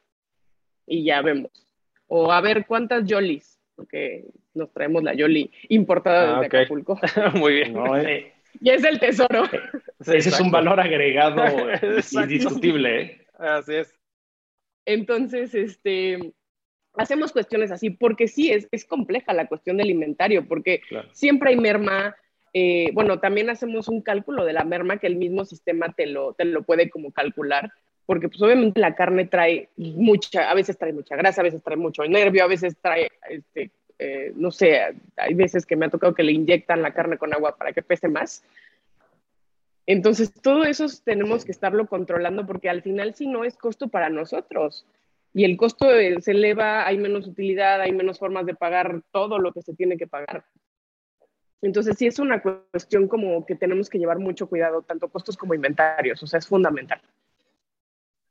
Y 0.85 1.03
ya 1.05 1.21
vemos. 1.21 1.51
O 2.07 2.31
a 2.31 2.41
ver, 2.41 2.65
¿cuántas 2.67 3.09
Jollies? 3.09 3.59
Porque 3.75 4.25
nos 4.53 4.71
traemos 4.71 5.03
la 5.03 5.13
Yoli 5.13 5.51
importada 5.69 6.39
desde 6.39 6.57
ah, 6.57 6.61
Acapulco. 6.61 6.99
Muy 7.33 7.53
bien. 7.53 7.75
Eh, 8.05 8.33
y 8.61 8.69
es 8.69 8.83
el 8.83 8.99
tesoro. 8.99 9.43
Ese 9.99 10.29
es 10.29 10.39
un 10.39 10.51
valor 10.51 10.79
agregado 10.79 11.43
indiscutible. 12.11 13.01
¿eh? 13.01 13.27
Así 13.37 13.75
es. 13.75 13.95
Entonces, 14.85 15.53
este, 15.55 16.33
hacemos 16.93 17.31
cuestiones 17.31 17.71
así, 17.71 17.89
porque 17.89 18.27
sí, 18.27 18.51
es, 18.51 18.67
es 18.71 18.85
compleja 18.85 19.33
la 19.33 19.47
cuestión 19.47 19.77
del 19.77 19.89
inventario, 19.89 20.47
porque 20.47 20.81
siempre 21.11 21.51
hay 21.51 21.57
merma. 21.57 22.15
Eh, 22.53 22.91
bueno, 22.93 23.19
también 23.19 23.49
hacemos 23.49 23.89
un 23.89 24.01
cálculo 24.01 24.45
de 24.45 24.53
la 24.53 24.63
merma 24.63 24.97
que 24.97 25.07
el 25.07 25.17
mismo 25.17 25.43
sistema 25.43 25.91
te 25.91 26.05
lo, 26.05 26.33
te 26.33 26.45
lo 26.45 26.63
puede 26.63 26.89
como 26.89 27.11
calcular, 27.11 27.69
porque 28.05 28.29
pues 28.29 28.41
obviamente 28.41 28.79
la 28.79 28.95
carne 28.95 29.25
trae 29.25 29.69
mucha, 29.75 30.49
a 30.49 30.53
veces 30.53 30.77
trae 30.77 30.93
mucha 30.93 31.17
grasa, 31.17 31.41
a 31.41 31.43
veces 31.43 31.61
trae 31.61 31.75
mucho 31.75 32.05
nervio, 32.05 32.43
a 32.43 32.47
veces 32.47 32.77
trae 32.81 33.09
este, 33.29 33.71
eh, 33.97 34.33
no 34.35 34.51
sé, 34.51 34.81
hay 35.15 35.33
veces 35.33 35.65
que 35.65 35.75
me 35.75 35.85
ha 35.85 35.89
tocado 35.89 36.13
que 36.13 36.23
le 36.23 36.33
inyectan 36.33 36.81
la 36.81 36.93
carne 36.93 37.17
con 37.17 37.33
agua 37.33 37.55
para 37.57 37.73
que 37.73 37.81
pese 37.81 38.07
más. 38.07 38.43
Entonces, 39.85 40.33
todo 40.33 40.63
eso 40.63 40.85
tenemos 41.03 41.45
que 41.45 41.51
estarlo 41.51 41.87
controlando 41.87 42.45
porque 42.45 42.69
al 42.69 42.81
final 42.81 43.13
si 43.13 43.27
no 43.27 43.43
es 43.43 43.55
costo 43.55 43.87
para 43.87 44.09
nosotros. 44.09 44.85
Y 45.33 45.43
el 45.43 45.57
costo 45.57 45.87
se 46.21 46.31
eleva, 46.31 46.87
hay 46.87 46.97
menos 46.97 47.27
utilidad, 47.27 47.81
hay 47.81 47.91
menos 47.91 48.19
formas 48.19 48.45
de 48.45 48.55
pagar 48.55 49.01
todo 49.11 49.37
lo 49.37 49.51
que 49.51 49.61
se 49.61 49.73
tiene 49.73 49.97
que 49.97 50.07
pagar. 50.07 50.45
Entonces, 51.61 51.97
sí 51.97 52.07
es 52.07 52.19
una 52.19 52.41
cuestión 52.41 53.07
como 53.07 53.45
que 53.45 53.55
tenemos 53.55 53.89
que 53.89 53.97
llevar 53.97 54.19
mucho 54.19 54.47
cuidado, 54.47 54.81
tanto 54.81 55.09
costos 55.09 55.35
como 55.35 55.53
inventarios, 55.53 56.21
o 56.23 56.27
sea, 56.27 56.39
es 56.39 56.47
fundamental. 56.47 57.01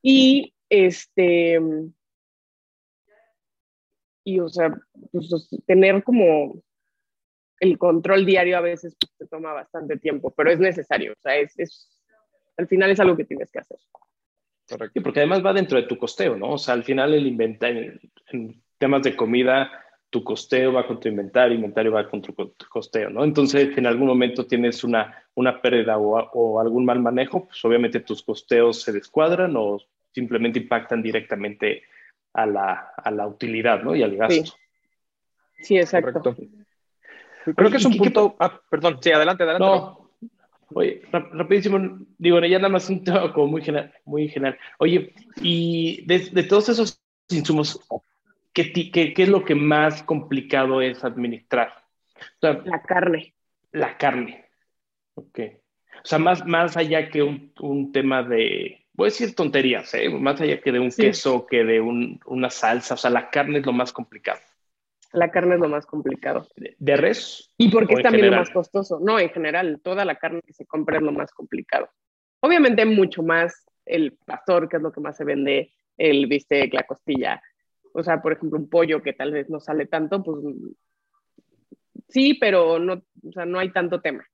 Y 0.03 0.53
este, 0.69 1.61
y, 4.25 4.41
o 4.41 4.49
sea, 4.49 4.75
pues, 5.13 5.49
tener 5.67 6.03
como 6.03 6.55
el 7.61 7.79
control 7.79 8.27
diario 8.27 8.57
a 8.57 8.63
veces 8.63 8.97
pues, 8.99 9.13
te 9.17 9.27
toma 9.27 9.53
bastante 9.53 9.99
tiempo, 9.99 10.33
pero 10.37 10.51
es 10.51 10.59
necesario, 10.59 11.13
o 11.13 11.21
sea, 11.21 11.37
es, 11.37 11.59
es, 11.59 12.01
al 12.57 12.67
final 12.67 12.91
es 12.91 13.01
algo 13.01 13.17
que 13.17 13.25
tienes 13.25 13.51
que 13.51 13.61
hacer. 13.61 13.79
Correcto. 14.67 15.03
porque 15.03 15.21
además 15.21 15.45
va 15.45 15.53
dentro 15.53 15.79
de 15.79 15.87
tu 15.87 15.99
costeo, 15.99 16.37
¿no? 16.37 16.53
O 16.53 16.59
sea, 16.59 16.73
al 16.73 16.85
final 16.85 17.13
el 17.13 17.27
inventario, 17.27 17.93
en 18.33 18.63
temas 18.79 19.03
de 19.03 19.15
comida, 19.15 19.71
tu 20.09 20.25
costeo 20.25 20.73
va 20.73 20.87
con 20.87 21.01
tu 21.01 21.09
inventario, 21.09 21.57
inventario 21.57 21.93
va 21.93 22.09
con 22.09 22.23
tu 22.23 22.35
costeo, 22.71 23.11
¿no? 23.11 23.25
Entonces, 23.25 23.77
en 23.77 23.87
algún 23.87 24.07
momento 24.07 24.47
tienes 24.47 24.83
una, 24.83 25.23
una 25.35 25.61
pérdida 25.61 25.99
o, 25.99 26.17
o, 26.33 26.61
algún 26.61 26.85
mal 26.85 27.01
manejo, 27.01 27.47
pues 27.47 27.63
obviamente 27.65 28.01
tus 28.01 28.23
costeos 28.23 28.81
se 28.81 28.93
descuadran 28.93 29.55
o 29.57 29.79
simplemente 30.13 30.61
impactan 30.61 31.03
directamente 31.03 31.83
a 32.35 32.47
la, 32.47 32.93
a 32.97 33.11
la 33.11 33.27
utilidad, 33.27 33.83
¿no? 33.83 33.95
Y 33.95 34.03
al 34.03 34.17
gasto. 34.17 34.57
Sí, 35.61 35.79
exacto. 35.79 36.37
Creo 37.57 37.71
que 37.71 37.77
es 37.77 37.85
un 37.85 37.97
punto... 37.97 38.37
Ah, 38.39 38.61
perdón, 38.69 38.99
sí, 39.01 39.13
adelante, 39.13 39.45
adelante. 39.45 39.65
No, 39.65 40.11
oye, 40.75 41.03
rapidísimo, 41.11 41.99
digo, 42.19 42.41
ya 42.41 42.59
nada 42.59 42.69
más 42.69 42.89
un 42.91 43.05
tema 43.05 43.33
como 43.33 43.47
muy 43.47 43.63
general. 43.63 43.93
Muy 44.05 44.29
general. 44.29 44.59
Oye, 44.79 45.15
y 45.41 46.05
de, 46.07 46.19
de 46.31 46.43
todos 46.43 46.69
esos 46.69 47.01
insumos, 47.31 47.81
¿qué, 48.53 48.73
qué, 48.73 49.15
¿qué, 49.15 49.23
es 49.23 49.29
lo 49.29 49.45
que 49.45 49.55
más 49.55 50.03
complicado 50.03 50.83
es 50.83 51.05
administrar? 51.05 51.73
la 52.41 52.83
carne. 52.83 53.35
La 53.73 53.97
carne. 53.97 54.47
Ok. 55.15 55.41
O 56.03 56.07
sea, 56.07 56.19
más, 56.19 56.45
más 56.45 56.77
allá 56.77 57.09
que 57.09 57.23
un, 57.23 57.53
un 57.61 57.93
tema 57.93 58.23
de 58.23 58.84
voy 58.95 59.07
a 59.07 59.11
decir 59.11 59.35
tonterías, 59.35 59.93
¿eh? 59.95 60.09
más 60.09 60.41
allá 60.41 60.61
que 60.61 60.73
de 60.73 60.81
un 60.81 60.91
queso, 60.91 61.47
que 61.47 61.65
de 61.65 61.81
una 61.81 62.51
salsa, 62.51 62.95
o 62.95 62.97
sea, 62.97 63.11
la 63.11 63.29
carne 63.29 63.59
es 63.59 63.67
lo 63.67 63.73
más 63.73 63.93
complicado. 63.93 64.41
La 65.13 65.31
carne 65.31 65.55
es 65.55 65.61
lo 65.61 65.69
más 65.69 65.87
complicado. 65.87 66.49
¿De, 66.57 66.97
res? 66.97 67.53
Y 67.57 67.69
porque 67.69 67.95
es 67.95 68.03
también 68.03 68.31
lo 68.31 68.37
más 68.37 68.51
costoso. 68.51 68.99
No, 69.01 69.21
en 69.21 69.31
general, 69.31 69.81
toda 69.83 70.05
la 70.05 70.17
carne 70.17 70.43
que 70.43 70.53
se 70.53 70.67
compra 70.67 70.97
es 70.97 71.03
lo 71.05 71.13
más 71.13 71.33
complicado. 71.33 71.89
Obviamente 72.41 72.85
mucho 72.85 73.23
más 73.23 73.65
el 73.87 74.17
pastor, 74.27 74.69
que 74.69 74.77
es 74.77 74.83
lo 74.83 74.91
que 74.91 75.01
más 75.01 75.17
se 75.17 75.25
vende, 75.25 75.73
el 75.97 76.27
bistec, 76.27 76.75
la 76.75 76.83
costilla. 76.83 77.41
O 77.93 78.03
sea, 78.03 78.21
por 78.21 78.33
ejemplo, 78.33 78.59
un 78.59 78.69
pollo 78.69 79.03
que 79.03 79.13
tal 79.13 79.31
vez 79.31 79.49
no 79.49 79.61
sale 79.61 79.87
tanto, 79.87 80.21
pues 80.21 80.39
sí, 82.09 82.35
pero 82.35 82.81
no, 82.81 82.95
o 82.95 83.33
sea, 83.33 83.47
no 83.47 83.61
hay 83.61 83.71
tanto 83.71 84.01
tema 84.01 84.27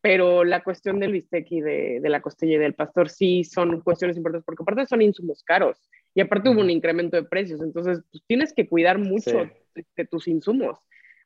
pero 0.00 0.44
la 0.44 0.62
cuestión 0.62 1.00
del 1.00 1.12
bistec 1.12 1.50
y 1.50 1.60
de, 1.60 2.00
la 2.04 2.20
costilla 2.20 2.54
y 2.54 2.58
del 2.58 2.74
pastor 2.74 3.08
sí 3.08 3.44
son 3.44 3.80
cuestiones 3.80 4.16
importantes 4.16 4.44
porque 4.44 4.62
aparte 4.62 4.86
son 4.86 5.02
insumos 5.02 5.42
caros 5.42 5.76
y 6.14 6.20
aparte 6.20 6.50
hubo 6.50 6.60
un 6.60 6.70
incremento 6.70 7.16
de 7.16 7.24
precios, 7.24 7.60
entonces 7.62 8.00
pues, 8.10 8.22
tienes 8.26 8.52
que 8.52 8.68
cuidar 8.68 8.98
mucho 8.98 9.48
de, 9.74 10.04
tus 10.06 10.28
insumos 10.28 10.78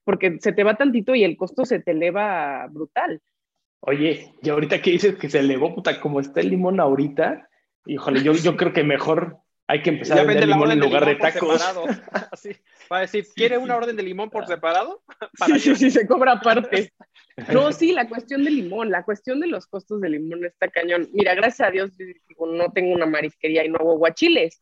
porque 0.04 0.38
se 0.40 0.52
te 0.52 0.64
va 0.64 0.76
tantito 0.76 1.14
y 1.14 1.24
el 1.24 1.36
costo 1.36 1.64
se 1.64 1.80
te 1.80 1.92
eleva 1.92 2.66
brutal. 2.68 3.20
Oye, 3.80 4.32
y 4.42 4.48
ahorita 4.48 4.80
que 4.80 4.90
dices 4.90 5.16
que 5.16 5.30
se 5.30 5.40
elevó, 5.40 5.74
puta, 5.74 6.00
como 6.00 6.20
está 6.20 6.40
el 6.40 6.50
limón 6.50 6.80
ahorita, 6.80 7.48
híjole, 7.86 8.22
yo, 8.22 8.32
yo 8.32 8.56
creo 8.56 8.72
que 8.72 8.84
mejor 8.84 9.38
hay 9.72 9.80
que 9.80 9.88
empezar 9.88 10.18
a 10.18 10.24
vender 10.24 10.46
limón 10.46 10.70
en 10.70 10.80
lugar 10.80 11.06
de, 11.06 11.14
tacos. 11.14 11.62
Así, 12.30 12.54
para 12.88 13.02
decir, 13.02 13.26
¿quiere 13.34 13.56
una 13.56 13.74
orden 13.74 13.96
de 13.96 14.02
limón 14.02 14.28
por 14.28 14.46
separado? 14.46 15.02
sí, 15.46 15.58
sí, 15.58 15.74
sí, 15.76 15.90
se 15.90 16.06
cobra 16.06 16.32
aparte. 16.32 16.92
No, 17.50 17.72
sí, 17.72 17.92
la 17.92 18.06
cuestión 18.10 18.44
del 18.44 18.56
limón, 18.56 18.90
la 18.90 19.04
cuestión 19.04 19.40
de 19.40 19.46
los 19.46 19.66
costos 19.66 20.02
del 20.02 20.12
limón 20.12 20.44
está 20.44 20.68
cañón. 20.68 21.08
Mira, 21.14 21.34
gracias 21.34 21.66
a 21.66 21.70
Dios 21.70 21.92
no 22.38 22.70
tengo 22.72 22.92
una 22.92 23.06
marisquería 23.06 23.64
y 23.64 23.70
no 23.70 23.78
hago 23.78 23.96
guachiles, 23.96 24.60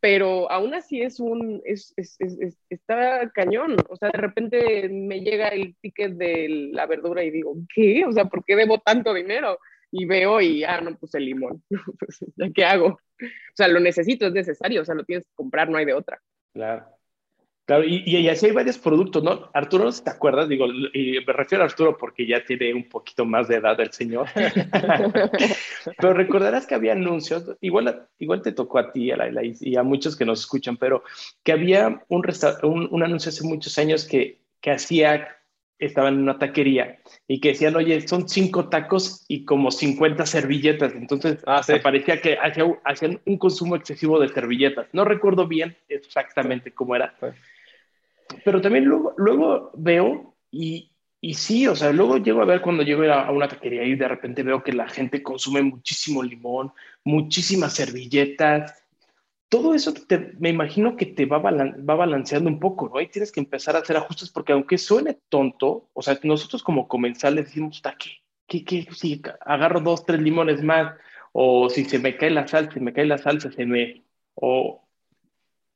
pero 0.00 0.50
aún 0.50 0.74
así 0.74 1.00
es 1.00 1.20
un, 1.20 1.62
es, 1.64 1.94
es, 1.96 2.16
es, 2.18 2.58
está 2.70 3.30
cañón. 3.32 3.76
O 3.88 3.94
sea, 3.94 4.10
de 4.10 4.18
repente 4.18 4.88
me 4.88 5.20
llega 5.20 5.46
el 5.50 5.76
ticket 5.80 6.14
de 6.14 6.70
la 6.72 6.86
verdura 6.86 7.22
y 7.22 7.30
digo, 7.30 7.54
¿qué? 7.72 8.04
O 8.04 8.10
sea, 8.10 8.24
¿por 8.24 8.44
qué 8.44 8.56
debo 8.56 8.80
tanto 8.80 9.14
dinero? 9.14 9.60
Y 9.90 10.04
veo 10.04 10.40
y, 10.40 10.64
ah, 10.64 10.80
no 10.80 10.96
puse 10.96 11.20
limón, 11.20 11.62
pues, 11.98 12.24
¿qué 12.54 12.64
hago? 12.64 12.86
O 12.86 13.54
sea, 13.54 13.68
lo 13.68 13.80
necesito, 13.80 14.26
es 14.26 14.32
necesario, 14.32 14.82
o 14.82 14.84
sea, 14.84 14.94
lo 14.94 15.04
tienes 15.04 15.24
que 15.26 15.34
comprar, 15.34 15.68
no 15.68 15.78
hay 15.78 15.84
de 15.84 15.94
otra. 15.94 16.20
Claro. 16.52 16.86
Claro, 17.68 17.84
y, 17.84 18.02
y, 18.06 18.26
así 18.30 18.46
hay 18.46 18.52
varios 18.52 18.78
productos, 18.78 19.22
¿no? 19.22 19.50
Arturo, 19.52 19.84
no 19.84 19.92
sé 19.92 19.98
si 19.98 20.04
te 20.04 20.10
acuerdas, 20.10 20.48
digo, 20.48 20.64
y 20.94 21.18
me 21.26 21.32
refiero 21.34 21.62
a 21.62 21.66
Arturo 21.66 21.98
porque 21.98 22.26
ya 22.26 22.42
tiene 22.42 22.72
un 22.72 22.88
poquito 22.88 23.26
más 23.26 23.46
de 23.46 23.56
edad 23.56 23.78
el 23.78 23.92
señor. 23.92 24.26
pero 25.98 26.14
recordarás 26.14 26.66
que 26.66 26.74
había 26.74 26.92
anuncios, 26.92 27.44
igual, 27.60 28.08
igual 28.18 28.40
te 28.40 28.52
tocó 28.52 28.78
a 28.78 28.90
ti 28.90 29.10
a 29.12 29.18
y 29.60 29.76
a 29.76 29.82
muchos 29.82 30.16
que 30.16 30.24
nos 30.24 30.40
escuchan, 30.40 30.78
pero 30.78 31.02
que 31.42 31.52
había 31.52 32.02
un, 32.08 32.22
un, 32.62 32.88
un 32.90 33.02
anuncio 33.02 33.28
hace 33.28 33.44
muchos 33.46 33.76
años 33.76 34.06
que, 34.06 34.40
que 34.62 34.70
hacía, 34.70 35.36
estaban 35.78 36.14
en 36.14 36.20
una 36.20 36.38
taquería 36.38 36.98
y 37.26 37.40
que 37.40 37.50
decían, 37.50 37.76
oye, 37.76 38.06
son 38.06 38.28
cinco 38.28 38.68
tacos 38.68 39.24
y 39.28 39.44
como 39.44 39.70
50 39.70 40.26
servilletas. 40.26 40.92
Entonces, 40.94 41.38
ah, 41.46 41.62
parecía 41.82 42.20
que 42.20 42.36
hacían 42.84 43.20
un 43.24 43.38
consumo 43.38 43.76
excesivo 43.76 44.18
de 44.18 44.28
servilletas. 44.28 44.88
No 44.92 45.04
recuerdo 45.04 45.46
bien 45.46 45.76
exactamente 45.88 46.72
cómo 46.72 46.96
era. 46.96 47.14
Pero 48.44 48.60
también 48.60 48.84
luego, 48.84 49.14
luego 49.16 49.70
veo 49.74 50.34
y, 50.50 50.90
y 51.20 51.34
sí, 51.34 51.66
o 51.66 51.74
sea, 51.74 51.92
luego 51.92 52.18
llego 52.18 52.42
a 52.42 52.46
ver 52.46 52.60
cuando 52.60 52.82
llego 52.82 53.04
a, 53.04 53.30
una 53.30 53.48
taquería 53.48 53.84
y 53.84 53.94
de 53.94 54.08
repente 54.08 54.42
veo 54.42 54.62
que 54.62 54.72
la 54.72 54.88
gente 54.88 55.22
consume 55.22 55.62
muchísimo 55.62 56.22
limón, 56.22 56.72
muchísimas 57.04 57.74
servilletas. 57.74 58.74
Todo 59.48 59.74
eso 59.74 59.94
me 60.38 60.50
imagino 60.50 60.96
que 60.96 61.06
te 61.06 61.24
va, 61.24 61.38
va 61.38 61.94
balanceando 61.94 62.50
un 62.50 62.60
poco, 62.60 62.90
¿no? 62.92 63.00
Y 63.00 63.08
tienes 63.08 63.32
que 63.32 63.40
empezar 63.40 63.76
a 63.76 63.80
hacer 63.80 63.96
ajustes 63.96 64.30
porque 64.30 64.52
aunque 64.52 64.76
suene 64.76 65.18
tonto, 65.28 65.88
o 65.94 66.02
sea, 66.02 66.18
nosotros 66.22 66.62
como 66.62 66.86
comensales 66.86 67.46
decimos, 67.46 67.82
¿qué? 67.98 68.10
¿Qué, 68.46 68.64
qué? 68.64 68.88
Si 68.92 69.22
agarro 69.40 69.80
dos, 69.80 70.04
tres 70.04 70.20
limones 70.20 70.62
más, 70.62 70.94
o 71.32 71.70
si 71.70 71.84
se 71.84 71.98
me 71.98 72.16
cae 72.16 72.30
la 72.30 72.46
salsa, 72.46 72.72
se 72.72 72.80
me 72.80 72.92
cae 72.92 73.06
la 73.06 73.18
salsa, 73.18 73.50
se 73.50 73.64
me... 73.64 74.02
O, 74.34 74.88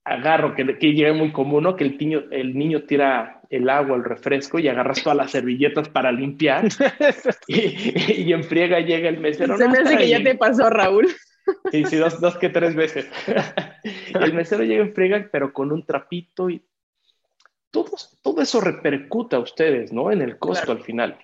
agarro, 0.05 0.55
que, 0.55 0.79
que 0.79 0.93
llega 0.93 1.13
muy 1.13 1.33
común, 1.33 1.65
¿no? 1.65 1.77
Que 1.77 1.85
el 1.85 1.97
niño, 1.97 2.25
el 2.31 2.57
niño 2.57 2.83
tira 2.83 3.41
el 3.51 3.69
agua, 3.69 3.97
el 3.97 4.05
refresco 4.05 4.59
y 4.59 4.69
agarras 4.69 5.03
todas 5.03 5.17
las 5.17 5.31
servilletas 5.31 5.89
para 5.89 6.11
limpiar 6.11 6.67
y, 7.47 8.23
y, 8.23 8.33
en 8.33 8.43
friega 8.45 8.81
llega 8.81 9.09
el 9.09 9.21
mesero. 9.21 9.57
Se 9.57 9.69
me 9.69 9.79
hace 9.79 9.97
que 9.97 10.09
ya 10.09 10.23
te 10.23 10.35
pasó, 10.35 10.71
Raúl. 10.71 11.09
Sí, 11.71 11.85
sí, 11.85 11.97
dos, 11.97 12.21
dos 12.21 12.37
que 12.39 12.49
tres 12.49 12.75
veces. 12.75 13.11
el 14.15 14.35
mesero 14.35 14.65
llega 14.65 14.83
en 14.83 14.95
friega, 14.95 15.29
pero 15.31 15.53
con 15.53 15.73
un 15.73 15.85
trapito 15.85 16.51
y 16.51 16.65
todo, 17.71 17.91
todo 18.23 18.43
eso 18.43 18.61
repercuta 18.61 19.37
a 19.37 19.41
ustedes, 19.41 19.93
¿no? 19.93 20.13
En 20.13 20.23
el 20.23 20.39
costo 20.39 20.73
al 20.73 20.83
final. 20.83 21.19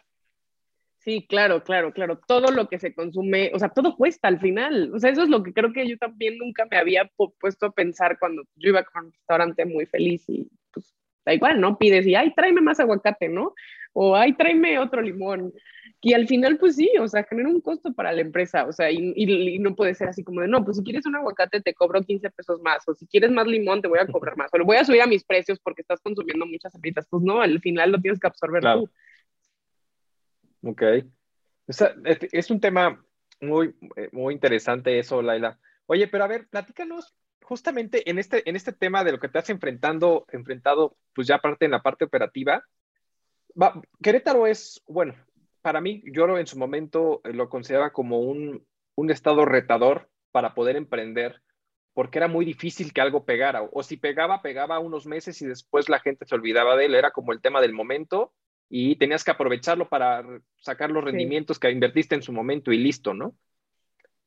Sí, 0.98 1.26
claro, 1.26 1.62
claro, 1.62 1.92
claro. 1.92 2.20
Todo 2.26 2.50
lo 2.50 2.68
que 2.68 2.78
se 2.78 2.92
consume, 2.92 3.50
o 3.54 3.58
sea, 3.58 3.68
todo 3.68 3.96
cuesta 3.96 4.28
al 4.28 4.40
final. 4.40 4.92
O 4.94 4.98
sea, 4.98 5.10
eso 5.10 5.22
es 5.22 5.28
lo 5.28 5.42
que 5.42 5.52
creo 5.52 5.72
que 5.72 5.88
yo 5.88 5.96
también 5.96 6.36
nunca 6.36 6.66
me 6.70 6.76
había 6.76 7.10
puesto 7.40 7.66
a 7.66 7.72
pensar 7.72 8.18
cuando 8.18 8.42
yo 8.56 8.70
iba 8.70 8.80
a 8.80 9.00
un 9.00 9.12
restaurante 9.12 9.64
muy 9.64 9.86
feliz 9.86 10.24
y 10.28 10.50
pues 10.72 10.94
da 11.24 11.32
igual, 11.32 11.60
¿no? 11.60 11.78
Pides 11.78 12.06
y, 12.06 12.14
ay, 12.14 12.34
tráeme 12.34 12.60
más 12.60 12.80
aguacate, 12.80 13.28
¿no? 13.28 13.54
O, 14.00 14.14
ay, 14.14 14.32
tráeme 14.34 14.78
otro 14.78 15.02
limón. 15.02 15.52
Y 16.00 16.12
al 16.12 16.28
final, 16.28 16.56
pues 16.56 16.76
sí, 16.76 16.88
o 17.00 17.08
sea, 17.08 17.24
genera 17.24 17.48
un 17.48 17.60
costo 17.60 17.92
para 17.92 18.12
la 18.12 18.20
empresa, 18.20 18.64
o 18.64 18.72
sea, 18.72 18.92
y, 18.92 19.12
y, 19.16 19.58
no 19.58 19.74
puede 19.74 19.94
ser 19.94 20.08
así 20.08 20.22
como 20.22 20.40
de, 20.40 20.46
no, 20.46 20.64
pues 20.64 20.76
si 20.76 20.84
quieres 20.84 21.04
un 21.06 21.16
aguacate 21.16 21.60
te 21.60 21.74
cobro 21.74 22.00
15 22.00 22.30
pesos 22.30 22.60
más, 22.62 22.86
o 22.86 22.94
si 22.94 23.08
quieres 23.08 23.32
más 23.32 23.48
limón 23.48 23.82
te 23.82 23.88
voy 23.88 23.98
a 23.98 24.06
cobrar 24.06 24.36
más, 24.36 24.50
o 24.52 24.58
lo 24.58 24.64
voy 24.64 24.76
a 24.76 24.84
subir 24.84 25.02
a 25.02 25.08
mis 25.08 25.24
precios 25.24 25.58
porque 25.58 25.82
estás 25.82 26.00
consumiendo 26.00 26.46
muchas 26.46 26.72
semillas. 26.72 27.08
Pues 27.10 27.24
no, 27.24 27.40
al 27.40 27.58
final 27.58 27.90
lo 27.90 28.00
tienes 28.00 28.20
que 28.20 28.28
absorber 28.28 28.62
tú. 28.62 28.88
Ok. 30.62 30.82
Es, 31.66 32.50
un 32.52 32.60
tema 32.60 33.04
muy, 33.40 33.74
muy 34.12 34.32
interesante 34.32 35.00
eso, 35.00 35.22
Laila. 35.22 35.58
Oye, 35.86 36.06
pero 36.06 36.22
a 36.22 36.28
ver, 36.28 36.46
platícanos 36.48 37.16
justamente 37.42 38.08
en 38.08 38.20
este, 38.20 38.48
en 38.48 38.54
este 38.54 38.72
tema 38.72 39.02
de 39.02 39.10
lo 39.10 39.18
que 39.18 39.28
te 39.28 39.40
has 39.40 39.50
enfrentando, 39.50 40.24
enfrentado, 40.30 40.96
pues 41.16 41.26
ya 41.26 41.34
aparte 41.34 41.64
en 41.64 41.72
la 41.72 41.82
parte 41.82 42.04
operativa. 42.04 42.62
Querétaro 44.02 44.46
es, 44.46 44.82
bueno, 44.86 45.14
para 45.62 45.80
mí, 45.80 46.02
yo 46.06 46.38
en 46.38 46.46
su 46.46 46.58
momento 46.58 47.20
eh, 47.24 47.32
lo 47.32 47.48
consideraba 47.48 47.90
como 47.90 48.20
un, 48.20 48.64
un 48.94 49.10
estado 49.10 49.44
retador 49.44 50.08
para 50.30 50.54
poder 50.54 50.76
emprender, 50.76 51.42
porque 51.94 52.18
era 52.18 52.28
muy 52.28 52.44
difícil 52.44 52.92
que 52.92 53.00
algo 53.00 53.24
pegara, 53.24 53.62
o, 53.62 53.70
o 53.72 53.82
si 53.82 53.96
pegaba, 53.96 54.42
pegaba 54.42 54.78
unos 54.78 55.06
meses 55.06 55.42
y 55.42 55.46
después 55.46 55.88
la 55.88 56.00
gente 56.00 56.24
se 56.26 56.34
olvidaba 56.34 56.76
de 56.76 56.86
él, 56.86 56.94
era 56.94 57.10
como 57.10 57.32
el 57.32 57.40
tema 57.40 57.60
del 57.60 57.72
momento 57.72 58.32
y 58.70 58.96
tenías 58.96 59.24
que 59.24 59.30
aprovecharlo 59.30 59.88
para 59.88 60.24
sacar 60.58 60.90
los 60.90 61.02
rendimientos 61.02 61.58
que 61.58 61.70
invertiste 61.70 62.14
en 62.14 62.22
su 62.22 62.32
momento 62.32 62.70
y 62.70 62.78
listo, 62.78 63.14
¿no? 63.14 63.34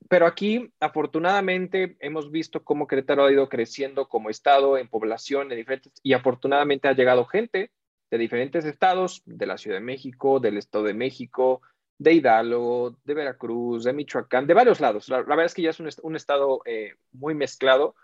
Pero 0.10 0.26
aquí, 0.26 0.74
afortunadamente, 0.80 1.96
hemos 2.00 2.32
visto 2.32 2.64
cómo 2.64 2.88
Querétaro 2.88 3.26
ha 3.26 3.32
ido 3.32 3.48
creciendo 3.48 4.10
como 4.10 4.30
estado 4.30 4.78
en 4.78 4.90
población 4.90 5.48
de 5.48 5.56
diferentes, 5.56 5.94
y 6.04 6.14
afortunadamente 6.14 6.88
ha 6.88 6.94
llegado 6.94 7.26
gente 7.26 7.72
de 8.12 8.18
diferentes 8.18 8.66
estados, 8.66 9.24
de 9.26 9.46
la 9.46 9.58
Ciudad 9.58 9.78
de 9.78 9.86
México, 9.86 10.40
del 10.40 10.58
Estado 10.58 10.84
de 10.84 10.94
México, 10.94 11.62
de 11.98 12.14
Hidalgo, 12.14 12.98
de 13.06 13.14
Veracruz, 13.14 13.86
de 13.86 13.94
Michoacán, 13.94 14.48
de 14.48 14.54
varios 14.54 14.82
lados. 14.82 15.08
La, 15.08 15.22
verdad 15.22 15.46
es 15.46 15.54
que 15.54 15.62
ya 15.62 15.70
es 15.70 15.80
un, 15.80 16.16
estado 16.16 16.62
eh, 16.66 16.96
muy 17.14 17.34
mezclado 17.36 17.96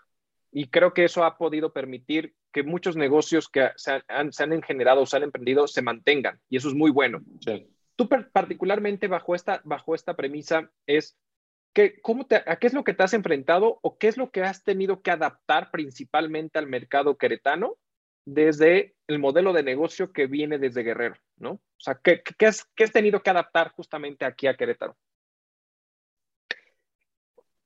y 0.50 0.68
creo 0.68 0.94
que 0.94 1.04
eso 1.04 1.24
ha 1.24 1.36
podido 1.36 1.72
permitir 1.72 2.34
que 2.52 2.62
muchos 2.62 2.96
negocios 2.96 3.48
que 3.48 3.70
se 3.76 4.02
han, 4.08 4.32
se 4.32 4.42
han 4.44 4.62
generado 4.62 5.02
o 5.02 5.06
se 5.06 5.18
han 5.18 5.24
emprendido 5.24 5.68
se 5.68 5.82
mantengan 5.82 6.40
y 6.48 6.56
eso 6.56 6.68
es 6.68 6.74
muy 6.74 6.90
bueno. 6.90 7.20
Tú 7.96 8.08
particularmente 8.08 9.08
bajo 9.08 9.34
esta, 9.34 9.60
bajo 9.64 9.94
esta 9.94 10.14
premisa 10.14 10.70
es 10.86 11.18
que, 11.74 12.00
¿cómo 12.00 12.24
te, 12.26 12.36
¿a 12.46 12.56
qué 12.56 12.66
es 12.68 12.72
lo 12.72 12.84
que 12.84 12.94
te 12.94 13.02
has 13.02 13.12
enfrentado 13.12 13.78
o 13.82 13.98
qué 13.98 14.08
es 14.08 14.16
lo 14.16 14.30
que 14.30 14.42
has 14.42 14.64
tenido 14.64 15.02
que 15.02 15.10
adaptar 15.10 15.70
principalmente 15.70 16.58
al 16.58 16.66
mercado 16.66 17.18
queretano 17.18 17.76
desde 18.28 18.94
el 19.06 19.18
modelo 19.18 19.52
de 19.52 19.62
negocio 19.62 20.12
que 20.12 20.26
viene 20.26 20.58
desde 20.58 20.82
Guerrero, 20.82 21.16
¿no? 21.38 21.52
O 21.52 21.80
sea, 21.80 21.98
¿qué, 22.02 22.22
qué, 22.38 22.46
has, 22.46 22.64
qué 22.76 22.84
has 22.84 22.92
tenido 22.92 23.22
que 23.22 23.30
adaptar 23.30 23.70
justamente 23.70 24.24
aquí 24.24 24.46
a 24.46 24.54
Querétaro? 24.54 24.96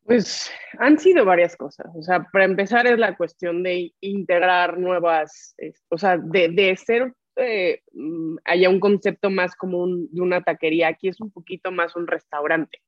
Pues 0.05 0.51
han 0.79 0.99
sido 0.99 1.25
varias 1.25 1.57
cosas. 1.57 1.87
O 1.97 2.03
sea, 2.03 2.25
para 2.33 2.45
empezar 2.45 2.87
es 2.87 2.99
la 2.99 3.17
cuestión 3.17 3.63
de 3.63 3.93
integrar 4.01 4.79
nuevas, 4.79 5.57
o 5.89 5.99
sea, 5.99 6.17
de, 6.19 6.77
ser, 6.77 7.13
eh, 7.37 7.81
mm, 7.93 8.37
haya 8.45 8.69
un 8.69 8.81
concepto 8.81 9.31
más 9.31 9.57
como 9.57 9.87
de 9.89 10.21
una 10.21 10.43
taquería. 10.43 10.89
Aquí 10.89 11.09
es 11.09 11.21
un 11.21 11.33
poquito 11.33 11.73
más 11.73 11.97
un 11.97 12.07
restaurante. 12.07 12.79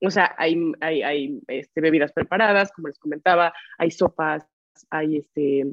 O 0.00 0.10
sea, 0.10 0.34
hay, 0.38 0.56
hay, 0.80 1.02
hay 1.02 1.40
este, 1.48 1.80
bebidas 1.80 2.12
preparadas, 2.12 2.72
como 2.72 2.88
les 2.88 2.98
comentaba, 2.98 3.52
hay 3.78 3.90
sopas, 3.90 4.46
hay 4.90 5.18
este, 5.18 5.66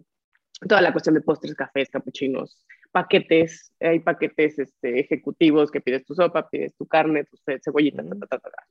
toda 0.68 0.82
la 0.82 0.92
cuestión 0.92 1.16
de 1.16 1.22
postres, 1.22 1.56
cafés, 1.56 1.90
capuchinos, 1.90 2.66
paquetes, 2.92 3.74
hay 3.80 4.00
paquetes 4.00 4.58
este, 4.60 5.00
ejecutivos 5.00 5.70
que 5.70 5.82
pides 5.82 6.06
tu 6.06 6.16
sopa, 6.16 6.50
pides 6.50 6.76
tu 6.76 6.88
carne, 6.88 7.26
tu 7.26 7.38
cebollita, 7.64 8.04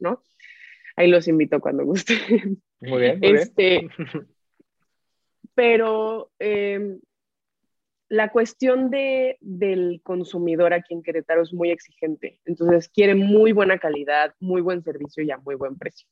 ¿no? 0.01 0.23
Ahí 0.97 1.09
los 1.09 1.29
invito 1.29 1.61
cuando 1.61 1.85
gusten. 1.85 2.63
Muy 2.81 3.01
bien. 3.01 3.21
Muy 3.21 3.29
este, 3.29 3.89
Pero 5.55 6.31
em, 6.39 7.01
la 8.09 8.31
cuestión 8.31 8.91
de, 8.91 9.37
del 9.41 10.01
consumidor 10.03 10.73
aquí 10.73 10.95
en 10.95 11.03
Querétaro 11.03 11.43
es 11.43 11.53
muy 11.53 11.71
exigente. 11.71 12.41
Entonces 12.45 12.89
quiere 12.89 13.15
muy 13.15 13.53
buena 13.53 13.79
calidad, 13.79 14.35
muy 14.41 14.61
buen 14.61 14.83
servicio 14.83 15.23
y 15.23 15.31
a 15.31 15.39
muy 15.39 15.55
buen 15.55 15.77
precio. 15.77 16.09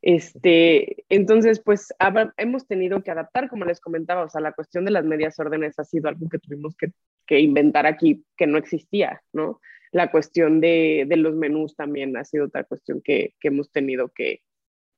Este, 0.00 1.04
entonces, 1.08 1.60
pues 1.60 1.92
hemos 2.36 2.66
tenido 2.66 3.02
que 3.02 3.10
adaptar, 3.10 3.48
como 3.48 3.64
les 3.64 3.80
comentaba, 3.80 4.24
o 4.24 4.28
sea, 4.28 4.40
la 4.40 4.52
cuestión 4.52 4.84
de 4.84 4.92
las 4.92 5.04
medias 5.04 5.38
órdenes 5.38 5.78
ha 5.78 5.84
sido 5.84 6.08
algo 6.08 6.28
que 6.28 6.38
tuvimos 6.38 6.76
que, 6.76 6.92
que 7.26 7.40
inventar 7.40 7.86
aquí, 7.86 8.24
que 8.36 8.46
no 8.46 8.58
existía, 8.58 9.22
¿no? 9.32 9.60
La 9.90 10.10
cuestión 10.10 10.60
de, 10.60 11.04
de, 11.08 11.16
los 11.16 11.34
menús 11.34 11.74
también 11.74 12.16
ha 12.16 12.24
sido 12.24 12.46
otra 12.46 12.64
cuestión 12.64 13.00
que, 13.02 13.34
que 13.40 13.48
hemos 13.48 13.72
tenido 13.72 14.10
que, 14.14 14.42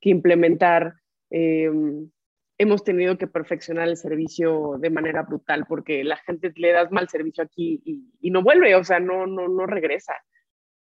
que 0.01 0.11
implementar. 0.11 0.95
Em, 1.31 2.11
hemos 2.59 2.85
tenido 2.85 3.17
que 3.17 3.27
perfeccionar 3.27 3.89
el 3.89 3.97
servicio 3.97 4.77
de 4.81 4.91
manera 4.91 5.23
brutal 5.23 5.65
porque 5.67 6.05
la 6.05 6.17
gente 6.19 6.53
le 6.57 6.73
das 6.73 6.91
mal 6.91 7.09
servicio 7.09 7.45
aquí 7.45 7.81
y, 7.85 8.13
y 8.21 8.31
no 8.31 8.43
vuelve, 8.43 8.75
o 8.75 8.85
sea, 8.85 9.01
no, 9.01 9.27
no, 9.27 9.49
no 9.49 9.65
regresa. 9.67 10.15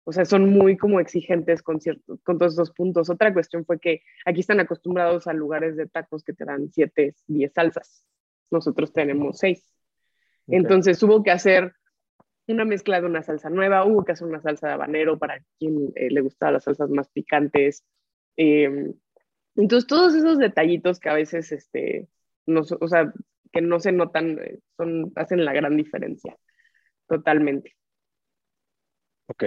O 0.09 0.11
sea, 0.11 0.25
son 0.25 0.49
muy 0.49 0.75
como 0.75 0.99
exigentes 0.99 1.61
con, 1.61 1.79
ciertos, 1.79 2.19
con 2.23 2.39
todos 2.39 2.53
esos 2.53 2.71
puntos. 2.71 3.11
Otra 3.11 3.31
cuestión 3.31 3.63
fue 3.63 3.79
que 3.79 4.01
aquí 4.25 4.39
están 4.39 4.59
acostumbrados 4.59 5.27
a 5.27 5.33
lugares 5.33 5.77
de 5.77 5.85
tacos 5.85 6.23
que 6.23 6.33
te 6.33 6.45
dan 6.45 6.71
7, 6.71 7.13
10 7.27 7.53
salsas. 7.53 8.03
Nosotros 8.49 8.91
tenemos 8.91 9.37
6. 9.37 9.63
Entonces 10.47 11.03
hubo 11.03 11.21
que 11.21 11.29
hacer 11.29 11.73
una 12.47 12.65
mezcla 12.65 12.99
de 12.99 13.05
una 13.05 13.21
salsa 13.21 13.51
nueva, 13.51 13.85
hubo 13.85 14.03
que 14.03 14.13
hacer 14.13 14.27
una 14.27 14.41
salsa 14.41 14.69
de 14.69 14.73
habanero 14.73 15.19
para 15.19 15.43
quien 15.59 15.91
eh, 15.93 16.09
le 16.09 16.21
gustaba 16.21 16.53
las 16.53 16.63
salsas 16.63 16.89
más 16.89 17.07
picantes. 17.09 17.85
Em, 18.35 18.95
entonces, 19.57 19.85
todos 19.85 20.15
esos 20.15 20.39
detallitos 20.39 20.99
que 20.99 21.09
a 21.09 21.13
veces, 21.13 21.51
este, 21.51 22.07
no, 22.47 22.61
o 22.61 22.87
sea, 22.87 23.13
que 23.51 23.61
no 23.61 23.79
se 23.79 23.91
notan, 23.91 24.39
eh, 24.39 24.57
son, 24.75 25.11
hacen 25.17 25.45
la 25.45 25.53
gran 25.53 25.77
diferencia, 25.77 26.35
totalmente. 27.07 27.75
Ok. 29.27 29.43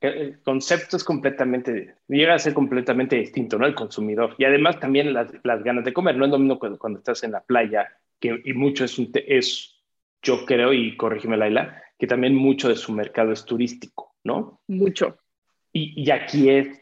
El 0.00 0.40
concepto 0.42 0.96
es 0.96 1.04
completamente, 1.04 1.94
llega 2.08 2.34
a 2.34 2.38
ser 2.38 2.54
completamente 2.54 3.16
distinto, 3.16 3.58
¿no? 3.58 3.66
El 3.66 3.74
consumidor. 3.74 4.34
Y 4.38 4.44
además 4.44 4.80
también 4.80 5.12
las, 5.12 5.32
las 5.44 5.62
ganas 5.62 5.84
de 5.84 5.92
comer. 5.92 6.16
No 6.16 6.24
es 6.24 6.30
lo 6.30 6.38
mismo 6.38 6.58
cuando, 6.58 6.78
cuando 6.78 6.98
estás 6.98 7.22
en 7.24 7.32
la 7.32 7.40
playa, 7.40 7.88
que, 8.18 8.40
y 8.44 8.52
mucho 8.52 8.84
es, 8.84 8.98
un, 8.98 9.10
es, 9.14 9.80
yo 10.22 10.44
creo, 10.44 10.72
y 10.72 10.96
corrígeme 10.96 11.36
Laila, 11.36 11.82
que 11.98 12.06
también 12.06 12.34
mucho 12.34 12.68
de 12.68 12.76
su 12.76 12.92
mercado 12.92 13.32
es 13.32 13.44
turístico, 13.44 14.14
¿no? 14.24 14.60
Mucho. 14.68 15.18
Y, 15.72 16.02
y 16.02 16.10
aquí 16.10 16.50
es, 16.50 16.80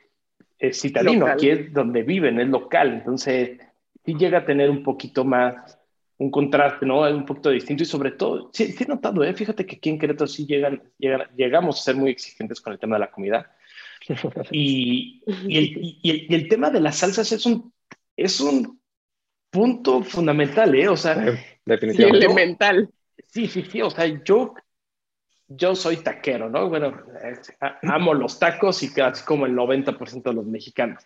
es 0.59 0.81
citadino, 0.81 1.27
aquí 1.27 1.51
es 1.51 1.73
donde 1.73 2.03
viven, 2.03 2.41
es 2.41 2.49
local. 2.49 2.95
Entonces, 2.95 3.61
sí 4.05 4.15
llega 4.15 4.39
a 4.39 4.45
tener 4.45 4.71
un 4.71 4.83
poquito 4.83 5.25
más 5.25 5.78
un 6.19 6.31
contraste, 6.31 6.85
¿no? 6.85 7.01
Un 7.03 7.25
poquito 7.25 7.51
distinto 7.51 7.85
y 7.85 7.87
sobre 7.87 8.11
todo, 8.13 8.51
sí, 8.53 8.75
he 8.79 8.85
notado, 8.87 9.23
¿eh? 9.23 9.33
Fíjate 9.35 9.65
que 9.65 9.77
aquí 9.77 9.89
en 9.89 9.99
Querétaro 9.99 10.27
sí 10.27 10.47
llegan, 10.47 10.83
llegamos 10.99 11.81
a 11.81 11.85
ser 11.85 11.97
muy 11.97 12.11
exigentes 12.11 12.61
con 12.61 12.73
el 12.73 12.79
tema 12.79 12.97
de 12.97 13.01
la 13.01 13.11
comida. 13.11 13.55
Y, 14.51 15.23
y, 15.27 15.59
el, 15.59 15.79
y, 16.03 16.35
el, 16.35 16.49
tema 16.49 16.71
de 16.71 16.81
las 16.81 16.97
salsas 16.97 17.31
es 17.31 17.45
un, 17.45 17.75
es 18.17 18.41
un 18.41 18.81
punto 19.51 20.03
fundamental, 20.03 20.75
¿eh? 20.75 20.89
O 20.89 20.97
sea, 20.97 21.15
definitivamente. 21.67 22.25
elemental. 22.25 22.89
Sí, 23.27 23.49
sí, 23.49 23.65
sí, 23.71 23.83
o 23.83 23.91
sea, 23.91 24.07
yo, 24.25 24.55
yo 25.49 25.75
soy 25.75 25.99
taquero, 25.99 26.49
¿no? 26.49 26.71
Bueno, 26.71 27.03
amo 27.83 28.15
los 28.15 28.39
tacos 28.39 28.83
y 28.83 28.95
casi 28.95 29.25
como 29.25 29.45
el 29.45 29.55
90% 29.55 30.23
de 30.23 30.33
los 30.33 30.47
mexicanos 30.47 31.05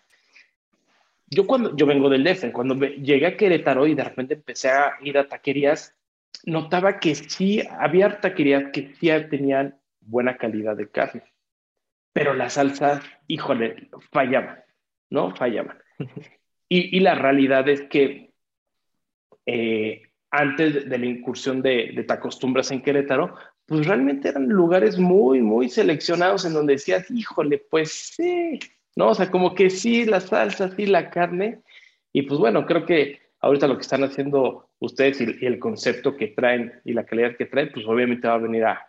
yo 1.33 1.45
cuando 1.47 1.75
yo 1.75 1.85
vengo 1.85 2.09
del 2.09 2.23
DF, 2.23 2.51
cuando 2.51 2.75
llegué 2.75 3.27
a 3.27 3.37
Querétaro 3.37 3.87
y 3.87 3.95
de 3.95 4.03
repente 4.03 4.33
empecé 4.35 4.69
a 4.69 4.93
ir 5.01 5.17
a 5.17 5.27
taquerías, 5.27 5.95
notaba 6.45 6.99
que 6.99 7.15
sí 7.15 7.61
había 7.79 8.19
taquerías 8.19 8.71
que 8.71 8.93
sí 8.99 9.09
tenían 9.29 9.79
buena 10.01 10.37
calidad 10.37 10.75
de 10.75 10.89
carne, 10.89 11.23
pero 12.11 12.33
la 12.33 12.49
salsa, 12.49 13.01
híjole, 13.27 13.89
fallaban, 14.11 14.63
¿no? 15.09 15.35
Fallaban. 15.35 15.77
Y, 16.69 16.97
y 16.97 17.01
la 17.01 17.13
realidad 17.13 17.67
es 17.69 17.83
que 17.83 18.33
eh, 19.45 20.01
antes 20.31 20.89
de 20.89 20.97
la 20.97 21.05
incursión 21.05 21.61
de, 21.61 21.91
de 21.95 22.03
Tacostumbras 22.03 22.71
en 22.71 22.81
Querétaro, 22.81 23.35
pues 23.65 23.85
realmente 23.85 24.29
eran 24.29 24.47
lugares 24.47 24.97
muy, 24.97 25.41
muy 25.41 25.69
seleccionados 25.69 26.45
en 26.45 26.53
donde 26.53 26.73
decías, 26.73 27.09
híjole, 27.11 27.59
pues 27.69 27.91
sí, 27.91 28.59
¿no? 28.95 29.09
O 29.09 29.15
sea, 29.15 29.31
como 29.31 29.55
que 29.55 29.69
sí, 29.69 30.05
la 30.05 30.19
salsa, 30.19 30.69
sí, 30.75 30.85
la 30.85 31.09
carne. 31.09 31.61
Y 32.11 32.23
pues 32.23 32.39
bueno, 32.39 32.65
creo 32.65 32.85
que 32.85 33.21
ahorita 33.39 33.67
lo 33.67 33.75
que 33.75 33.81
están 33.81 34.03
haciendo 34.03 34.69
ustedes 34.79 35.21
y, 35.21 35.45
el 35.45 35.59
concepto 35.59 36.15
que 36.15 36.27
traen 36.27 36.81
y 36.85 36.93
la 36.93 37.05
calidad 37.05 37.35
que 37.37 37.45
traen, 37.45 37.71
pues 37.73 37.85
obviamente 37.87 38.27
va 38.27 38.35
a 38.35 38.39
venir 38.39 38.65
a, 38.65 38.87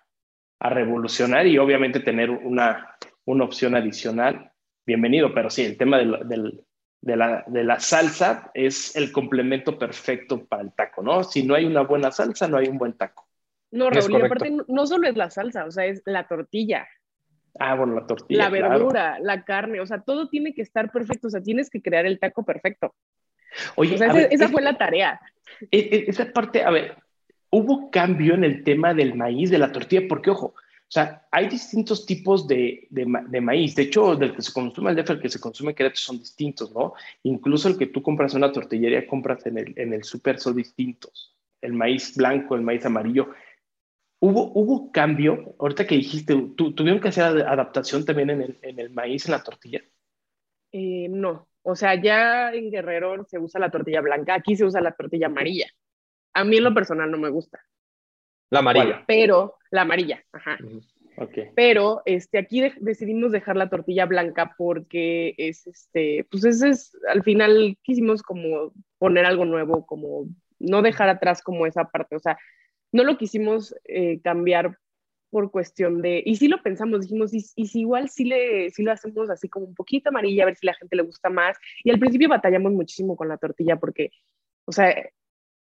a 0.60 0.70
revolucionar 0.70 1.46
y 1.46 1.58
obviamente 1.58 2.00
tener 2.00 2.30
una, 2.30 2.96
una 3.24 3.44
opción 3.44 3.74
adicional. 3.74 4.52
Bienvenido, 4.86 5.32
pero 5.34 5.50
sí, 5.50 5.62
el 5.62 5.76
tema 5.76 5.98
del, 5.98 6.28
del, 6.28 6.64
de, 7.00 7.16
la, 7.16 7.44
de 7.46 7.64
la 7.64 7.80
salsa 7.80 8.50
es 8.54 8.94
el 8.96 9.12
complemento 9.12 9.78
perfecto 9.78 10.44
para 10.44 10.62
el 10.62 10.72
taco, 10.74 11.02
¿no? 11.02 11.24
Si 11.24 11.42
no 11.42 11.54
hay 11.54 11.64
una 11.64 11.82
buena 11.82 12.10
salsa, 12.10 12.48
no 12.48 12.58
hay 12.58 12.68
un 12.68 12.78
buen 12.78 12.92
taco. 12.92 13.26
No, 13.70 13.90
Raúl, 13.90 14.12
y 14.12 14.22
aparte 14.22 14.52
no 14.68 14.86
solo 14.86 15.08
es 15.08 15.16
la 15.16 15.30
salsa, 15.30 15.64
o 15.64 15.70
sea, 15.70 15.86
es 15.86 16.02
la 16.06 16.28
tortilla. 16.28 16.86
Ah, 17.58 17.74
bueno, 17.74 17.94
la 17.94 18.06
tortilla. 18.06 18.44
La 18.44 18.50
verdura, 18.50 19.18
la 19.20 19.44
carne, 19.44 19.80
o 19.80 19.86
sea, 19.86 20.00
todo 20.00 20.28
tiene 20.28 20.54
que 20.54 20.62
estar 20.62 20.90
perfecto, 20.90 21.28
o 21.28 21.30
sea, 21.30 21.42
tienes 21.42 21.70
que 21.70 21.80
crear 21.80 22.06
el 22.06 22.18
taco 22.18 22.44
perfecto. 22.44 22.94
Oye, 23.76 23.94
esa, 23.94 24.48
fue 24.48 24.62
la 24.62 24.76
tarea. 24.76 25.20
E, 25.70 25.78
e, 25.78 26.04
esa 26.08 26.32
parte, 26.32 26.64
a 26.64 26.70
ver, 26.70 26.96
hubo 27.50 27.90
cambio 27.90 28.34
en 28.34 28.44
el 28.44 28.64
tema 28.64 28.94
del 28.94 29.14
maíz, 29.14 29.50
de 29.50 29.58
la 29.58 29.70
tortilla, 29.70 30.02
porque 30.08 30.30
ojo, 30.30 30.54
o 30.86 30.92
sea, 30.94 31.26
hay 31.30 31.48
distintos 31.48 32.06
tipos 32.06 32.46
de, 32.46 32.86
de, 32.90 33.40
maíz. 33.40 33.74
De 33.74 33.82
hecho, 33.82 34.14
del 34.16 34.34
que 34.34 34.42
se 34.42 34.52
consume 34.52 34.90
el 34.90 34.96
DF, 34.96 35.10
el 35.10 35.20
que 35.20 35.28
se 35.28 35.40
consume 35.40 35.70
en 35.70 35.76
Querétaro 35.76 36.00
son 36.00 36.18
distintos, 36.18 36.72
¿no? 36.72 36.94
Incluso 37.22 37.68
el 37.68 37.78
que 37.78 37.86
tú 37.86 38.02
compras 38.02 38.32
en 38.32 38.38
una 38.38 38.52
tortillería, 38.52 39.06
compras 39.06 39.44
en 39.46 39.58
el, 39.58 39.72
en 39.76 39.92
el 39.92 40.04
súper 40.04 40.38
son 40.38 40.54
distintos. 40.54 41.34
El 41.60 41.72
maíz 41.72 42.14
blanco, 42.16 42.54
el 42.54 42.62
maíz 42.62 42.84
amarillo. 42.84 43.30
¿Hubo, 44.26 44.52
¿Hubo 44.54 44.90
cambio? 44.90 45.54
Ahorita 45.58 45.86
que 45.86 45.96
dijiste, 45.96 46.34
¿tuvieron 46.56 46.98
que 46.98 47.08
hacer 47.08 47.24
adaptación 47.46 48.06
también 48.06 48.30
en 48.30 48.40
el, 48.40 48.58
en 48.62 48.80
el 48.80 48.88
maíz, 48.88 49.26
en 49.26 49.32
la 49.32 49.42
tortilla? 49.42 49.82
Eh, 50.72 51.08
no, 51.10 51.46
o 51.60 51.76
sea, 51.76 52.00
ya 52.00 52.50
en 52.54 52.70
Guerrero 52.70 53.26
se 53.26 53.38
usa 53.38 53.60
la 53.60 53.70
tortilla 53.70 54.00
blanca, 54.00 54.32
aquí 54.32 54.56
se 54.56 54.64
usa 54.64 54.80
la 54.80 54.92
tortilla 54.92 55.26
amarilla. 55.26 55.66
A 56.32 56.42
mí 56.42 56.56
en 56.56 56.64
lo 56.64 56.72
personal 56.72 57.10
no 57.10 57.18
me 57.18 57.28
gusta. 57.28 57.60
La 58.48 58.60
amarilla. 58.60 59.04
pero, 59.06 59.56
la 59.70 59.82
amarilla, 59.82 60.24
ajá. 60.32 60.56
Okay. 61.18 61.50
Pero 61.54 62.00
este, 62.06 62.38
aquí 62.38 62.62
decidimos 62.80 63.30
dejar 63.30 63.56
la 63.56 63.68
tortilla 63.68 64.06
blanca 64.06 64.54
porque 64.56 65.34
es, 65.36 65.66
este, 65.66 66.26
pues 66.30 66.46
ese 66.46 66.70
es, 66.70 66.96
al 67.12 67.22
final 67.24 67.76
quisimos 67.82 68.22
como 68.22 68.72
poner 68.96 69.26
algo 69.26 69.44
nuevo, 69.44 69.84
como 69.84 70.28
no 70.58 70.80
dejar 70.80 71.10
atrás 71.10 71.42
como 71.42 71.66
esa 71.66 71.84
parte, 71.84 72.16
o 72.16 72.20
sea, 72.20 72.38
no 72.94 73.02
lo 73.02 73.18
quisimos 73.18 73.74
eh, 73.84 74.20
cambiar 74.22 74.78
por 75.28 75.50
cuestión 75.50 76.00
de, 76.00 76.22
y 76.24 76.36
sí 76.36 76.46
lo 76.46 76.62
pensamos, 76.62 77.00
dijimos, 77.00 77.34
y, 77.34 77.40
si 77.40 77.80
igual 77.80 78.08
sí, 78.08 78.24
le, 78.24 78.70
sí 78.70 78.84
lo 78.84 78.92
hacemos 78.92 79.28
así 79.30 79.48
como 79.48 79.66
un 79.66 79.74
poquito 79.74 80.10
amarilla, 80.10 80.44
a 80.44 80.46
ver 80.46 80.56
si 80.56 80.64
la 80.64 80.74
gente 80.74 80.94
le 80.94 81.02
gusta 81.02 81.28
más. 81.28 81.58
Y 81.82 81.90
al 81.90 81.98
principio 81.98 82.28
batallamos 82.28 82.72
muchísimo 82.72 83.16
con 83.16 83.26
la 83.26 83.36
tortilla 83.36 83.76
porque, 83.80 84.10
o 84.64 84.70
sea, 84.70 84.94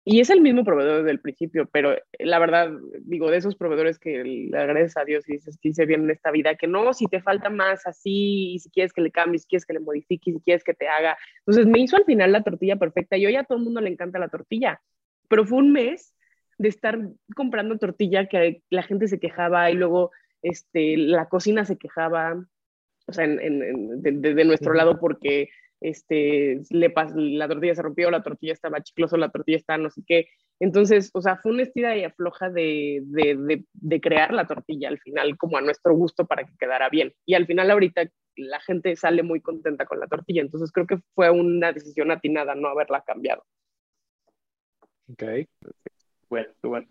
y 0.04 0.20
es 0.20 0.28
el 0.28 0.42
mismo 0.42 0.62
proveedor 0.62 0.98
desde 0.98 1.12
el 1.12 1.20
principio, 1.20 1.66
pero 1.72 1.96
la 2.18 2.38
verdad, 2.38 2.70
digo, 3.00 3.30
de 3.30 3.38
esos 3.38 3.56
proveedores 3.56 3.98
que 3.98 4.22
le 4.22 4.58
agradeces 4.58 4.98
a 4.98 5.04
Dios 5.06 5.26
y 5.26 5.34
dices 5.34 5.58
que 5.58 5.70
hice 5.70 5.86
bien 5.86 6.02
en 6.02 6.10
esta 6.10 6.30
vida, 6.32 6.54
que 6.56 6.66
no, 6.66 6.92
si 6.92 7.06
te 7.06 7.22
falta 7.22 7.48
más 7.48 7.86
así, 7.86 8.52
y 8.52 8.58
si 8.58 8.68
quieres 8.68 8.92
que 8.92 9.00
le 9.00 9.10
cambies, 9.10 9.44
si 9.44 9.48
quieres 9.48 9.64
que 9.64 9.72
le 9.72 9.80
modifiques, 9.80 10.34
si 10.34 10.40
quieres 10.42 10.64
que 10.64 10.74
te 10.74 10.86
haga. 10.86 11.16
Entonces 11.46 11.66
me 11.66 11.80
hizo 11.80 11.96
al 11.96 12.04
final 12.04 12.30
la 12.30 12.42
tortilla 12.42 12.76
perfecta 12.76 13.16
y 13.16 13.24
hoy 13.24 13.36
a 13.36 13.44
todo 13.44 13.56
el 13.56 13.64
mundo 13.64 13.80
le 13.80 13.88
encanta 13.88 14.18
la 14.18 14.28
tortilla, 14.28 14.82
pero 15.28 15.46
fue 15.46 15.56
un 15.56 15.72
mes 15.72 16.14
de 16.58 16.68
estar 16.68 16.98
comprando 17.34 17.78
tortilla 17.78 18.26
que 18.26 18.62
la 18.70 18.82
gente 18.82 19.08
se 19.08 19.18
quejaba 19.18 19.70
y 19.70 19.74
luego 19.74 20.10
este, 20.42 20.96
la 20.96 21.28
cocina 21.28 21.64
se 21.64 21.78
quejaba, 21.78 22.44
o 23.06 23.12
sea, 23.12 23.26
de, 23.26 24.44
nuestro 24.44 24.74
lado 24.74 24.98
porque 24.98 25.48
este, 25.80 26.60
le 26.70 26.92
la 27.14 27.48
tortilla 27.48 27.74
se 27.74 27.82
rompió, 27.82 28.10
la 28.10 28.22
tortilla 28.22 28.52
estaba 28.52 28.82
chiclosa, 28.82 29.16
la 29.16 29.30
tortilla 29.30 29.58
estaba 29.58 29.78
no 29.78 29.90
sé 29.90 30.02
qué. 30.06 30.26
Entonces, 30.60 31.10
o 31.14 31.20
sea, 31.20 31.38
fue 31.38 31.52
una 31.52 31.62
estira 31.62 31.96
y 31.96 32.04
afloja 32.04 32.48
de, 32.48 33.02
de, 33.04 34.00
crear 34.00 34.32
la 34.32 34.46
tortilla 34.46 34.88
al 34.88 35.00
final, 35.00 35.36
como 35.36 35.56
a 35.56 35.60
nuestro 35.60 35.94
gusto 35.94 36.26
para 36.26 36.44
que 36.44 36.56
quedara 36.56 36.88
bien. 36.88 37.12
Y 37.26 37.34
al 37.34 37.46
final 37.46 37.70
ahorita 37.70 38.08
la 38.36 38.60
gente 38.60 38.94
sale 38.94 39.22
muy 39.22 39.40
contenta 39.40 39.86
con 39.86 39.98
la 39.98 40.06
tortilla, 40.06 40.40
entonces 40.40 40.70
creo 40.70 40.86
que 40.86 40.98
fue 41.14 41.30
una 41.30 41.72
decisión 41.72 42.10
atinada 42.10 42.54
no 42.54 42.68
haberla 42.68 43.02
cambiado. 43.02 43.44
Ok. 45.10 45.24
Bueno, 46.32 46.48
bueno. 46.62 46.86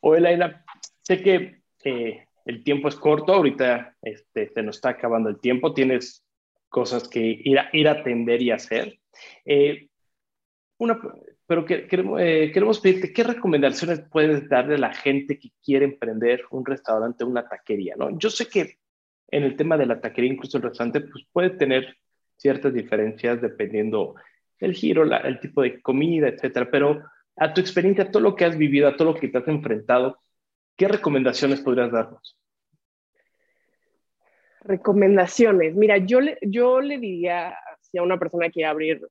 Oye, 0.00 0.20
Laila, 0.20 0.64
sé 1.02 1.22
que 1.22 1.60
eh, 1.84 2.26
el 2.44 2.64
tiempo 2.64 2.88
es 2.88 2.96
corto, 2.96 3.32
ahorita 3.32 3.94
este, 4.02 4.48
se 4.48 4.60
nos 4.60 4.74
está 4.74 4.88
acabando 4.88 5.28
el 5.28 5.38
tiempo, 5.38 5.72
tienes 5.72 6.26
cosas 6.68 7.06
que 7.06 7.20
ir 7.20 7.60
a, 7.60 7.70
ir 7.72 7.86
a 7.86 7.92
atender 7.92 8.42
y 8.42 8.50
hacer. 8.50 8.98
Eh, 9.44 9.86
una, 10.78 11.00
pero 11.46 11.64
que, 11.64 11.86
queremos, 11.86 12.20
eh, 12.20 12.50
queremos 12.52 12.80
pedirte, 12.80 13.12
¿qué 13.12 13.22
recomendaciones 13.22 14.02
puedes 14.10 14.48
darle 14.48 14.74
a 14.74 14.78
la 14.78 14.92
gente 14.92 15.38
que 15.38 15.50
quiere 15.64 15.84
emprender 15.84 16.42
un 16.50 16.66
restaurante, 16.66 17.22
una 17.22 17.46
taquería? 17.46 17.94
¿no? 17.96 18.18
Yo 18.18 18.30
sé 18.30 18.48
que 18.48 18.78
en 19.28 19.44
el 19.44 19.54
tema 19.54 19.76
de 19.76 19.86
la 19.86 20.00
taquería, 20.00 20.32
incluso 20.32 20.56
el 20.56 20.64
restaurante, 20.64 21.02
pues 21.02 21.24
puede 21.30 21.50
tener 21.50 21.98
ciertas 22.36 22.74
diferencias 22.74 23.40
dependiendo 23.40 24.16
el 24.58 24.74
giro, 24.74 25.04
el 25.04 25.38
tipo 25.38 25.62
de 25.62 25.80
comida, 25.80 26.26
etcétera, 26.26 26.68
pero 26.68 27.00
a 27.36 27.54
tu 27.54 27.60
experiencia, 27.60 28.04
a 28.04 28.10
todo 28.10 28.22
lo 28.22 28.36
que 28.36 28.44
has 28.44 28.56
vivido, 28.56 28.88
a 28.88 28.96
todo 28.96 29.12
lo 29.12 29.18
que 29.18 29.28
te 29.28 29.38
has 29.38 29.48
enfrentado, 29.48 30.18
¿qué 30.76 30.88
recomendaciones 30.88 31.60
podrías 31.60 31.92
darnos? 31.92 32.38
Recomendaciones. 34.60 35.74
Mira, 35.74 35.98
yo 35.98 36.20
le, 36.20 36.38
yo 36.42 36.80
le 36.80 36.98
diría 36.98 37.56
si 37.80 37.98
a 37.98 38.02
una 38.02 38.18
persona 38.18 38.46
que 38.46 38.52
quiere 38.52 38.68
abrir, 38.68 39.08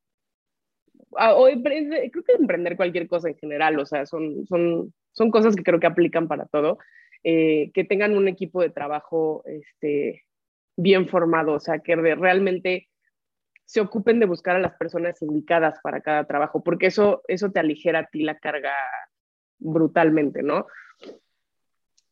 o 1.12 1.48
creo 1.64 2.24
que 2.24 2.34
emprender 2.40 2.78
cualquier 2.78 3.08
cosa 3.08 3.30
en 3.30 3.36
general, 3.36 3.78
o 3.80 3.86
sea, 3.86 4.06
son, 4.06 4.46
son, 4.48 4.94
son 5.12 5.30
cosas 5.30 5.56
que 5.56 5.64
creo 5.64 5.80
que 5.80 5.88
aplican 5.88 6.28
para 6.28 6.46
todo, 6.46 6.78
eh, 7.24 7.70
que 7.74 7.84
tengan 7.84 8.18
un 8.18 8.28
equipo 8.28 8.62
de 8.62 8.70
trabajo 8.70 9.44
este, 9.46 10.24
bien 10.78 11.08
formado, 11.08 11.54
o 11.54 11.60
sea, 11.60 11.80
que 11.80 11.96
realmente 11.96 12.88
se 13.72 13.80
ocupen 13.80 14.20
de 14.20 14.26
buscar 14.26 14.58
a 14.58 14.60
las 14.60 14.76
personas 14.76 15.22
indicadas 15.22 15.80
para 15.82 16.02
cada 16.02 16.26
trabajo, 16.26 16.62
porque 16.62 16.88
eso, 16.88 17.22
eso 17.30 17.52
te 17.52 17.62
aligera 17.62 18.00
a 18.00 18.06
ti 18.08 18.22
la 18.24 18.38
carga 18.38 18.74
brutalmente, 19.60 20.44
¿no? 20.44 20.68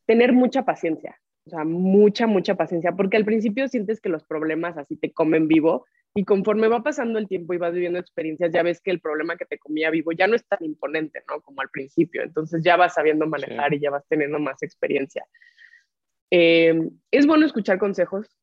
Tener 0.05 0.31
mucha 0.31 0.63
paciencia, 0.63 1.19
o 1.45 1.49
sea, 1.49 1.65
mucha, 1.65 2.27
mucha 2.27 2.55
paciencia, 2.55 2.93
porque 2.93 3.17
al 3.17 3.25
principio 3.25 3.67
sientes 3.67 3.99
que 3.99 4.07
los 4.07 4.23
problemas 4.23 4.77
así 4.77 4.95
te 4.95 5.11
comen 5.11 5.49
vivo 5.49 5.85
y 6.15 6.23
conforme 6.23 6.69
va 6.69 6.81
pasando 6.81 7.19
el 7.19 7.27
tiempo 7.27 7.53
y 7.53 7.57
vas 7.57 7.73
viviendo 7.73 7.99
experiencias, 7.99 8.53
ya 8.53 8.63
ves 8.63 8.79
que 8.79 8.91
el 8.91 9.01
problema 9.01 9.35
que 9.35 9.43
te 9.43 9.59
comía 9.59 9.89
vivo 9.89 10.13
ya 10.13 10.27
no 10.27 10.37
es 10.37 10.47
tan 10.47 10.63
imponente, 10.63 11.23
¿no? 11.27 11.41
Como 11.41 11.59
al 11.59 11.69
principio, 11.69 12.23
entonces 12.23 12.63
ya 12.63 12.77
vas 12.77 12.93
sabiendo 12.93 13.27
manejar 13.27 13.73
y 13.73 13.81
ya 13.81 13.91
vas 13.91 14.07
teniendo 14.07 14.39
más 14.39 14.63
experiencia. 14.63 15.25
Eh, 16.31 16.89
es 17.11 17.27
bueno 17.27 17.45
escuchar 17.45 17.79
consejos, 17.79 18.33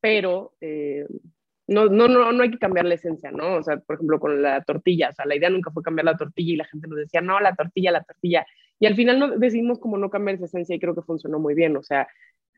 pero 0.00 0.54
eh, 0.62 1.06
no, 1.68 1.86
no, 1.86 2.08
no, 2.08 2.32
no 2.32 2.42
hay 2.42 2.50
que 2.50 2.58
cambiar 2.58 2.86
la 2.86 2.94
esencia, 2.94 3.30
¿no? 3.30 3.56
O 3.56 3.62
sea, 3.62 3.78
por 3.78 3.96
ejemplo, 3.96 4.20
con 4.20 4.40
la 4.42 4.62
tortilla, 4.62 5.10
o 5.10 5.12
sea, 5.12 5.26
la 5.26 5.36
idea 5.36 5.50
nunca 5.50 5.70
fue 5.70 5.82
cambiar 5.82 6.04
la 6.04 6.16
tortilla 6.16 6.52
y 6.52 6.56
la 6.56 6.64
gente 6.64 6.88
nos 6.88 6.98
decía, 6.98 7.20
no, 7.20 7.40
la 7.40 7.54
tortilla, 7.54 7.90
la 7.90 8.04
tortilla. 8.04 8.46
Y 8.78 8.86
al 8.86 8.94
final 8.94 9.18
no, 9.18 9.38
decidimos 9.38 9.78
como 9.78 9.98
no 9.98 10.10
cambiar 10.10 10.36
esa 10.36 10.44
esencia 10.46 10.76
y 10.76 10.78
creo 10.78 10.94
que 10.94 11.02
funcionó 11.02 11.38
muy 11.38 11.54
bien, 11.54 11.76
o 11.76 11.82
sea, 11.82 12.08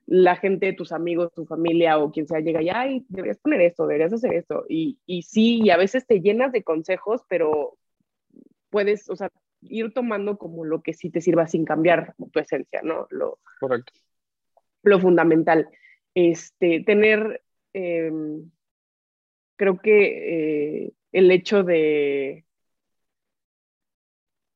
la 0.07 0.37
gente, 0.37 0.73
tus 0.73 0.93
amigos, 0.93 1.33
tu 1.35 1.45
familia 1.45 1.99
o 1.99 2.11
quien 2.11 2.27
sea 2.27 2.41
llega 2.41 2.63
y, 2.63 2.71
ay, 2.71 3.05
deberías 3.09 3.39
poner 3.39 3.61
esto, 3.61 3.87
deberías 3.87 4.13
hacer 4.13 4.33
esto. 4.33 4.65
Y, 4.67 4.99
y 5.05 5.23
sí, 5.23 5.61
y 5.63 5.71
a 5.71 5.77
veces 5.77 6.07
te 6.07 6.21
llenas 6.21 6.51
de 6.51 6.63
consejos, 6.63 7.23
pero 7.29 7.77
puedes, 8.71 9.11
o 9.11 9.17
sea, 9.17 9.31
ir 9.63 9.93
tomando 9.93 10.39
como 10.39 10.65
lo 10.65 10.83
que 10.83 10.95
sí 10.95 11.11
te 11.11 11.21
sirva 11.21 11.47
sin 11.47 11.65
cambiar 11.65 12.15
tu 12.33 12.41
esencia, 12.41 12.81
¿no? 12.83 13.07
Lo, 13.11 13.39
Correcto. 13.61 13.93
Lo 14.83 14.99
fundamental. 14.99 15.69
Este, 16.15 16.83
tener, 16.85 17.43
eh, 17.75 18.11
creo 19.59 19.79
que 19.79 20.85
eh, 20.85 20.93
el 21.13 21.31
hecho 21.31 21.65
de, 21.65 22.47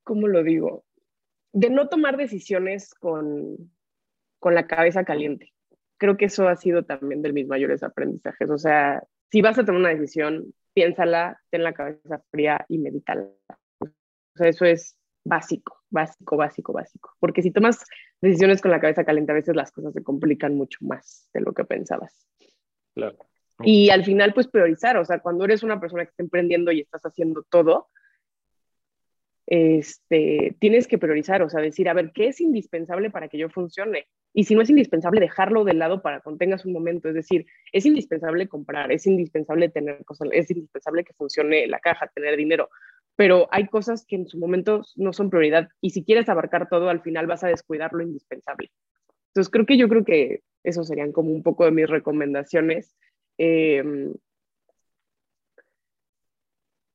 ¿cómo 0.04 0.28
lo 0.28 0.42
digo? 0.42 0.84
De 1.52 1.68
no 1.68 1.88
tomar 1.88 2.16
decisiones 2.16 2.94
con, 2.94 3.70
con 4.38 4.54
la 4.54 4.66
cabeza 4.66 5.04
caliente. 5.04 5.52
Creo 5.98 6.16
que 6.16 6.26
eso 6.26 6.48
ha 6.48 6.56
sido 6.56 6.84
también 6.84 7.20
de 7.20 7.32
mis 7.32 7.46
mayores 7.46 7.82
aprendizajes. 7.82 8.48
O 8.48 8.58
sea, 8.58 9.02
si 9.30 9.42
vas 9.42 9.58
a 9.58 9.64
tomar 9.64 9.80
una 9.80 9.90
decisión, 9.90 10.54
piénsala, 10.72 11.40
ten 11.50 11.64
la 11.64 11.74
cabeza 11.74 12.22
fría 12.30 12.64
y 12.68 12.78
medítala. 12.78 13.28
O 13.80 13.88
sea, 14.36 14.48
eso 14.48 14.64
es 14.64 14.98
básico, 15.24 15.82
básico, 15.90 16.36
básico, 16.36 16.72
básico. 16.72 17.10
Porque 17.20 17.42
si 17.42 17.50
tomas 17.50 17.84
decisiones 18.20 18.62
con 18.62 18.70
la 18.70 18.80
cabeza 18.80 19.04
caliente, 19.04 19.32
a 19.32 19.36
veces 19.36 19.56
las 19.56 19.72
cosas 19.72 19.92
se 19.92 20.02
complican 20.02 20.54
mucho 20.54 20.78
más 20.82 21.28
de 21.34 21.40
lo 21.40 21.52
que 21.52 21.64
pensabas. 21.64 22.26
Claro. 22.94 23.18
Y 23.60 23.90
al 23.90 24.04
final, 24.04 24.34
pues 24.34 24.48
priorizar, 24.48 24.96
o 24.96 25.04
sea, 25.04 25.20
cuando 25.20 25.44
eres 25.44 25.62
una 25.62 25.80
persona 25.80 26.04
que 26.04 26.10
está 26.10 26.22
emprendiendo 26.22 26.72
y 26.72 26.80
estás 26.80 27.02
haciendo 27.02 27.44
todo, 27.48 27.88
este, 29.46 30.56
tienes 30.58 30.86
que 30.88 30.98
priorizar, 30.98 31.42
o 31.42 31.48
sea, 31.48 31.60
decir, 31.60 31.88
a 31.88 31.94
ver, 31.94 32.12
¿qué 32.12 32.28
es 32.28 32.40
indispensable 32.40 33.10
para 33.10 33.28
que 33.28 33.38
yo 33.38 33.50
funcione? 33.50 34.06
Y 34.32 34.44
si 34.44 34.54
no 34.54 34.62
es 34.62 34.70
indispensable, 34.70 35.20
dejarlo 35.20 35.64
de 35.64 35.74
lado 35.74 36.00
para 36.00 36.20
cuando 36.20 36.38
tengas 36.38 36.64
un 36.64 36.72
momento. 36.72 37.08
Es 37.08 37.14
decir, 37.14 37.46
es 37.72 37.84
indispensable 37.84 38.48
comprar, 38.48 38.90
es 38.90 39.06
indispensable 39.06 39.68
tener 39.68 40.04
cosas, 40.04 40.28
es 40.32 40.50
indispensable 40.50 41.04
que 41.04 41.12
funcione 41.12 41.66
la 41.66 41.80
caja, 41.80 42.10
tener 42.14 42.36
dinero, 42.36 42.70
pero 43.14 43.48
hay 43.50 43.66
cosas 43.68 44.06
que 44.06 44.16
en 44.16 44.26
su 44.26 44.38
momento 44.38 44.82
no 44.96 45.12
son 45.12 45.28
prioridad. 45.28 45.68
Y 45.80 45.90
si 45.90 46.02
quieres 46.02 46.28
abarcar 46.28 46.68
todo, 46.68 46.88
al 46.88 47.02
final 47.02 47.26
vas 47.26 47.44
a 47.44 47.48
descuidar 47.48 47.92
lo 47.92 48.02
indispensable. 48.02 48.70
Entonces, 49.28 49.50
creo 49.50 49.66
que 49.66 49.76
yo 49.76 49.88
creo 49.88 50.04
que 50.04 50.42
eso 50.64 50.84
serían 50.84 51.12
como 51.12 51.30
un 51.30 51.42
poco 51.42 51.64
de 51.64 51.70
mis 51.70 51.88
recomendaciones. 51.88 52.94
Eh, 53.38 53.82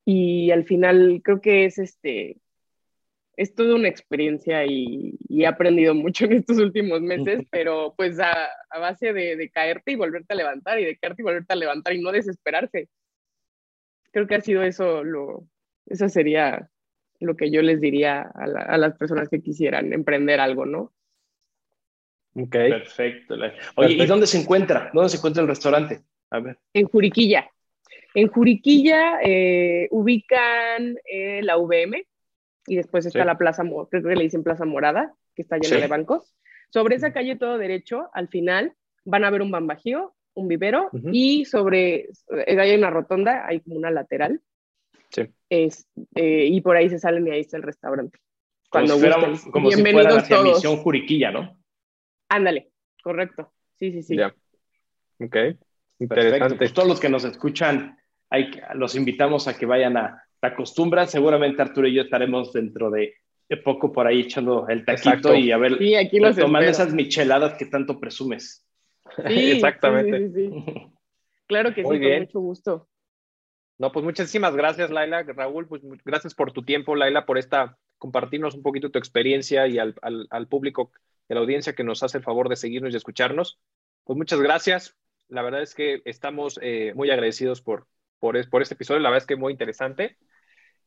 y 0.04 0.50
al 0.50 0.64
final 0.64 1.20
creo 1.22 1.40
que 1.40 1.66
es 1.66 1.78
este, 1.78 2.40
es 3.38 3.54
toda 3.54 3.76
una 3.76 3.88
experiencia 3.88 4.64
y, 4.66 5.16
y, 5.28 5.42
he 5.42 5.46
aprendido 5.46 5.94
mucho 5.94 6.24
en 6.24 6.32
estos 6.32 6.58
últimos 6.58 7.00
meses, 7.02 7.46
pero 7.50 7.94
pues 7.96 8.18
a, 8.18 8.48
a 8.68 8.78
base 8.80 9.12
de, 9.12 9.36
de, 9.36 9.50
caerte 9.50 9.92
y 9.92 9.96
volverte 9.96 10.32
a 10.32 10.36
levantar 10.36 10.80
y 10.80 10.84
de 10.84 10.96
caerte 10.98 11.22
y 11.22 11.24
volverte 11.24 11.52
a 11.52 11.56
levantar 11.56 11.92
y 11.92 12.00
no 12.00 12.10
desesperarse. 12.10 12.88
Creo 14.10 14.26
que 14.26 14.34
ha 14.34 14.40
sido 14.40 14.62
eso, 14.62 15.04
lo, 15.04 15.46
eso 15.86 16.08
sería 16.08 16.68
lo 17.20 17.36
que 17.36 17.50
yo 17.50 17.62
les 17.62 17.80
diría 17.80 18.22
a, 18.22 18.46
la, 18.46 18.62
a 18.62 18.76
las 18.76 18.96
personas 18.96 19.28
que 19.28 19.40
quisieran 19.40 19.92
emprender 19.92 20.40
algo, 20.40 20.66
¿no? 20.66 20.92
Ok. 22.34 22.50
Perfecto. 22.50 23.34
Oye, 23.34 23.50
Perfecto. 23.50 24.04
¿y 24.04 24.06
dónde 24.06 24.26
se 24.26 24.40
encuentra? 24.40 24.90
¿Dónde 24.92 25.10
se 25.10 25.18
encuentra 25.18 25.42
el 25.42 25.48
restaurante? 25.48 26.00
A 26.30 26.40
ver. 26.40 26.58
En 26.72 26.86
Juriquilla. 26.86 27.50
En 28.14 28.28
Juriquilla 28.28 29.20
eh, 29.22 29.88
ubican 29.90 30.96
eh, 31.04 31.40
la 31.42 31.56
VM, 31.56 32.06
y 32.68 32.76
después 32.76 33.06
está 33.06 33.20
sí. 33.20 33.26
la 33.26 33.38
plaza, 33.38 33.64
creo 33.90 34.02
que 34.02 34.14
le 34.14 34.22
dicen 34.22 34.42
Plaza 34.42 34.64
Morada, 34.64 35.14
que 35.34 35.42
está 35.42 35.56
llena 35.56 35.76
sí. 35.76 35.80
de 35.80 35.88
bancos. 35.88 36.34
Sobre 36.70 36.96
esa 36.96 37.12
calle 37.12 37.36
todo 37.36 37.58
derecho, 37.58 38.10
al 38.12 38.28
final, 38.28 38.74
van 39.04 39.24
a 39.24 39.30
ver 39.30 39.42
un 39.42 39.50
bambajío, 39.50 40.14
un 40.34 40.48
vivero, 40.48 40.88
uh 40.92 40.98
-huh. 40.98 41.10
y 41.12 41.44
sobre, 41.46 42.10
eh, 42.46 42.60
hay 42.60 42.76
una 42.76 42.90
rotonda, 42.90 43.46
hay 43.46 43.60
como 43.60 43.76
una 43.76 43.90
lateral. 43.90 44.40
Sí. 45.10 45.22
Es, 45.48 45.88
eh, 46.14 46.46
y 46.46 46.60
por 46.60 46.76
ahí 46.76 46.90
se 46.90 46.98
salen 46.98 47.26
y 47.26 47.30
ahí 47.30 47.40
está 47.40 47.56
el 47.56 47.62
restaurante. 47.62 48.18
Cuando 48.70 48.94
como, 48.94 49.00
fuera, 49.00 49.32
como 49.50 49.68
bienvenidos 49.68 50.24
si 50.24 50.28
todos. 50.28 50.44
Misión 50.44 50.76
Juriquilla, 50.76 51.30
¿no? 51.30 51.58
Ándale, 52.28 52.70
correcto. 53.02 53.50
Sí, 53.78 53.92
sí, 53.92 54.02
sí. 54.02 54.16
Yeah. 54.16 54.34
Ok, 55.20 55.36
interesante. 55.98 56.56
Pues 56.56 56.72
todos 56.72 56.88
los 56.88 57.00
que 57.00 57.08
nos 57.08 57.24
escuchan, 57.24 57.98
hay, 58.30 58.50
los 58.74 58.94
invitamos 58.94 59.48
a 59.48 59.56
que 59.56 59.66
vayan 59.66 59.96
a 59.96 60.22
te 60.40 60.46
acostumbras, 60.46 61.10
seguramente 61.10 61.62
Arturo 61.62 61.88
y 61.88 61.94
yo 61.94 62.02
estaremos 62.02 62.52
dentro 62.52 62.90
de, 62.90 63.14
de 63.48 63.56
poco 63.56 63.90
por 63.92 64.06
ahí 64.06 64.20
echando 64.20 64.68
el 64.68 64.84
taquito 64.84 65.08
Exacto. 65.10 65.34
y 65.34 65.50
a 65.50 65.58
ver, 65.58 65.78
sí, 65.78 65.94
aquí 65.96 66.20
los 66.20 66.36
tomando 66.36 66.68
espero. 66.68 66.84
esas 66.84 66.94
micheladas 66.94 67.54
que 67.58 67.66
tanto 67.66 67.98
presumes. 67.98 68.64
Sí, 69.26 69.52
Exactamente. 69.52 70.28
Sí, 70.28 70.34
sí, 70.34 70.64
sí, 70.64 70.86
Claro 71.46 71.74
que 71.74 71.82
Muy 71.82 71.96
sí, 71.96 72.00
bien. 72.00 72.12
con 72.26 72.26
mucho 72.26 72.40
gusto. 72.40 72.88
No, 73.78 73.90
pues 73.90 74.04
muchísimas 74.04 74.54
gracias, 74.54 74.90
Laila. 74.90 75.22
Raúl, 75.22 75.66
pues 75.66 75.82
gracias 76.04 76.34
por 76.34 76.52
tu 76.52 76.62
tiempo, 76.62 76.94
Laila, 76.94 77.26
por 77.26 77.38
esta, 77.38 77.78
compartirnos 77.96 78.54
un 78.54 78.62
poquito 78.62 78.90
tu 78.90 78.98
experiencia 78.98 79.66
y 79.66 79.78
al, 79.78 79.94
al, 80.02 80.26
al 80.30 80.46
público 80.46 80.92
de 81.28 81.34
la 81.36 81.40
audiencia 81.40 81.74
que 81.74 81.84
nos 81.84 82.02
hace 82.02 82.18
el 82.18 82.24
favor 82.24 82.48
de 82.48 82.56
seguirnos 82.56 82.92
y 82.92 82.96
escucharnos. 82.96 83.58
Pues 84.04 84.16
muchas 84.16 84.40
gracias. 84.40 84.96
La 85.28 85.42
verdad 85.42 85.62
es 85.62 85.74
que 85.74 86.02
estamos 86.04 86.58
eh, 86.62 86.92
muy 86.94 87.10
agradecidos 87.10 87.60
por, 87.60 87.86
por, 88.18 88.48
por, 88.48 88.62
este 88.62 88.74
episodio. 88.74 89.00
La 89.00 89.10
verdad 89.10 89.22
es 89.22 89.26
que 89.26 89.36
muy 89.36 89.52
interesante. 89.52 90.16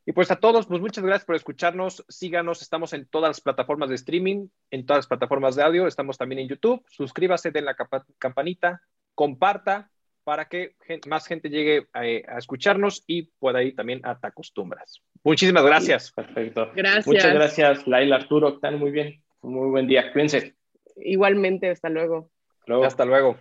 Y 0.05 0.13
pues 0.13 0.31
a 0.31 0.37
todos, 0.37 0.65
pues 0.65 0.81
muchas 0.81 1.03
gracias 1.03 1.25
por 1.25 1.35
escucharnos. 1.35 2.03
Síganos, 2.09 2.61
estamos 2.61 2.93
en 2.93 3.07
todas 3.07 3.29
las 3.29 3.41
plataformas 3.41 3.89
de 3.89 3.95
streaming, 3.95 4.47
en 4.71 4.85
todas 4.85 4.99
las 4.99 5.07
plataformas 5.07 5.55
de 5.55 5.63
audio. 5.63 5.87
Estamos 5.87 6.17
también 6.17 6.39
en 6.39 6.47
YouTube. 6.47 6.83
Suscríbase, 6.89 7.51
den 7.51 7.65
la 7.65 7.75
campanita, 8.17 8.81
comparta 9.13 9.91
para 10.23 10.45
que 10.45 10.75
más 11.07 11.27
gente 11.27 11.49
llegue 11.49 11.87
a, 11.93 12.01
a 12.01 12.37
escucharnos 12.37 13.03
y 13.07 13.23
pueda 13.39 13.63
ir 13.63 13.75
también 13.75 14.01
a 14.03 14.19
Te 14.19 14.27
Acostumbras. 14.27 15.01
Muchísimas 15.23 15.63
gracias. 15.63 16.11
Perfecto. 16.11 16.71
Gracias. 16.75 17.07
Muchas 17.07 17.33
gracias, 17.33 17.87
Laila, 17.87 18.15
Arturo. 18.15 18.49
Están 18.49 18.79
muy 18.79 18.91
bien. 18.91 19.23
Muy 19.41 19.69
buen 19.69 19.87
día. 19.87 20.11
Cuídense. 20.11 20.55
Igualmente, 20.95 21.69
hasta 21.69 21.89
luego. 21.89 22.29
luego. 22.65 22.85
Hasta 22.85 23.05
luego. 23.05 23.37